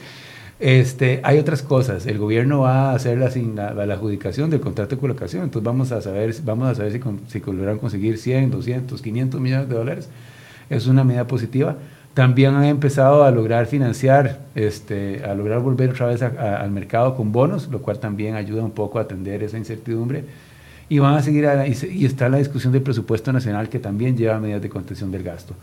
Este, 0.61 1.21
hay 1.25 1.39
otras 1.39 1.63
cosas. 1.63 2.05
El 2.05 2.19
gobierno 2.19 2.61
va 2.61 2.91
a 2.91 2.95
hacer 2.95 3.17
la, 3.17 3.73
la, 3.73 3.95
adjudicación 3.95 4.51
del 4.51 4.61
contrato 4.61 4.95
de 4.95 5.01
colocación. 5.01 5.45
Entonces 5.45 5.65
vamos 5.65 5.91
a 5.91 6.03
saber, 6.03 6.35
vamos 6.45 6.69
a 6.69 6.75
saber 6.75 6.93
si, 6.93 7.01
si 7.29 7.41
logran 7.51 7.79
conseguir 7.79 8.19
100, 8.19 8.51
200, 8.51 9.01
500 9.01 9.41
millones 9.41 9.69
de 9.71 9.75
dólares. 9.75 10.09
Es 10.69 10.87
una 10.87 11.03
medida 11.03 11.27
positiva. 11.27 11.79
También 12.13 12.55
han 12.55 12.65
empezado 12.65 13.25
a 13.25 13.31
lograr 13.31 13.67
financiar, 13.67 14.41
este, 14.55 15.25
a 15.25 15.35
lograr 15.35 15.61
volver 15.61 15.91
otra 15.91 16.07
vez 16.07 16.23
al 16.23 16.71
mercado 16.71 17.15
con 17.17 17.33
bonos, 17.33 17.69
lo 17.69 17.81
cual 17.81 17.99
también 17.99 18.35
ayuda 18.35 18.63
un 18.63 18.73
poco 18.73 18.99
a 18.99 19.03
atender 19.03 19.43
esa 19.43 19.57
incertidumbre. 19.57 20.25
Y 20.91 20.99
van 20.99 21.15
a 21.15 21.23
seguir, 21.23 21.49
y, 21.67 22.05
está 22.05 22.29
la 22.29 22.37
discusión 22.37 22.73
del 22.73 22.83
presupuesto 22.83 23.33
nacional 23.33 23.71
que 23.71 23.79
también 23.79 24.17
lleva 24.17 24.39
medidas 24.39 24.61
de 24.61 24.69
contención 24.69 25.11
del 25.11 25.23
gasto. 25.23 25.55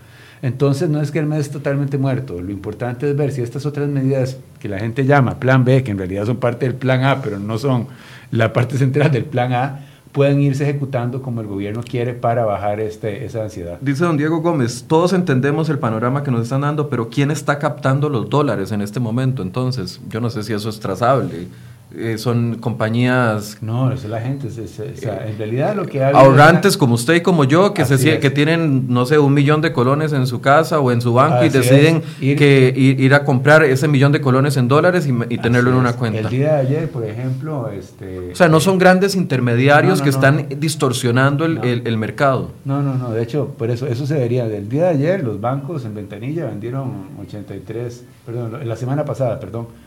Entonces 0.41 0.89
no 0.89 1.01
es 1.01 1.11
que 1.11 1.19
el 1.19 1.27
mes 1.27 1.41
es 1.41 1.51
totalmente 1.51 1.99
muerto, 1.99 2.41
lo 2.41 2.51
importante 2.51 3.09
es 3.09 3.15
ver 3.15 3.31
si 3.31 3.41
estas 3.41 3.65
otras 3.65 3.87
medidas 3.89 4.37
que 4.59 4.69
la 4.69 4.79
gente 4.79 5.05
llama 5.05 5.39
plan 5.39 5.63
B, 5.65 5.83
que 5.83 5.91
en 5.91 5.99
realidad 5.99 6.25
son 6.25 6.37
parte 6.37 6.65
del 6.65 6.75
plan 6.75 7.03
A, 7.03 7.21
pero 7.21 7.37
no 7.37 7.59
son 7.59 7.87
la 8.31 8.53
parte 8.53 8.77
central 8.77 9.11
del 9.11 9.25
plan 9.25 9.53
A, 9.53 9.81
pueden 10.17 10.41
irse 10.41 10.63
ejecutando 10.63 11.21
como 11.21 11.41
el 11.41 11.47
gobierno 11.47 11.83
quiere 11.83 12.13
para 12.13 12.43
bajar 12.43 12.79
este, 12.79 13.25
esa 13.25 13.43
ansiedad. 13.43 13.77
Dice 13.81 14.03
don 14.03 14.17
Diego 14.17 14.41
Gómez, 14.41 14.85
todos 14.87 15.13
entendemos 15.13 15.69
el 15.69 15.77
panorama 15.77 16.23
que 16.23 16.31
nos 16.31 16.41
están 16.41 16.61
dando, 16.61 16.89
pero 16.89 17.09
¿quién 17.09 17.31
está 17.31 17.59
captando 17.59 18.09
los 18.09 18.29
dólares 18.29 18.71
en 18.71 18.81
este 18.81 18.99
momento? 18.99 19.43
Entonces, 19.43 20.01
yo 20.09 20.19
no 20.19 20.29
sé 20.29 20.41
si 20.43 20.53
eso 20.53 20.69
es 20.69 20.79
trazable. 20.79 21.47
Eh, 21.95 22.17
son 22.17 22.55
compañías... 22.55 23.59
No, 23.61 23.93
es 23.93 24.03
la 24.03 24.19
gente. 24.19 24.49
en 24.49 25.37
realidad 25.37 25.73
lo 25.73 25.85
que. 25.85 26.03
Ahorrantes 26.03 26.75
como 26.75 26.95
usted 26.95 27.15
y 27.15 27.21
como 27.21 27.45
yo, 27.45 27.73
que, 27.73 27.85
se, 27.85 28.19
que 28.19 28.29
tienen, 28.29 28.87
no 28.89 29.05
sé, 29.05 29.17
un 29.19 29.33
millón 29.33 29.61
de 29.61 29.71
colones 29.71 30.11
en 30.11 30.27
su 30.27 30.41
casa 30.41 30.81
o 30.81 30.91
en 30.91 30.99
su 30.99 31.13
banco 31.13 31.45
y 31.45 31.49
deciden 31.49 32.03
ir, 32.19 32.37
que 32.37 32.73
ir, 32.75 33.13
a 33.13 33.23
comprar 33.23 33.63
ese 33.63 33.87
millón 33.87 34.11
de 34.11 34.19
colones 34.19 34.57
en 34.57 34.67
dólares 34.67 35.07
y, 35.07 35.37
tenerlo 35.37 35.69
en 35.69 35.77
una 35.77 35.93
cuenta. 35.93 36.19
El 36.19 36.29
día 36.29 36.55
de 36.55 36.59
ayer, 36.59 36.91
por 36.91 37.05
ejemplo... 37.05 37.69
Este, 37.69 38.31
o 38.33 38.35
sea, 38.35 38.49
no 38.49 38.59
son 38.59 38.77
grandes 38.77 39.15
intermediarios 39.15 40.01
que 40.01 40.09
están 40.09 40.47
distorsionando 40.57 41.45
el, 41.45 41.83
el, 41.85 41.97
mercado. 41.97 42.51
No, 42.65 42.81
no, 42.81 42.95
no. 42.95 43.11
De 43.11 43.23
hecho, 43.23 43.55
por 43.57 43.71
eso, 43.71 43.87
eso 43.87 44.05
se 44.05 44.15
vería. 44.15 44.47
Del 44.47 44.67
día 44.67 44.83
de 44.83 44.89
ayer, 44.89 45.23
los 45.23 45.39
bancos 45.39 45.85
en 45.85 45.95
ventanilla 45.95 46.45
vendieron 46.45 46.91
83, 47.21 48.03
perdón, 48.25 48.67
la 48.67 48.75
semana 48.75 49.05
pasada, 49.05 49.39
perdón 49.39 49.86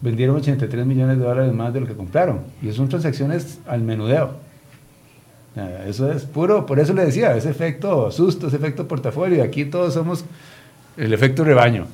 vendieron 0.00 0.36
83 0.36 0.86
millones 0.86 1.18
de 1.18 1.24
dólares 1.24 1.52
más 1.52 1.72
de 1.72 1.80
lo 1.80 1.86
que 1.86 1.94
compraron. 1.94 2.40
Y 2.62 2.70
son 2.72 2.88
transacciones 2.88 3.58
al 3.66 3.82
menudeo. 3.82 4.46
Eso 5.86 6.12
es 6.12 6.24
puro, 6.24 6.66
por 6.66 6.78
eso 6.78 6.92
le 6.92 7.06
decía, 7.06 7.34
ese 7.34 7.48
efecto 7.48 8.10
susto, 8.10 8.48
ese 8.48 8.56
efecto 8.56 8.86
portafolio. 8.86 9.42
Aquí 9.42 9.64
todos 9.64 9.94
somos 9.94 10.24
el 10.98 11.12
efecto 11.12 11.44
rebaño. 11.44 11.86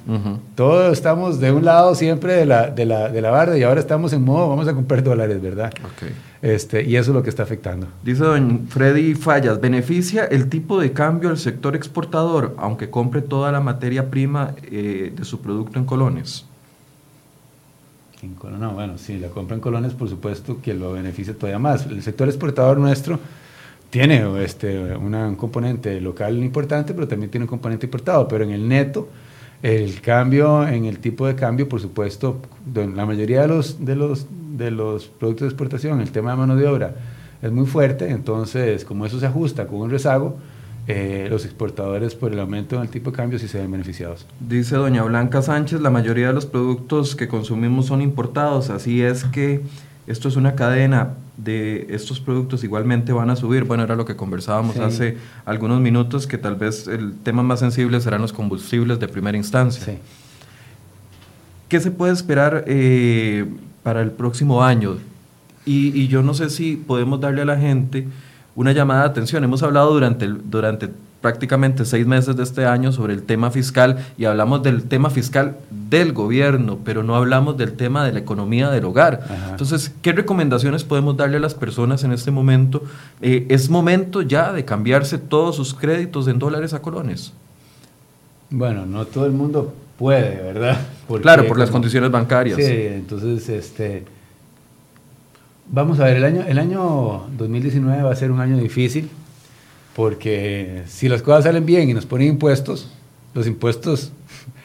Todos 0.56 0.92
estamos 0.92 1.38
de 1.38 1.52
un 1.52 1.64
lado 1.64 1.94
siempre 1.94 2.34
de 2.34 2.46
la, 2.46 2.70
de, 2.70 2.86
la, 2.86 3.08
de 3.08 3.20
la 3.20 3.30
barda 3.30 3.56
y 3.56 3.62
ahora 3.62 3.80
estamos 3.80 4.12
en 4.12 4.22
modo, 4.22 4.48
vamos 4.48 4.66
a 4.66 4.74
comprar 4.74 5.02
dólares, 5.02 5.40
¿verdad? 5.40 5.72
Este, 6.40 6.82
y 6.82 6.96
eso 6.96 7.12
es 7.12 7.14
lo 7.14 7.22
que 7.22 7.30
está 7.30 7.44
afectando. 7.44 7.86
Dice 8.02 8.24
don 8.24 8.66
Freddy 8.68 9.14
Fallas, 9.14 9.60
¿beneficia 9.60 10.24
el 10.24 10.48
tipo 10.48 10.80
de 10.80 10.92
cambio 10.92 11.30
al 11.30 11.38
sector 11.38 11.76
exportador, 11.76 12.54
aunque 12.58 12.90
compre 12.90 13.22
toda 13.22 13.52
la 13.52 13.60
materia 13.60 14.10
prima 14.10 14.54
eh, 14.64 15.12
de 15.16 15.24
su 15.24 15.40
producto 15.40 15.78
en 15.78 15.84
colones? 15.84 16.46
No, 18.58 18.72
bueno, 18.72 18.98
sí, 18.98 19.18
la 19.18 19.28
compra 19.28 19.56
en 19.56 19.60
colones, 19.60 19.94
por 19.94 20.08
supuesto 20.08 20.60
que 20.62 20.74
lo 20.74 20.92
beneficia 20.92 21.34
todavía 21.34 21.58
más. 21.58 21.86
El 21.86 22.02
sector 22.02 22.28
exportador 22.28 22.78
nuestro 22.78 23.18
tiene 23.90 24.24
este, 24.42 24.96
un 24.96 25.34
componente 25.36 26.00
local 26.00 26.38
importante, 26.42 26.94
pero 26.94 27.08
también 27.08 27.30
tiene 27.30 27.44
un 27.44 27.48
componente 27.48 27.86
importado, 27.86 28.28
pero 28.28 28.44
en 28.44 28.50
el 28.50 28.68
neto, 28.68 29.08
el 29.62 30.00
cambio 30.00 30.66
en 30.66 30.84
el 30.84 30.98
tipo 30.98 31.26
de 31.26 31.34
cambio, 31.34 31.68
por 31.68 31.80
supuesto, 31.80 32.40
la 32.74 33.06
mayoría 33.06 33.42
de 33.42 33.48
los, 33.48 33.84
de 33.84 33.96
los, 33.96 34.26
de 34.56 34.70
los 34.70 35.06
productos 35.08 35.46
de 35.46 35.48
exportación, 35.48 36.00
el 36.00 36.12
tema 36.12 36.30
de 36.30 36.36
mano 36.36 36.56
de 36.56 36.66
obra 36.66 36.94
es 37.42 37.50
muy 37.50 37.66
fuerte, 37.66 38.08
entonces 38.08 38.84
como 38.84 39.04
eso 39.04 39.18
se 39.18 39.26
ajusta 39.26 39.66
con 39.66 39.80
un 39.80 39.90
rezago, 39.90 40.36
eh, 40.88 41.28
los 41.30 41.44
exportadores 41.44 42.14
por 42.14 42.32
el 42.32 42.40
aumento 42.40 42.80
del 42.80 42.88
tipo 42.88 43.10
de 43.10 43.16
cambio 43.16 43.38
sí 43.38 43.46
se 43.46 43.58
ven 43.58 43.70
beneficiados. 43.70 44.26
Dice 44.40 44.76
doña 44.76 45.04
Blanca 45.04 45.40
Sánchez, 45.40 45.80
la 45.80 45.90
mayoría 45.90 46.28
de 46.28 46.32
los 46.32 46.46
productos 46.46 47.14
que 47.14 47.28
consumimos 47.28 47.86
son 47.86 48.02
importados, 48.02 48.68
así 48.68 49.00
es 49.00 49.24
que 49.24 49.62
esto 50.08 50.28
es 50.28 50.34
una 50.34 50.56
cadena 50.56 51.14
de 51.36 51.86
estos 51.90 52.18
productos 52.20 52.64
igualmente 52.64 53.12
van 53.12 53.30
a 53.30 53.36
subir. 53.36 53.64
Bueno, 53.64 53.84
era 53.84 53.94
lo 53.94 54.04
que 54.04 54.16
conversábamos 54.16 54.76
hace 54.78 55.16
algunos 55.44 55.80
minutos, 55.80 56.26
que 56.26 56.38
tal 56.38 56.56
vez 56.56 56.88
el 56.88 57.14
tema 57.22 57.42
más 57.42 57.60
sensible 57.60 58.00
serán 58.00 58.20
los 58.20 58.32
combustibles 58.32 58.98
de 58.98 59.06
primera 59.06 59.38
instancia. 59.38 59.84
Sí. 59.84 59.98
¿Qué 61.68 61.80
se 61.80 61.90
puede 61.90 62.12
esperar 62.12 62.64
eh, 62.66 63.46
para 63.82 64.02
el 64.02 64.10
próximo 64.10 64.64
año? 64.64 64.98
Y, 65.64 65.98
y 65.98 66.08
yo 66.08 66.22
no 66.22 66.34
sé 66.34 66.50
si 66.50 66.76
podemos 66.76 67.20
darle 67.20 67.42
a 67.42 67.44
la 67.44 67.56
gente 67.56 68.08
una 68.54 68.72
llamada 68.72 69.02
de 69.02 69.08
atención. 69.08 69.44
Hemos 69.44 69.62
hablado 69.62 69.92
durante, 69.92 70.26
durante 70.26 70.90
prácticamente 71.22 71.84
seis 71.84 72.06
meses 72.06 72.36
de 72.36 72.42
este 72.42 72.66
año 72.66 72.92
sobre 72.92 73.14
el 73.14 73.22
tema 73.22 73.50
fiscal 73.50 74.04
y 74.18 74.24
hablamos 74.26 74.62
del 74.62 74.82
tema 74.82 75.08
fiscal 75.08 75.56
del 75.70 76.12
gobierno, 76.12 76.78
pero 76.84 77.02
no 77.02 77.14
hablamos 77.14 77.56
del 77.56 77.74
tema 77.74 78.04
de 78.04 78.12
la 78.12 78.18
economía 78.18 78.70
del 78.70 78.84
hogar. 78.84 79.20
Entonces, 79.50 79.92
¿qué 80.02 80.12
recomendaciones 80.12 80.84
podemos 80.84 81.16
darle 81.16 81.38
a 81.38 81.40
las 81.40 81.54
personas 81.54 82.04
en 82.04 82.12
este 82.12 82.30
momento? 82.30 82.82
Eh, 83.22 83.46
¿Es 83.48 83.70
momento 83.70 84.20
ya 84.20 84.52
de 84.52 84.64
cambiarse 84.64 85.16
todos 85.16 85.56
sus 85.56 85.72
créditos 85.72 86.28
en 86.28 86.38
dólares 86.38 86.74
a 86.74 86.82
colones? 86.82 87.32
Bueno, 88.50 88.84
no 88.84 89.06
todo 89.06 89.24
el 89.24 89.32
mundo 89.32 89.72
puede, 89.96 90.42
¿verdad? 90.42 90.78
claro, 91.22 91.46
por 91.46 91.58
las 91.58 91.70
condiciones 91.70 92.10
bancarias. 92.10 92.56
Sí, 92.56 92.64
entonces, 92.66 93.48
este 93.48 94.04
Vamos 95.74 96.00
a 96.00 96.04
ver, 96.04 96.18
el 96.18 96.24
año, 96.24 96.44
el 96.46 96.58
año 96.58 97.28
2019 97.38 98.02
va 98.02 98.12
a 98.12 98.14
ser 98.14 98.30
un 98.30 98.40
año 98.40 98.58
difícil 98.58 99.08
porque 99.96 100.82
si 100.86 101.08
las 101.08 101.22
cosas 101.22 101.44
salen 101.44 101.64
bien 101.64 101.88
y 101.88 101.94
nos 101.94 102.04
ponen 102.04 102.28
impuestos, 102.28 102.92
los 103.32 103.46
impuestos 103.46 104.12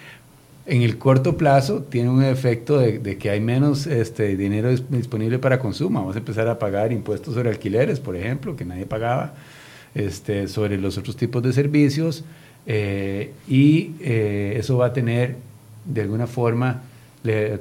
en 0.66 0.82
el 0.82 0.98
corto 0.98 1.38
plazo 1.38 1.82
tienen 1.84 2.12
un 2.12 2.26
efecto 2.26 2.80
de, 2.80 3.18
que 3.18 3.30
hay 3.30 3.40
menos 3.40 3.88
este, 3.88 4.36
dinero 4.36 4.70
disponible 4.70 5.40
para 5.40 5.60
consumo. 5.60 6.02
Vamos 6.02 6.18
a 6.18 6.20
empezar 6.20 6.50
a 6.50 6.60
pagar 6.60 6.92
impuestos 6.92 7.36
sobre 7.36 7.52
alquileres, 7.52 8.02
por 8.02 8.18
ejemplo, 8.18 8.58
que 8.58 8.66
nadie 8.66 8.86
pagaba, 8.86 9.34
este, 9.96 10.50
sobre 10.50 10.78
los 10.78 10.98
otros 10.98 11.16
tipos 11.16 11.42
de 11.42 11.54
servicios, 11.54 12.26
eh, 12.66 13.32
y 13.48 13.92
eh, 14.02 14.58
eso 14.60 14.76
va 14.76 14.88
a 14.88 14.94
tener 14.94 15.38
de 15.86 16.02
alguna 16.02 16.28
forma 16.28 16.82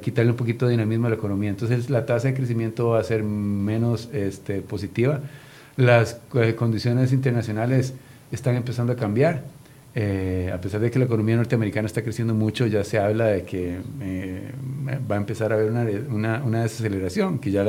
quitarle 0.01 0.31
un 0.31 0.37
poquito 0.37 0.65
de 0.65 0.71
dinamismo 0.71 1.07
a 1.07 1.09
la 1.09 1.15
economía. 1.15 1.49
Entonces 1.49 1.89
la 1.89 2.05
tasa 2.05 2.27
de 2.29 2.33
crecimiento 2.33 2.89
va 2.89 2.99
a 2.99 3.03
ser 3.03 3.23
menos 3.23 4.09
este, 4.13 4.61
positiva. 4.61 5.21
Las 5.75 6.19
eh, 6.33 6.55
condiciones 6.55 7.13
internacionales 7.13 7.93
están 8.31 8.55
empezando 8.55 8.93
a 8.93 8.95
cambiar. 8.95 9.43
Eh, 9.95 10.51
a 10.53 10.61
pesar 10.61 10.79
de 10.79 10.91
que 10.91 10.99
la 10.99 11.05
economía 11.05 11.35
norteamericana 11.35 11.87
está 11.87 12.03
creciendo 12.03 12.33
mucho, 12.33 12.67
ya 12.67 12.83
se 12.83 12.99
habla 12.99 13.25
de 13.25 13.43
que 13.43 13.77
eh, 14.01 14.51
va 15.09 15.15
a 15.15 15.17
empezar 15.17 15.51
a 15.51 15.55
haber 15.55 15.71
una, 15.71 15.87
una, 16.09 16.43
una 16.43 16.61
desaceleración, 16.61 17.39
que 17.39 17.49
ya 17.49 17.63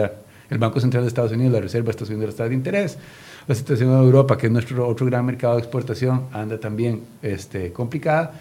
el 0.51 0.59
Banco 0.59 0.81
Central 0.81 1.05
de 1.05 1.09
Estados 1.09 1.33
Unidos, 1.33 1.53
la 1.53 1.61
Reserva, 1.61 1.91
está 1.91 2.05
subiendo 2.05 2.27
la 2.27 2.33
tasa 2.33 2.49
de 2.49 2.55
interés. 2.55 2.99
La 3.47 3.55
situación 3.55 3.91
en 3.91 3.97
Europa, 3.97 4.37
que 4.37 4.47
es 4.47 4.53
nuestro 4.53 4.87
otro 4.87 5.07
gran 5.07 5.25
mercado 5.25 5.55
de 5.55 5.61
exportación, 5.61 6.25
anda 6.33 6.59
también 6.61 7.01
este, 7.23 7.73
complicada. 7.73 8.33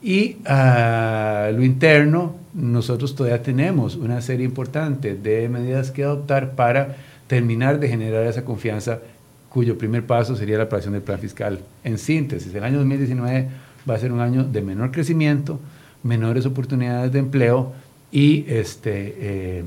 Y 0.00 0.36
a 0.46 1.50
lo 1.52 1.64
interno, 1.64 2.36
nosotros 2.54 3.14
todavía 3.14 3.42
tenemos 3.42 3.96
una 3.96 4.20
serie 4.20 4.44
importante 4.44 5.14
de 5.14 5.48
medidas 5.48 5.90
que 5.90 6.04
adoptar 6.04 6.52
para 6.52 6.96
terminar 7.26 7.80
de 7.80 7.88
generar 7.88 8.24
esa 8.26 8.44
confianza, 8.44 9.00
cuyo 9.48 9.76
primer 9.76 10.06
paso 10.06 10.36
sería 10.36 10.56
la 10.56 10.64
aprobación 10.64 10.94
del 10.94 11.02
plan 11.02 11.18
fiscal. 11.18 11.60
En 11.82 11.98
síntesis, 11.98 12.54
el 12.54 12.62
año 12.62 12.78
2019 12.78 13.48
va 13.88 13.94
a 13.94 13.98
ser 13.98 14.12
un 14.12 14.20
año 14.20 14.44
de 14.44 14.62
menor 14.62 14.92
crecimiento, 14.92 15.58
menores 16.02 16.46
oportunidades 16.46 17.12
de 17.12 17.18
empleo 17.18 17.72
y 18.12 18.44
este, 18.48 19.14
eh, 19.18 19.64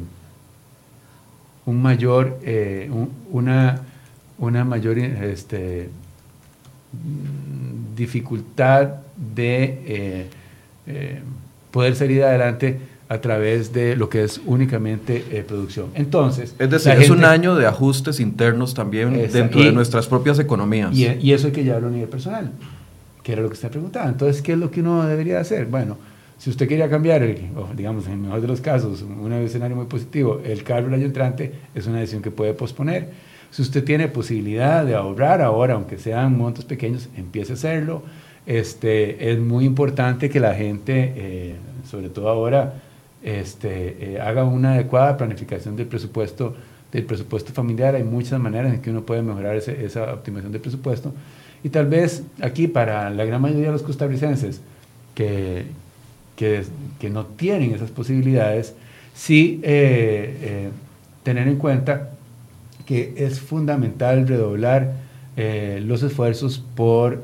un 1.66 1.82
mayor, 1.82 2.40
eh, 2.44 2.90
una, 3.32 3.82
una 4.38 4.64
mayor 4.64 4.98
este, 4.98 5.90
dificultad 7.96 8.96
de 9.36 9.64
eh, 9.86 10.26
eh, 10.88 11.20
poder 11.72 11.96
salir 11.96 12.24
adelante 12.24 12.80
a 13.08 13.20
través 13.20 13.74
de 13.74 13.96
lo 13.96 14.10
que 14.10 14.24
es 14.24 14.42
únicamente 14.46 15.26
eh, 15.32 15.44
producción. 15.46 15.88
Entonces, 15.96 16.56
es 16.58 16.70
decir, 16.70 16.94
es 16.94 17.10
un 17.10 17.26
año 17.26 17.56
de 17.56 17.68
ajustes 17.68 18.20
internos 18.20 18.74
también 18.74 19.30
dentro 19.32 19.62
de 19.62 19.72
nuestras 19.72 20.08
propias 20.08 20.40
economías. 20.40 20.96
Y, 20.96 21.34
eso 21.34 21.48
hay 21.48 21.54
que 21.54 21.64
llevarlo 21.64 21.90
a 21.90 21.92
nivel 21.92 22.08
personal, 22.08 22.52
que 23.22 23.34
era 23.34 23.42
lo 23.42 23.50
que 23.50 23.54
usted 23.54 23.70
preguntaba. 23.70 24.10
Entonces, 24.10 24.42
¿qué 24.42 24.54
es 24.54 24.58
lo 24.58 24.72
que 24.72 24.80
uno 24.80 25.06
debería 25.06 25.40
hacer? 25.40 25.66
Bueno, 25.66 25.98
si 26.38 26.50
usted 26.50 26.68
quería 26.68 26.90
cambiar, 26.90 27.22
digamos, 27.76 28.08
en 28.08 28.14
el 28.14 28.18
mejor 28.20 28.42
de 28.42 28.48
los 28.48 28.62
casos, 28.62 29.02
un 29.02 29.34
escenario 29.34 29.76
muy 29.76 29.86
positivo, 29.86 30.42
el 30.46 30.64
carro 30.64 30.88
el 30.88 30.94
año 30.94 31.06
entrante 31.06 31.52
es 31.76 31.88
una 31.88 32.00
decisión 32.00 32.22
que 32.22 32.32
puede 32.32 32.54
posponer. 32.54 33.10
Si 33.52 33.62
usted 33.62 33.84
tiene 33.84 34.08
posibilidad 34.08 34.86
de 34.86 34.96
ahorrar 34.96 35.42
ahora, 35.42 35.74
aunque 35.74 35.98
sean 35.98 36.38
montos 36.38 36.64
pequeños, 36.64 37.10
empiece 37.18 37.52
a 37.52 37.56
hacerlo 37.56 38.04
este, 38.46 39.32
es 39.32 39.40
muy 39.40 39.66
importante 39.66 40.30
que 40.30 40.40
la 40.40 40.54
gente, 40.54 41.14
eh, 41.16 41.56
sobre 41.90 42.10
todo 42.10 42.30
ahora, 42.30 42.74
este, 43.24 44.14
eh, 44.14 44.20
haga 44.20 44.46
una 44.46 44.74
adecuada 44.74 45.16
planificación 45.18 45.76
del 45.76 45.88
presupuesto, 45.88 46.56
del 46.92 47.06
presupuesto 47.06 47.54
familiar. 47.54 47.96
Hay 47.96 48.04
muchas 48.04 48.40
maneras 48.40 48.74
en 48.74 48.82
que 48.82 48.90
uno 48.90 49.04
puede 49.04 49.22
mejorar 49.22 49.56
esa 49.56 50.14
optimización 50.14 50.52
del 50.52 50.62
presupuesto. 50.62 51.14
Y 51.64 51.70
tal 51.70 51.88
vez 51.88 52.24
aquí 52.42 52.68
para 52.68 53.10
la 53.12 53.26
gran 53.26 53.42
mayoría 53.42 53.68
de 53.68 53.74
los 53.74 53.84
costarricenses 53.84 54.62
que, 55.14 55.66
que, 56.36 56.64
que 57.00 57.10
no 57.12 57.26
tienen 57.26 57.76
esas 57.76 57.92
posibilidades, 57.92 58.74
sí 59.14 59.60
eh, 59.64 60.38
eh, 60.42 60.70
tener 61.22 61.48
en 61.48 61.58
cuenta 61.58 62.10
que 62.88 63.14
es 63.18 63.40
fundamental 63.40 64.28
redoblar 64.28 65.12
los 65.38 66.04
esfuerzos 66.04 66.64
por 66.76 67.24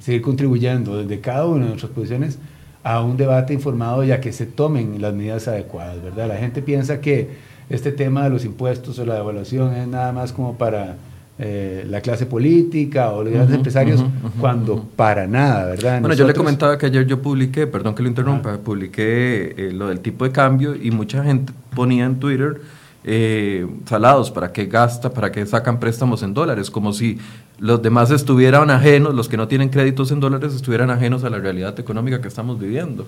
seguir 0.00 0.22
contribuyendo 0.22 0.98
desde 1.02 1.20
cada 1.20 1.46
una 1.46 1.64
de 1.64 1.70
nuestras 1.70 1.92
posiciones 1.92 2.38
a 2.86 3.02
un 3.02 3.16
debate 3.16 3.52
informado 3.52 4.04
y 4.04 4.12
a 4.12 4.20
que 4.20 4.32
se 4.32 4.46
tomen 4.46 5.02
las 5.02 5.12
medidas 5.12 5.48
adecuadas, 5.48 6.00
¿verdad? 6.02 6.28
La 6.28 6.36
gente 6.36 6.62
piensa 6.62 7.00
que 7.00 7.30
este 7.68 7.90
tema 7.90 8.22
de 8.22 8.30
los 8.30 8.44
impuestos 8.44 8.98
o 9.00 9.04
la 9.04 9.14
devaluación 9.14 9.74
es 9.74 9.88
nada 9.88 10.12
más 10.12 10.32
como 10.32 10.56
para 10.56 10.96
eh, 11.38 11.84
la 11.90 12.00
clase 12.00 12.26
política 12.26 13.10
o 13.10 13.24
los 13.24 13.32
grandes 13.32 13.56
empresarios, 13.56 14.04
cuando 14.40 14.84
para 14.96 15.26
nada, 15.26 15.66
¿verdad? 15.66 16.00
Bueno, 16.00 16.14
yo 16.14 16.26
le 16.26 16.32
comentaba 16.32 16.78
que 16.78 16.86
ayer 16.86 17.06
yo 17.06 17.20
publiqué, 17.20 17.66
perdón 17.66 17.94
que 17.94 18.02
lo 18.02 18.08
interrumpa, 18.08 18.56
publiqué 18.58 19.54
eh, 19.56 19.72
lo 19.72 19.88
del 19.88 19.98
tipo 19.98 20.24
de 20.24 20.30
cambio 20.30 20.76
y 20.76 20.92
mucha 20.92 21.24
gente 21.24 21.52
ponía 21.74 22.06
en 22.06 22.20
Twitter 22.20 22.60
eh, 23.08 23.64
salados, 23.84 24.32
para 24.32 24.52
que 24.52 24.66
gasta, 24.66 25.10
para 25.10 25.30
que 25.30 25.46
sacan 25.46 25.78
préstamos 25.78 26.24
en 26.24 26.34
dólares, 26.34 26.72
como 26.72 26.92
si 26.92 27.18
los 27.60 27.80
demás 27.80 28.10
estuvieran 28.10 28.68
ajenos, 28.68 29.14
los 29.14 29.28
que 29.28 29.36
no 29.36 29.46
tienen 29.46 29.68
créditos 29.68 30.10
en 30.10 30.18
dólares 30.18 30.52
estuvieran 30.52 30.90
ajenos 30.90 31.22
a 31.22 31.30
la 31.30 31.38
realidad 31.38 31.78
económica 31.78 32.20
que 32.20 32.26
estamos 32.26 32.58
viviendo. 32.58 33.06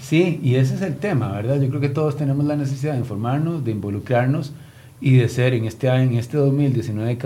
Sí, 0.00 0.38
y 0.40 0.54
ese 0.54 0.76
es 0.76 0.82
el 0.82 0.96
tema, 0.96 1.32
¿verdad? 1.32 1.60
Yo 1.60 1.68
creo 1.68 1.80
que 1.80 1.88
todos 1.88 2.16
tenemos 2.16 2.44
la 2.46 2.54
necesidad 2.54 2.92
de 2.92 3.00
informarnos, 3.00 3.64
de 3.64 3.72
involucrarnos 3.72 4.52
y 5.00 5.16
de 5.16 5.28
ser 5.28 5.52
en 5.54 5.64
este 5.64 5.90
año, 5.90 6.12
en 6.12 6.18
este 6.18 6.36
2019 6.36 7.18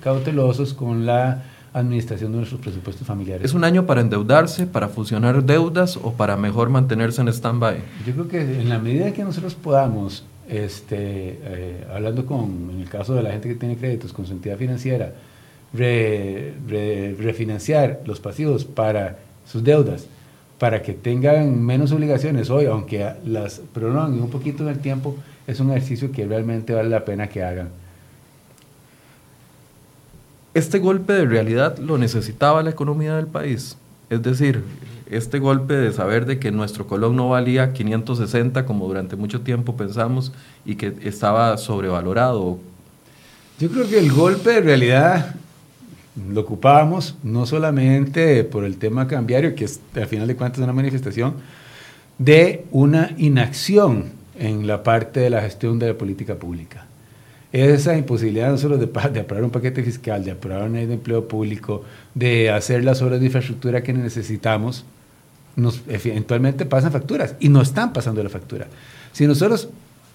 cautelosos 0.00 0.72
con 0.72 1.04
la 1.04 1.42
administración 1.72 2.30
de 2.30 2.38
nuestros 2.38 2.60
presupuestos 2.60 3.06
familiares. 3.06 3.44
¿Es 3.44 3.54
un 3.54 3.64
año 3.64 3.86
para 3.86 4.00
endeudarse, 4.00 4.66
para 4.66 4.88
fusionar 4.88 5.44
deudas 5.44 5.98
o 6.00 6.12
para 6.12 6.36
mejor 6.36 6.68
mantenerse 6.68 7.20
en 7.20 7.28
stand-by? 7.28 7.78
Yo 8.06 8.12
creo 8.12 8.28
que 8.28 8.60
en 8.60 8.68
la 8.68 8.78
medida 8.78 9.12
que 9.12 9.24
nosotros 9.24 9.54
podamos, 9.54 10.24
este, 10.50 11.38
eh, 11.42 11.84
hablando 11.92 12.26
con, 12.26 12.70
en 12.72 12.80
el 12.80 12.88
caso 12.88 13.14
de 13.14 13.22
la 13.22 13.30
gente 13.30 13.48
que 13.48 13.54
tiene 13.54 13.76
créditos 13.76 14.12
con 14.12 14.26
su 14.26 14.32
entidad 14.32 14.56
financiera, 14.56 15.12
refinanciar 15.72 18.00
los 18.04 18.18
pasivos 18.18 18.64
para 18.64 19.18
sus 19.46 19.62
deudas, 19.62 20.06
para 20.58 20.82
que 20.82 20.92
tengan 20.92 21.62
menos 21.62 21.92
obligaciones 21.92 22.50
hoy, 22.50 22.66
aunque 22.66 23.12
las 23.24 23.60
prolonguen 23.72 24.22
un 24.22 24.30
poquito 24.30 24.64
en 24.64 24.70
el 24.70 24.80
tiempo, 24.80 25.16
es 25.46 25.60
un 25.60 25.70
ejercicio 25.70 26.10
que 26.10 26.26
realmente 26.26 26.74
vale 26.74 26.88
la 26.88 27.04
pena 27.04 27.28
que 27.28 27.42
hagan. 27.42 27.68
Este 30.52 30.80
golpe 30.80 31.12
de 31.12 31.26
realidad 31.26 31.78
lo 31.78 31.96
necesitaba 31.96 32.62
la 32.62 32.70
economía 32.70 33.14
del 33.14 33.28
país. 33.28 33.76
Es 34.10 34.22
decir, 34.22 34.64
este 35.08 35.38
golpe 35.38 35.74
de 35.74 35.92
saber 35.92 36.26
de 36.26 36.38
que 36.38 36.50
nuestro 36.50 36.86
colón 36.86 37.16
no 37.16 37.28
valía 37.28 37.72
560 37.72 38.66
como 38.66 38.86
durante 38.86 39.16
mucho 39.16 39.40
tiempo 39.40 39.76
pensamos 39.76 40.32
y 40.64 40.74
que 40.74 40.94
estaba 41.02 41.56
sobrevalorado. 41.56 42.58
Yo 43.58 43.70
creo 43.70 43.88
que 43.88 43.98
el 43.98 44.12
golpe 44.12 44.50
de 44.50 44.60
realidad 44.60 45.36
lo 46.28 46.40
ocupábamos 46.40 47.16
no 47.22 47.46
solamente 47.46 48.42
por 48.44 48.64
el 48.64 48.76
tema 48.78 49.06
cambiario, 49.06 49.54
que 49.54 49.64
es 49.64 49.80
al 49.94 50.06
final 50.06 50.26
de 50.26 50.36
cuentas 50.36 50.60
una 50.60 50.72
manifestación 50.72 51.34
de 52.18 52.64
una 52.70 53.14
inacción 53.16 54.12
en 54.38 54.66
la 54.66 54.82
parte 54.82 55.20
de 55.20 55.30
la 55.30 55.40
gestión 55.40 55.78
de 55.78 55.88
la 55.88 55.94
política 55.94 56.34
pública. 56.34 56.86
Esa 57.52 57.96
imposibilidad 57.96 58.56
de, 58.56 58.68
de 59.12 59.20
aprobar 59.20 59.44
un 59.44 59.50
paquete 59.50 59.82
fiscal, 59.82 60.24
de 60.24 60.30
aprobar 60.30 60.68
una 60.68 60.78
ley 60.78 60.86
de 60.86 60.94
empleo 60.94 61.26
público, 61.26 61.84
de 62.14 62.50
hacer 62.50 62.84
las 62.84 63.02
obras 63.02 63.18
de 63.18 63.26
infraestructura 63.26 63.82
que 63.82 63.92
necesitamos, 63.92 64.84
nos, 65.56 65.82
eventualmente 65.88 66.64
pasan 66.64 66.92
facturas 66.92 67.34
y 67.40 67.48
no 67.48 67.60
están 67.60 67.92
pasando 67.92 68.22
la 68.22 68.28
factura. 68.28 68.68
Si 69.12 69.26
nosotros 69.26 69.68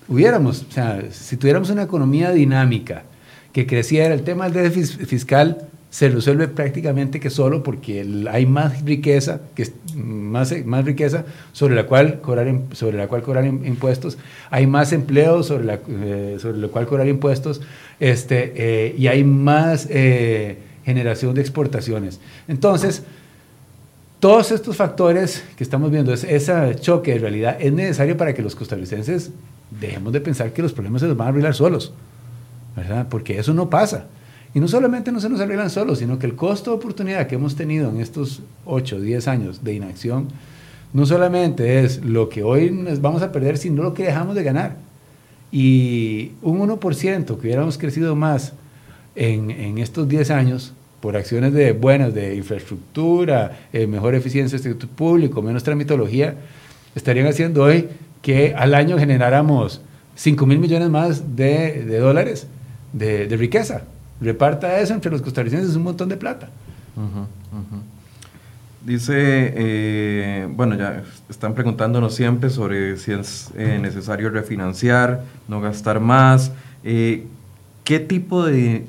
hubiéramos, 0.08 0.66
o 0.70 0.72
sea, 0.72 1.04
si 1.12 1.36
tuviéramos 1.36 1.70
una 1.70 1.84
economía 1.84 2.32
dinámica 2.32 3.04
que 3.52 3.68
creciera, 3.68 4.14
el 4.14 4.24
tema 4.24 4.50
del 4.50 4.64
déficit 4.64 5.06
fiscal 5.06 5.68
se 5.96 6.10
resuelve 6.10 6.50
prácticamente 6.50 7.22
que 7.22 7.30
solo 7.30 7.64
porque 7.64 8.06
hay 8.30 8.46
más 8.46 8.84
riqueza, 8.84 9.40
que 9.56 9.72
más, 9.96 10.54
más 10.66 10.84
riqueza 10.84 11.24
sobre 11.54 11.74
la 11.74 11.86
cual 11.86 12.20
cobrar, 12.20 12.54
sobre 12.74 12.98
la 12.98 13.08
cual 13.08 13.22
cobrar 13.22 13.46
impuestos, 13.46 14.18
hay 14.50 14.68
más 14.68 14.92
empleo 14.92 15.42
sobre, 15.42 15.64
la, 15.64 15.80
eh, 15.88 16.36
sobre 16.38 16.58
lo 16.58 16.70
cual 16.70 16.86
cobrar 16.86 17.08
impuestos 17.08 17.62
este, 18.02 18.52
eh, 18.58 18.96
y 18.98 19.08
hay 19.08 19.24
más 19.24 19.88
eh, 19.90 20.58
generación 20.84 21.34
de 21.34 21.40
exportaciones. 21.40 22.20
Entonces, 22.50 23.04
todos 24.20 24.52
estos 24.52 24.76
factores 24.76 25.46
que 25.56 25.64
estamos 25.64 25.92
viendo, 25.92 26.12
ese 26.12 26.76
choque 26.76 27.14
de 27.14 27.20
realidad 27.20 27.56
es 27.58 27.72
necesario 27.72 28.18
para 28.18 28.34
que 28.34 28.42
los 28.42 28.54
costarricenses 28.54 29.32
dejemos 29.80 30.12
de 30.12 30.20
pensar 30.20 30.52
que 30.52 30.62
los 30.62 30.74
problemas 30.74 31.04
se 31.04 31.08
los 31.08 31.16
van 31.16 31.28
a 31.28 31.30
arreglar 31.30 31.56
solos, 31.56 31.94
¿verdad? 32.76 33.08
Porque 33.10 33.40
eso 33.40 33.54
no 33.54 33.70
pasa. 33.70 34.08
Y 34.56 34.62
no 34.62 34.70
solamente 34.70 35.12
no 35.12 35.20
se 35.20 35.28
nos 35.28 35.42
arreglan 35.42 35.70
solos, 35.70 36.00
sino 36.00 36.18
que 36.18 36.26
el 36.26 36.38
costo 36.38 36.72
de 36.72 36.78
oportunidad 36.78 37.28
que 37.28 37.36
hemos 37.36 37.58
tenido 37.58 37.90
en 37.90 38.00
estos 38.00 38.42
8 38.64 38.96
o 38.96 39.00
10 39.02 39.28
años 39.28 39.66
de 39.66 39.74
inacción, 39.74 40.30
no 40.94 41.06
solamente 41.06 41.84
es 41.84 42.06
lo 42.06 42.30
que 42.30 42.42
hoy 42.42 42.72
nos 42.72 43.02
vamos 43.02 43.22
a 43.22 43.34
perder, 43.34 43.58
sino 43.58 43.84
lo 43.84 43.94
que 43.94 44.04
dejamos 44.04 44.34
de 44.34 44.44
ganar. 44.44 44.78
Y 45.52 46.32
un 46.42 46.62
1% 46.62 47.26
que 47.26 47.34
hubiéramos 47.34 47.78
crecido 47.78 48.16
más 48.16 48.54
en, 49.14 49.52
en 49.52 49.78
estos 49.78 50.08
10 50.08 50.32
años 50.32 50.72
por 51.02 51.18
acciones 51.18 51.52
de 51.52 51.74
buenas 51.74 52.14
de 52.14 52.36
infraestructura, 52.36 53.68
eh, 53.74 53.88
mejor 53.88 54.16
eficiencia 54.16 54.58
del 54.58 54.72
sector 54.72 54.90
público, 54.90 55.42
menos 55.42 55.64
tramitología, 55.64 56.36
estarían 56.96 57.28
haciendo 57.28 57.64
hoy 57.64 57.90
que 58.22 58.56
al 58.56 58.74
año 58.74 58.98
generáramos 58.98 59.82
5 60.16 60.46
mil 60.46 60.60
millones 60.60 60.90
más 60.90 61.36
de, 61.36 61.84
de 61.84 62.00
dólares 62.00 62.48
de, 62.94 63.28
de 63.28 63.36
riqueza 63.36 63.84
reparta 64.22 64.80
eso 64.80 64.94
entre 64.94 65.12
los 65.12 65.22
costarricenses, 65.22 65.72
es 65.72 65.76
un 65.76 65.84
montón 65.84 66.10
de 66.10 66.18
plata. 66.18 66.50
Dice, 68.86 69.16
eh, 69.18 70.48
bueno, 70.52 70.76
ya 70.76 71.02
están 71.28 71.56
preguntándonos 71.56 72.14
siempre 72.14 72.52
sobre 72.52 72.98
si 72.98 73.14
es 73.14 73.50
eh, 73.56 73.80
necesario 73.82 74.30
refinanciar, 74.30 75.24
no 75.48 75.60
gastar 75.60 76.00
más. 76.00 76.52
Eh, 76.84 77.26
¿Qué 77.84 78.00
tipo 78.00 78.46
de, 78.46 78.86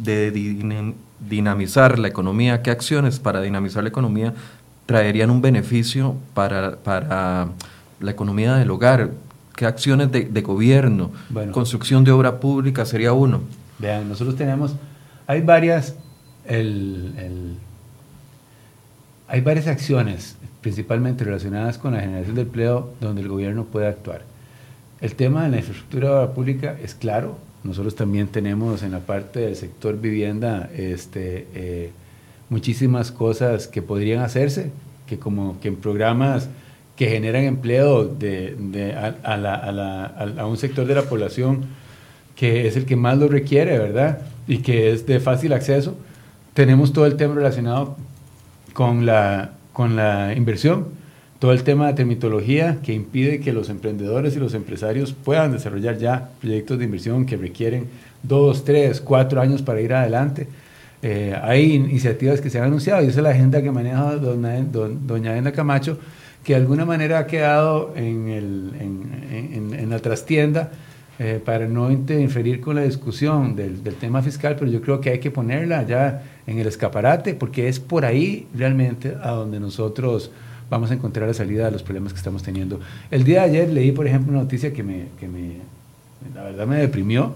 dinamizar 1.18 1.98
la 1.98 2.08
economía, 2.08 2.62
qué 2.62 2.70
acciones 2.70 3.18
para 3.18 3.40
dinamizar 3.40 3.82
la 3.82 3.88
economía 3.88 4.34
traerían 4.84 5.30
un 5.30 5.40
beneficio 5.40 6.14
para, 6.34 6.76
para 6.76 7.48
la 7.98 8.10
economía 8.10 8.54
del 8.56 8.70
hogar? 8.70 9.10
¿Qué 9.54 9.64
acciones 9.64 10.12
de, 10.12 10.42
gobierno? 10.42 11.10
Construcción 11.52 12.04
de 12.04 12.10
obra 12.10 12.38
pública 12.38 12.84
sería 12.84 13.14
uno. 13.14 13.40
Vean, 13.78 14.08
nosotros 14.10 14.36
tenemos 14.36 14.74
hay 15.26 15.40
varias, 15.40 15.94
hay 19.28 19.40
varias 19.40 19.66
acciones, 19.66 20.36
principalmente 20.60 21.24
relacionadas 21.24 21.78
con 21.78 21.94
la 21.94 22.00
generación 22.00 22.36
de 22.36 22.42
empleo, 22.42 22.92
donde 23.00 23.22
el 23.22 23.28
gobierno 23.28 23.64
puede 23.64 23.88
actuar. 23.88 24.22
El 25.00 25.14
tema 25.14 25.44
de 25.44 25.50
la 25.50 25.56
infraestructura 25.58 26.32
pública 26.32 26.76
es 26.82 26.94
claro. 26.94 27.36
Nosotros 27.64 27.96
también 27.96 28.28
tenemos 28.28 28.82
en 28.82 28.92
la 28.92 29.00
parte 29.00 29.40
del 29.40 29.56
sector 29.56 30.00
vivienda 30.00 30.70
este, 30.76 31.48
eh, 31.54 31.90
muchísimas 32.48 33.10
cosas 33.10 33.66
que 33.66 33.82
podrían 33.82 34.22
hacerse, 34.22 34.70
que 35.06 35.18
como 35.18 35.60
que 35.60 35.68
en 35.68 35.76
programas 35.76 36.48
que 36.96 37.08
generan 37.08 37.42
empleo 37.44 38.16
a 39.24 40.46
un 40.46 40.56
sector 40.56 40.86
de 40.86 40.94
la 40.94 41.02
población 41.02 41.66
que 42.36 42.66
es 42.66 42.76
el 42.76 42.86
que 42.86 42.96
más 42.96 43.18
lo 43.18 43.28
requiere, 43.28 43.78
¿verdad? 43.78 44.20
Y 44.48 44.58
que 44.58 44.92
es 44.92 45.06
de 45.06 45.20
fácil 45.20 45.52
acceso. 45.52 45.96
Tenemos 46.54 46.92
todo 46.92 47.06
el 47.06 47.16
tema 47.16 47.34
relacionado 47.34 47.96
con 48.72 49.06
la, 49.06 49.52
con 49.72 49.96
la 49.96 50.34
inversión, 50.34 50.86
todo 51.38 51.52
el 51.52 51.64
tema 51.64 51.88
de 51.88 51.94
termitología 51.94 52.78
que 52.82 52.94
impide 52.94 53.40
que 53.40 53.52
los 53.52 53.68
emprendedores 53.68 54.36
y 54.36 54.38
los 54.38 54.54
empresarios 54.54 55.12
puedan 55.12 55.52
desarrollar 55.52 55.98
ya 55.98 56.30
proyectos 56.40 56.78
de 56.78 56.84
inversión 56.84 57.26
que 57.26 57.36
requieren 57.36 57.86
dos, 58.22 58.64
tres, 58.64 59.00
cuatro 59.00 59.40
años 59.40 59.62
para 59.62 59.80
ir 59.80 59.92
adelante. 59.92 60.48
Eh, 61.02 61.36
hay 61.42 61.74
iniciativas 61.74 62.40
que 62.40 62.48
se 62.48 62.58
han 62.58 62.64
anunciado 62.64 63.02
y 63.02 63.08
esa 63.08 63.18
es 63.18 63.22
la 63.22 63.30
agenda 63.30 63.60
que 63.62 63.70
maneja 63.70 64.16
doña, 64.16 64.64
doña 64.70 65.36
Edna 65.36 65.52
Camacho, 65.52 65.98
que 66.42 66.54
de 66.54 66.60
alguna 66.60 66.86
manera 66.86 67.18
ha 67.18 67.26
quedado 67.26 67.92
en, 67.96 68.28
el, 68.28 68.72
en, 68.80 69.52
en, 69.52 69.74
en 69.74 69.90
la 69.90 69.98
trastienda 69.98 70.70
eh, 71.18 71.40
para 71.42 71.66
no 71.66 71.90
interferir 71.90 72.60
con 72.60 72.76
la 72.76 72.82
discusión 72.82 73.56
del, 73.56 73.80
tema 73.98 74.20
fiscal, 74.20 74.56
pero 74.58 74.70
yo 74.70 74.82
creo 74.82 75.00
que 75.00 75.10
hay 75.10 75.18
que 75.18 75.30
ponerla 75.30 75.82
ya 75.82 76.22
en 76.46 76.58
el 76.58 76.66
escaparate, 76.66 77.34
porque 77.34 77.68
es 77.68 77.80
por 77.80 78.04
ahí 78.04 78.46
realmente 78.54 79.14
a 79.22 79.30
donde 79.30 79.58
nosotros 79.58 80.30
vamos 80.68 80.90
a 80.90 80.94
encontrar 80.94 81.26
la 81.26 81.34
salida 81.34 81.68
a 81.68 81.70
los 81.70 81.82
problemas 81.82 82.12
que 82.12 82.18
estamos 82.18 82.42
teniendo. 82.42 82.80
El 83.10 83.24
día 83.24 83.42
de 83.42 83.50
ayer 83.50 83.70
leí, 83.70 83.92
por 83.92 84.06
ejemplo, 84.06 84.32
una 84.32 84.42
noticia 84.42 84.72
que 84.72 84.82
me, 84.82 85.06
que 85.18 85.26
me 85.26 85.56
la 86.34 86.42
verdad 86.42 86.66
me 86.66 86.76
deprimió, 86.76 87.34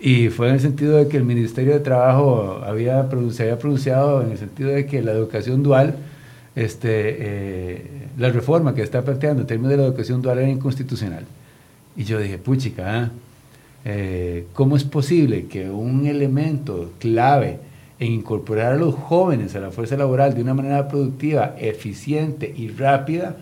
y 0.00 0.30
fue 0.30 0.48
en 0.48 0.54
el 0.54 0.60
sentido 0.60 0.96
de 0.96 1.06
que 1.06 1.16
el 1.16 1.24
Ministerio 1.24 1.74
de 1.74 1.80
Trabajo 1.80 2.60
había, 2.64 3.08
se 3.30 3.42
había 3.44 3.58
pronunciado 3.58 4.22
en 4.22 4.32
el 4.32 4.38
sentido 4.38 4.70
de 4.70 4.86
que 4.86 5.00
la 5.00 5.12
educación 5.12 5.62
dual, 5.62 5.96
este, 6.56 7.16
eh, 7.20 7.86
la 8.18 8.30
reforma 8.30 8.74
que 8.74 8.82
está 8.82 9.02
planteando 9.02 9.42
en 9.42 9.46
términos 9.46 9.70
de 9.70 9.76
la 9.76 9.84
educación 9.84 10.20
dual 10.20 10.38
era 10.38 10.48
inconstitucional. 10.48 11.24
Y 11.96 12.04
yo 12.04 12.18
dije, 12.18 12.38
puchica, 12.38 13.00
¿ah? 13.02 13.10
eh, 13.84 14.46
¿cómo 14.52 14.76
es 14.76 14.84
posible 14.84 15.46
que 15.46 15.68
un 15.70 16.06
elemento 16.06 16.92
clave 16.98 17.58
en 17.98 18.12
incorporar 18.12 18.72
a 18.72 18.76
los 18.76 18.94
jóvenes 18.94 19.54
a 19.54 19.60
la 19.60 19.70
fuerza 19.70 19.96
laboral 19.96 20.34
de 20.34 20.42
una 20.42 20.54
manera 20.54 20.88
productiva, 20.88 21.54
eficiente 21.58 22.52
y 22.56 22.68
rápida, 22.68 23.36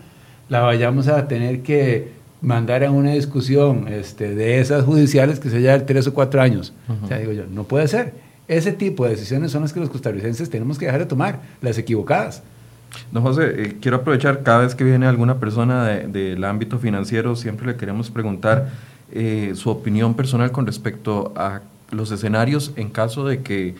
la 0.49 0.59
vayamos 0.61 1.07
a 1.07 1.27
tener 1.27 1.61
que 1.61 2.09
mandar 2.41 2.83
a 2.83 2.91
una 2.91 3.13
discusión 3.13 3.87
este, 3.87 4.35
de 4.35 4.59
esas 4.59 4.83
judiciales 4.83 5.39
que 5.39 5.49
se 5.49 5.61
llevan 5.61 5.85
tres 5.85 6.07
o 6.07 6.13
cuatro 6.13 6.41
años. 6.41 6.73
O 7.03 7.07
sea, 7.07 7.17
digo 7.17 7.31
yo, 7.31 7.45
no 7.49 7.63
puede 7.63 7.87
ser. 7.87 8.13
Ese 8.47 8.71
tipo 8.71 9.05
de 9.05 9.11
decisiones 9.11 9.51
son 9.51 9.61
las 9.61 9.73
que 9.73 9.79
los 9.79 9.89
costarricenses 9.89 10.49
tenemos 10.49 10.77
que 10.77 10.85
dejar 10.85 10.99
de 10.99 11.05
tomar, 11.05 11.39
las 11.61 11.77
equivocadas. 11.77 12.43
Don 13.11 13.23
José, 13.23 13.53
eh, 13.55 13.77
quiero 13.81 13.97
aprovechar, 13.97 14.43
cada 14.43 14.59
vez 14.59 14.75
que 14.75 14.83
viene 14.83 15.05
alguna 15.05 15.39
persona 15.39 15.85
del 15.85 16.43
ámbito 16.43 16.79
financiero, 16.79 17.35
siempre 17.35 17.67
le 17.67 17.75
queremos 17.75 18.09
preguntar 18.09 18.69
eh, 19.11 19.53
su 19.55 19.69
opinión 19.69 20.13
personal 20.13 20.51
con 20.51 20.65
respecto 20.65 21.33
a 21.35 21.61
los 21.91 22.11
escenarios 22.11 22.71
en 22.77 22.89
caso 22.89 23.25
de 23.25 23.41
que 23.41 23.75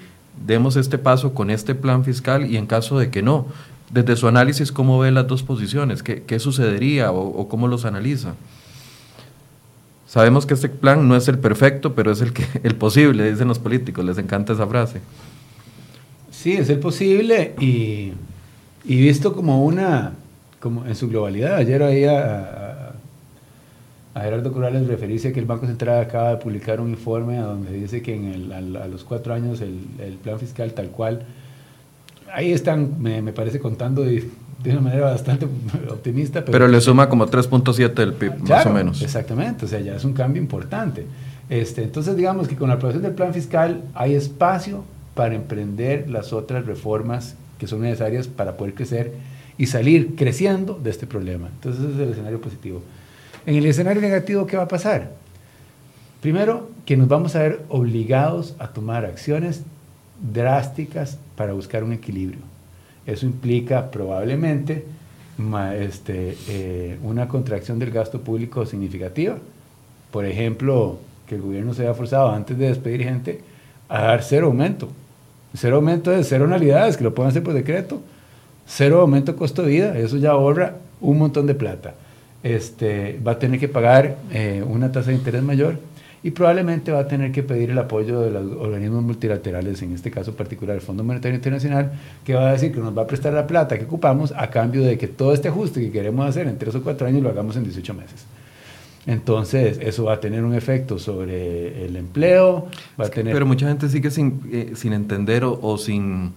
demos 0.45 0.76
este 0.76 0.97
paso 0.97 1.34
con 1.34 1.49
este 1.49 1.76
plan 1.76 2.03
fiscal 2.03 2.45
y 2.45 2.57
en 2.57 2.66
caso 2.66 2.99
de 2.99 3.09
que 3.09 3.22
no. 3.22 3.47
Desde 3.91 4.16
su 4.16 4.28
análisis, 4.28 4.72
¿cómo 4.72 4.99
ve 4.99 5.12
las 5.12 5.28
dos 5.28 5.43
posiciones? 5.43 6.03
¿Qué, 6.03 6.24
qué 6.24 6.39
sucedería 6.39 7.12
o, 7.12 7.47
cómo 7.49 7.68
los 7.68 7.84
analiza? 7.84 8.36
Sabemos 10.07 10.45
que 10.45 10.53
este 10.53 10.70
plan 10.70 11.07
no 11.07 11.16
es 11.16 11.28
el 11.28 11.39
perfecto, 11.39 11.93
pero 11.93 12.12
es 12.12 12.22
el, 12.22 12.34
que, 12.34 12.45
el 12.64 12.76
posible, 12.76 13.30
dicen 13.30 13.47
los 13.47 13.59
políticos, 13.59 14.03
les 14.03 14.18
encanta 14.18 14.53
esa 14.53 14.68
frase. 14.68 15.01
Sí, 16.32 16.53
es 16.53 16.70
el 16.70 16.80
posible 16.80 17.53
y, 17.59 18.14
y 18.84 19.01
visto 19.01 19.34
como 19.34 19.63
una, 19.63 20.13
como 20.59 20.86
en 20.86 20.95
su 20.95 21.07
globalidad. 21.09 21.55
Ayer 21.55 21.82
oía 21.82 22.93
a, 24.13 24.19
a, 24.19 24.21
Gerardo 24.21 24.51
Corrales 24.51 24.88
referirse 24.88 25.32
que 25.32 25.39
el 25.39 25.45
Banco 25.45 25.65
Central 25.67 26.01
acaba 26.01 26.32
de 26.32 26.38
publicar 26.38 26.82
un 26.82 26.89
informe 26.89 27.38
donde 27.38 27.71
dice 27.71 28.01
que 28.01 28.15
en 28.15 28.25
el, 28.25 28.75
a, 28.77 28.88
los 28.88 29.03
cuatro 29.03 29.34
años 29.34 29.61
el, 29.61 29.79
el 29.99 30.13
plan 30.15 30.39
fiscal 30.39 30.73
tal 30.73 30.88
cual 30.88 31.25
ahí 32.34 32.51
están, 32.51 33.01
me, 33.01 33.21
me 33.21 33.34
parece, 33.34 33.59
contando 33.59 34.03
de, 34.03 34.29
de, 34.63 34.71
una 34.71 34.82
manera 34.82 35.05
bastante 35.07 35.47
optimista. 35.89 36.43
Pero, 36.43 36.67
le 36.67 36.82
suma 36.82 37.09
como 37.09 37.27
3.7 37.27 37.93
del 37.93 38.13
PIB, 38.13 38.49
más 38.49 38.65
o 38.65 38.71
menos. 38.71 39.01
Exactamente, 39.01 39.65
o 39.65 39.67
sea, 39.67 39.79
ya 39.79 39.95
es 39.95 40.03
un 40.03 40.13
cambio 40.13 40.41
importante. 40.41 41.05
Este, 41.49 41.84
entonces, 41.84 42.15
digamos 42.15 42.47
que 42.47 42.55
con 42.55 42.69
la 42.69 42.75
aprobación 42.75 43.03
del 43.03 43.13
plan 43.13 43.34
fiscal 43.34 43.84
hay 43.93 44.15
espacio 44.15 44.84
para 45.15 45.36
emprender 45.36 46.09
las 46.09 46.32
otras 46.32 46.65
reformas 46.65 47.36
que 47.62 47.68
son 47.68 47.82
necesarias 47.82 48.28
para 48.28 48.57
poder 48.57 48.74
crecer 48.74 49.14
y 49.55 49.68
salir 49.68 50.16
creciendo 50.16 50.80
de 50.84 50.89
este 50.89 51.05
problema. 51.05 51.47
Entonces, 51.47 51.84
ese 51.84 51.93
es 51.93 51.99
el 51.99 52.09
escenario 52.09 52.41
positivo. 52.41 52.82
En 53.45 53.55
el 53.55 53.68
escenario 53.68 54.01
negativo, 54.01 54.47
¿qué 54.47 54.57
va 54.57 54.64
a 54.64 54.68
pasar? 54.68 55.12
Primero, 56.22 56.72
que 56.88 56.97
nos 56.97 57.07
vamos 57.07 57.36
a 57.36 57.43
ver 57.43 57.62
obligados 57.70 58.55
a 58.57 58.70
tomar 58.70 59.05
acciones 59.05 59.62
drásticas 60.34 61.20
para 61.36 61.53
buscar 61.53 61.84
un 61.84 61.93
equilibrio. 61.93 62.41
Eso 63.05 63.28
implica 63.28 63.91
probablemente 63.91 64.84
este, 65.78 66.36
eh, 66.49 66.97
una 67.03 67.28
contracción 67.28 67.78
del 67.78 67.91
gasto 67.91 68.22
público 68.22 68.66
significativa. 68.66 69.38
Por 70.09 70.26
ejemplo, 70.26 70.97
que 71.28 71.36
el 71.36 71.41
gobierno 71.41 71.76
se 71.76 71.84
haya 71.84 71.93
forzado 71.93 72.32
antes 72.32 72.57
de 72.57 72.70
despedir 72.70 73.03
gente 73.03 73.41
a 73.88 74.01
dar 74.01 74.24
cero 74.24 74.47
aumento. 74.47 74.89
Cero 75.54 75.78
aumento 75.78 76.12
de 76.12 76.24
cero 76.24 76.45
anualidades, 76.45 76.97
que 76.97 77.04
lo 77.04 77.14
puedan 77.14 77.32
hacer 77.32 77.43
por 77.43 77.54
decreto. 77.54 78.02
Cero 78.66 79.02
aumento 79.02 79.34
de 79.34 79.38
costo 79.38 79.64
de 79.64 79.70
vida, 79.70 79.97
eso 79.97 80.18
ya 80.18 80.32
ahorra 80.32 80.76
un 81.02 81.18
montón 81.18 81.47
de 81.47 81.56
plata. 81.56 81.93
Este, 82.43 83.20
va 83.26 83.34
a 83.34 83.39
tener 83.39 83.60
que 83.60 83.68
pagar 83.68 84.18
eh, 84.32 84.64
una 84.66 84.91
tasa 84.91 85.12
de 85.12 85.18
interés 85.18 85.43
mayor 85.43 85.78
y 86.24 86.32
probablemente 86.32 86.91
va 86.91 86.99
a 86.99 87.08
tener 87.08 87.32
que 87.32 87.43
pedir 87.43 87.72
el 87.72 87.78
apoyo 87.80 88.22
de 88.22 88.32
los 88.32 88.52
organismos 88.54 89.04
multilaterales, 89.04 89.82
en 89.82 89.93
este 89.93 90.12
caso 90.12 90.36
particular 90.36 90.76
el 90.76 90.82
Fondo 90.82 91.04
Monetario 91.04 91.36
Internacional, 91.36 91.91
que 92.24 92.36
va 92.36 92.49
a 92.49 92.54
decir 92.54 92.72
que 92.72 92.80
nos 92.80 92.95
va 92.95 93.04
a 93.04 93.08
prestar 93.08 93.34
la 93.34 93.47
plata 93.47 93.78
que 93.78 93.86
ocupamos 93.86 94.34
a 94.38 94.49
cambio 94.49 94.84
de 94.84 94.97
que 94.97 95.08
todo 95.08 95.34
este 95.34 95.47
ajuste 95.47 95.82
que 95.82 95.91
queremos 95.91 96.28
hacer 96.28 96.47
en 96.47 96.58
tres 96.58 96.76
o 96.76 96.84
cuatro 96.84 97.08
años 97.08 97.24
lo 97.24 97.30
hagamos 97.30 97.56
en 97.56 97.64
18 97.64 97.93
meses. 97.95 98.26
Entonces, 99.06 99.80
eso 99.82 100.06
va 100.06 100.14
a 100.14 100.20
tener 100.20 100.43
un 100.43 100.54
efecto 100.54 100.99
sobre 100.99 101.86
el 101.86 101.95
empleo. 101.95 102.68
Va 102.99 103.06
a 103.06 103.10
tener... 103.10 103.34
Pero 103.34 103.45
mucha 103.45 103.68
gente 103.68 103.89
sigue 103.89 104.12
sin, 104.12 104.41
eh, 104.52 104.74
sin 104.76 104.93
entender 104.93 105.43
o, 105.43 105.60
o 105.62 105.78
sin 105.78 106.34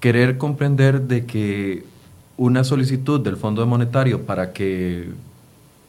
querer 0.00 0.38
comprender 0.38 1.02
de 1.02 1.26
que 1.26 1.84
una 2.36 2.64
solicitud 2.64 3.20
del 3.20 3.36
Fondo 3.36 3.66
Monetario 3.66 4.22
para 4.22 4.52
que 4.52 5.08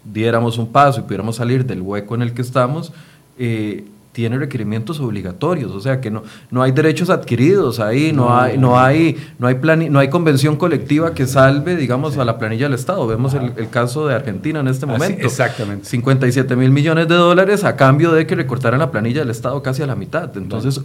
diéramos 0.04 0.58
un 0.58 0.72
paso 0.72 1.00
y 1.00 1.04
pudiéramos 1.04 1.38
salir 1.38 1.66
del 1.66 1.82
hueco 1.82 2.16
en 2.16 2.22
el 2.22 2.34
que 2.34 2.42
estamos, 2.42 2.94
eh, 3.38 3.84
tiene 4.16 4.38
requerimientos 4.38 5.02
obligatorios, 5.02 5.74
o 5.74 5.82
sea 5.82 6.00
que 6.00 6.10
no, 6.10 6.24
no 6.50 6.64
hay 6.64 6.72
derechos 6.72 7.10
adquiridos 7.10 7.82
ahí, 7.82 8.14
no, 8.14 8.34
hay, 8.34 8.58
no 8.58 8.80
hay, 8.80 9.18
no 9.40 9.48
hay 9.48 9.56
plan, 9.56 9.92
no 9.92 10.00
hay 10.00 10.10
convención 10.10 10.56
colectiva 10.56 11.14
que 11.14 11.28
salve, 11.28 11.76
digamos, 11.76 12.18
a 12.18 12.24
la 12.24 12.38
planilla 12.38 12.68
del 12.68 12.76
Estado. 12.76 13.06
Vemos 13.08 13.34
el, 13.34 13.70
caso 13.70 14.08
de 14.08 14.16
Argentina 14.16 14.62
en 14.62 14.70
este 14.70 14.86
momento. 14.86 15.22
exactamente. 15.22 15.84
57 15.84 16.56
mil 16.56 16.72
millones 16.72 17.10
de 17.10 17.16
dólares 17.16 17.66
a 17.66 17.76
cambio 17.76 18.14
de 18.14 18.26
que 18.26 18.36
recortaran 18.36 18.80
la 18.80 18.90
planilla 18.90 19.20
del 19.20 19.32
Estado 19.32 19.62
casi 19.62 19.84
a 19.84 19.88
la 19.88 19.96
mitad. 19.96 20.32
Entonces, 20.38 20.80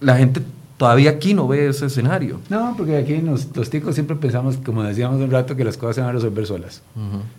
la 0.00 0.16
gente 0.16 0.40
Todavía 0.76 1.10
aquí 1.10 1.34
no 1.34 1.46
ve 1.46 1.68
ese 1.68 1.86
escenario. 1.86 2.40
No, 2.48 2.74
porque 2.76 2.96
aquí 2.96 3.22
los 3.22 3.70
ticos 3.70 3.94
siempre 3.94 4.16
pensamos, 4.16 4.56
como 4.56 4.82
decíamos 4.82 5.20
un 5.20 5.30
rato, 5.30 5.54
que 5.54 5.62
las 5.62 5.76
cosas 5.76 5.94
se 5.94 6.00
van 6.00 6.10
a 6.10 6.12
resolver 6.14 6.46
solas. 6.46 6.82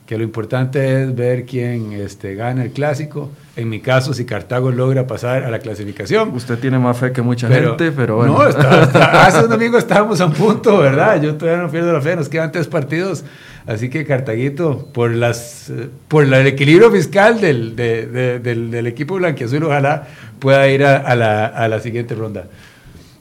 Que 0.06 0.18
lo 0.18 0.24
importante 0.24 1.04
es 1.04 1.14
ver 1.14 1.46
quién 1.46 1.92
este, 1.92 2.36
gana 2.36 2.64
el 2.64 2.72
clásico. 2.72 3.30
En 3.58 3.68
mi 3.68 3.82
caso, 3.82 4.14
si 4.14 4.24
Cartago 4.24 4.72
logra 4.72 5.06
pasar 5.06 5.44
a 5.44 5.52
la 5.52 5.60
clasificación. 5.60 6.30
Usted 6.34 6.58
tiene 6.60 6.80
más 6.80 6.98
fe 6.98 7.12
que 7.12 7.22
mucha 7.22 7.50
gente, 7.50 7.92
pero 7.92 8.16
bueno. 8.16 8.38
No, 8.38 8.40
hace 9.02 9.44
un 9.44 9.50
domingo 9.50 9.78
estábamos 9.78 10.22
a 10.22 10.28
un 10.28 10.34
punto, 10.34 10.78
¿verdad? 10.78 11.22
Yo 11.22 11.36
todavía 11.36 11.62
no 11.62 11.70
pierdo 11.70 11.92
la 11.92 12.00
fe, 12.02 12.16
nos 12.16 12.30
quedan 12.30 12.54
tres 12.54 12.68
partidos. 12.68 13.26
Así 13.68 13.90
que 13.90 14.06
Cartaguito, 14.06 14.88
por, 14.94 15.12
las, 15.12 15.74
por 16.08 16.24
el 16.24 16.34
equilibrio 16.48 16.90
fiscal 16.90 17.42
del, 17.42 17.76
del, 17.76 18.72
del, 18.72 18.88
equipo 18.88 19.16
blanquiazul, 19.16 19.64
ojalá 19.64 20.08
pueda 20.40 20.70
ir 20.70 20.86
a, 20.86 21.16
la, 21.16 21.48
a 21.48 21.68
la 21.68 21.80
siguiente 21.82 22.16
ronda. 22.16 22.46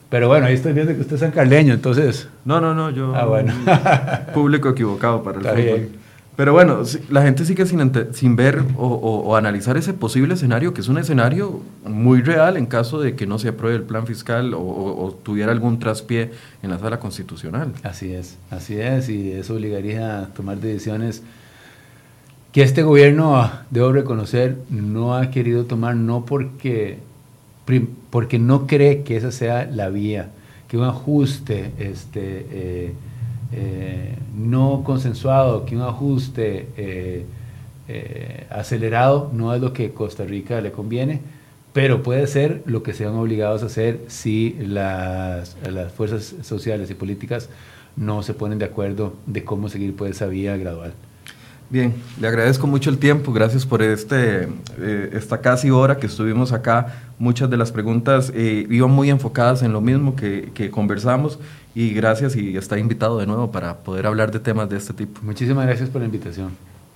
Pero 0.09 0.27
bueno, 0.27 0.45
ahí 0.45 0.53
estoy 0.53 0.73
viendo 0.73 0.93
que 0.93 1.01
usted 1.01 1.15
es 1.15 1.19
sancarleño, 1.19 1.73
entonces. 1.73 2.29
No, 2.45 2.61
no, 2.61 2.73
no, 2.73 2.89
yo. 2.89 3.15
Ah, 3.15 3.25
bueno. 3.25 3.53
público 4.33 4.69
equivocado 4.69 5.23
para 5.23 5.39
el 5.39 5.45
fútbol. 5.45 5.89
Pero 6.35 6.51
bueno, 6.51 6.81
la 7.09 7.21
gente 7.21 7.45
sigue 7.45 7.65
sin, 7.65 7.91
sin 8.13 8.35
ver 8.35 8.61
o, 8.77 9.35
analizar 9.37 9.77
ese 9.77 9.93
posible 9.93 10.33
escenario, 10.33 10.73
que 10.73 10.81
es 10.81 10.89
un 10.89 10.97
escenario 10.97 11.61
muy 11.85 12.21
real 12.21 12.57
en 12.57 12.65
caso 12.65 12.99
de 12.99 13.15
que 13.15 13.25
no 13.25 13.39
se 13.39 13.49
apruebe 13.49 13.77
el 13.77 13.83
plan 13.83 14.05
fiscal 14.05 14.53
o, 14.53 15.17
tuviera 15.23 15.53
algún 15.53 15.79
traspié 15.79 16.31
en 16.61 16.71
la 16.71 16.79
sala 16.79 16.99
constitucional. 16.99 17.71
Así 17.83 18.13
es, 18.13 18.37
así 18.51 18.79
es, 18.79 19.07
y 19.07 19.31
eso 19.31 19.53
obligaría 19.53 20.19
a 20.19 20.25
tomar 20.27 20.57
decisiones 20.57 21.23
que 22.51 22.63
este 22.63 22.83
gobierno, 22.83 23.49
debo 23.69 23.93
reconocer, 23.93 24.57
no 24.69 25.15
ha 25.15 25.29
querido 25.29 25.65
tomar, 25.65 25.95
no 25.95 26.25
porque 26.25 26.99
porque 28.09 28.39
no 28.39 28.67
cree 28.67 29.03
que 29.03 29.17
esa 29.17 29.31
sea 29.31 29.65
la 29.65 29.89
vía, 29.89 30.29
que 30.67 30.77
un 30.77 30.83
ajuste 30.83 31.71
este, 31.79 32.45
eh, 32.51 32.93
eh, 33.51 34.15
no 34.35 34.83
consensuado, 34.85 35.65
que 35.65 35.75
un 35.75 35.81
ajuste 35.81 36.67
eh, 36.77 37.25
acelerado 38.49 39.29
no 39.33 39.53
es 39.53 39.61
lo 39.61 39.73
que 39.73 39.91
Costa 39.91 40.25
Rica 40.25 40.61
le 40.61 40.71
conviene, 40.71 41.21
pero 41.73 42.03
puede 42.03 42.27
ser 42.27 42.63
lo 42.65 42.83
que 42.83 42.93
sean 42.93 43.15
obligados 43.15 43.63
a 43.63 43.65
hacer 43.65 44.01
si 44.07 44.55
las, 44.59 45.57
las 45.69 45.91
fuerzas 45.91 46.35
sociales 46.41 46.89
y 46.89 46.93
políticas 46.93 47.49
no 47.95 48.23
se 48.23 48.33
ponen 48.33 48.59
de 48.59 48.65
acuerdo 48.65 49.13
de 49.25 49.43
cómo 49.43 49.69
seguir 49.69 49.95
por 49.95 50.07
esa 50.07 50.27
vía 50.27 50.57
gradual. 50.57 50.93
Bien, 51.75 51.93
le 52.21 52.29
agradezco 52.29 52.67
mucho 52.67 52.89
el 52.89 52.97
tiempo, 52.99 53.33
gracias 53.33 53.65
por 53.65 53.81
este, 53.81 54.47
eh, 54.79 55.09
esta 55.11 55.41
casi 55.41 55.71
hora 55.71 55.97
que 55.97 56.07
estuvimos 56.07 56.53
acá. 56.53 56.95
Muchas 57.19 57.49
de 57.49 57.57
las 57.57 57.73
preguntas 57.73 58.31
eh, 58.33 58.65
iban 58.69 58.91
muy 58.91 59.09
enfocadas 59.09 59.61
en 59.61 59.73
lo 59.73 59.81
mismo 59.81 60.15
que, 60.15 60.51
que, 60.53 60.71
conversamos 60.71 61.37
y 61.75 61.89
gracias 61.89 62.37
y 62.37 62.55
está 62.55 62.79
invitado 62.79 63.19
de 63.19 63.27
nuevo 63.27 63.51
para 63.51 63.79
poder 63.79 64.07
hablar 64.07 64.31
de 64.31 64.39
temas 64.39 64.69
de 64.69 64.77
este 64.77 64.93
tipo. 64.93 65.19
Muchísimas 65.21 65.65
gracias 65.65 65.89
por 65.89 65.99
la 65.99 66.05
invitación. 66.05 66.51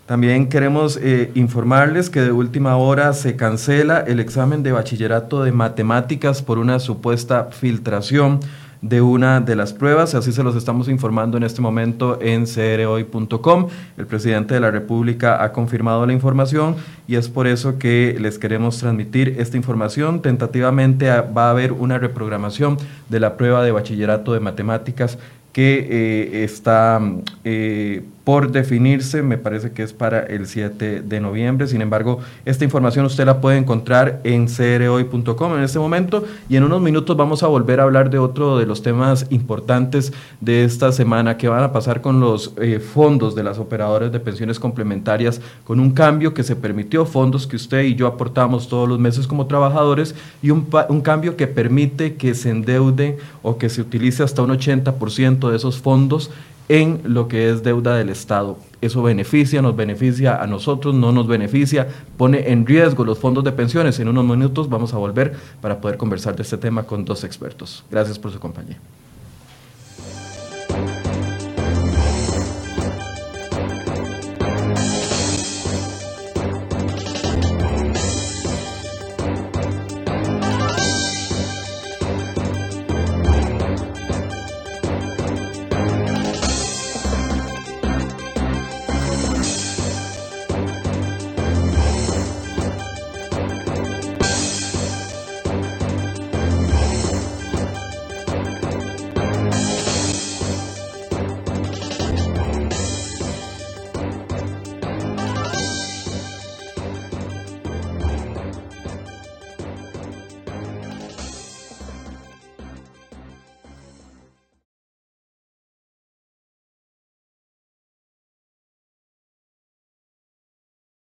También 0.06 0.48
queremos 0.48 0.96
eh, 0.96 1.30
informarles 1.36 2.10
que 2.10 2.22
de 2.22 2.32
última 2.32 2.78
hora 2.78 3.12
se 3.12 3.36
cancela 3.36 4.00
el 4.00 4.22
examen 4.22 4.64
de 4.64 4.72
bachillerato 4.72 5.44
de 5.44 5.52
matemáticas 5.52 6.42
por 6.42 6.58
una 6.58 6.80
supuesta 6.80 7.50
filtración. 7.52 8.40
De 8.82 9.02
una 9.02 9.42
de 9.42 9.56
las 9.56 9.74
pruebas. 9.74 10.16
Así 10.16 10.32
se 10.32 10.44
los 10.44 10.56
estamos 10.56 10.88
informando 10.88 11.38
en 11.38 11.44
este 11.44 11.62
momento 11.62 12.20
en 12.22 12.46
crhoy.com. 12.46 13.68
El 13.98 14.08
presidente 14.08 14.54
de 14.54 14.60
la 14.60 14.72
República 14.72 15.44
ha 15.44 15.52
confirmado 15.52 16.06
la 16.06 16.14
información 16.14 16.76
y 17.08 17.16
es 17.16 17.30
por 17.30 17.48
eso 17.48 17.78
que 17.78 18.16
les 18.20 18.40
queremos 18.40 18.78
transmitir 18.78 19.36
esta 19.40 19.58
información. 19.58 20.22
Tentativamente 20.22 21.10
va 21.10 21.48
a 21.48 21.52
haber 21.52 21.74
una 21.74 21.98
reprogramación 21.98 22.78
de 23.10 23.20
la 23.20 23.36
prueba 23.38 23.64
de 23.64 23.72
bachillerato 23.72 24.34
de 24.34 24.40
matemáticas 24.40 25.18
que 25.52 25.88
eh, 25.90 26.44
está 26.44 27.02
eh, 27.44 28.04
por 28.30 28.52
definirse, 28.52 29.24
me 29.24 29.40
parece 29.40 29.72
que 29.72 29.82
es 29.82 29.92
para 29.92 30.20
el 30.20 30.46
7 30.46 31.02
de 31.02 31.20
noviembre. 31.20 31.66
Sin 31.66 31.82
embargo, 31.82 32.20
esta 32.46 32.64
información 32.64 33.08
usted 33.08 33.26
la 33.26 33.42
puede 33.42 33.58
encontrar 33.58 34.22
en 34.24 34.46
crhoy.com 34.46 35.58
en 35.58 35.64
este 35.64 35.80
momento 35.80 36.24
y 36.48 36.56
en 36.56 36.64
unos 36.64 36.80
minutos 36.80 37.18
vamos 37.18 37.42
a 37.42 37.48
volver 37.48 37.80
a 37.80 37.84
hablar 37.86 38.12
de 38.12 38.20
otro 38.20 38.60
de 38.60 38.68
los 38.68 38.84
temas 38.84 39.26
importantes 39.32 40.14
de 40.42 40.64
esta 40.64 40.92
semana 40.92 41.38
que 41.38 41.48
van 41.48 41.64
a 41.64 41.72
pasar 41.72 42.02
con 42.02 42.20
los 42.20 42.54
eh, 42.62 42.80
fondos 42.80 43.34
de 43.34 43.42
las 43.42 43.58
operadoras 43.58 44.12
de 44.12 44.20
pensiones 44.20 44.60
complementarias, 44.60 45.42
con 45.64 45.80
un 45.80 45.90
cambio 45.90 46.36
que 46.36 46.44
se 46.44 46.56
permitió, 46.56 47.08
fondos 47.08 47.48
que 47.48 47.56
usted 47.56 47.82
y 47.82 47.96
yo 47.96 48.06
aportamos 48.06 48.70
todos 48.70 48.88
los 48.88 49.00
meses 49.00 49.26
como 49.26 49.48
trabajadores 49.48 50.14
y 50.44 50.52
un, 50.52 50.68
un 50.90 51.02
cambio 51.02 51.36
que 51.36 51.48
permite 51.48 52.14
que 52.14 52.36
se 52.36 52.52
endeude 52.52 53.18
o 53.42 53.58
que 53.58 53.70
se 53.70 53.82
utilice 53.82 54.22
hasta 54.22 54.44
un 54.44 54.52
80% 54.52 55.50
de 55.50 55.56
esos 55.58 55.80
fondos 55.80 56.30
en 56.70 57.02
lo 57.04 57.28
que 57.28 57.50
es 57.50 57.64
deuda 57.64 57.96
del 57.96 58.10
Estado. 58.10 58.58
Eso 58.80 59.04
beneficia, 59.04 59.62
nos 59.62 59.76
beneficia 59.76 60.42
a 60.42 60.48
nosotros, 60.48 60.96
no 60.96 61.12
nos 61.12 61.28
beneficia, 61.28 61.88
pone 62.16 62.52
en 62.52 62.66
riesgo 62.66 63.04
los 63.04 63.20
fondos 63.20 63.44
de 63.44 63.52
pensiones. 63.52 64.00
En 64.00 64.08
unos 64.08 64.24
minutos 64.24 64.70
vamos 64.70 64.94
a 64.94 64.98
volver 64.98 65.36
para 65.60 65.82
poder 65.82 65.98
conversar 65.98 66.36
de 66.36 66.44
este 66.44 66.58
tema 66.58 66.84
con 66.84 67.04
dos 67.04 67.24
expertos. 67.24 67.84
Gracias 67.92 68.18
por 68.18 68.32
su 68.32 68.40
compañía. 68.40 68.78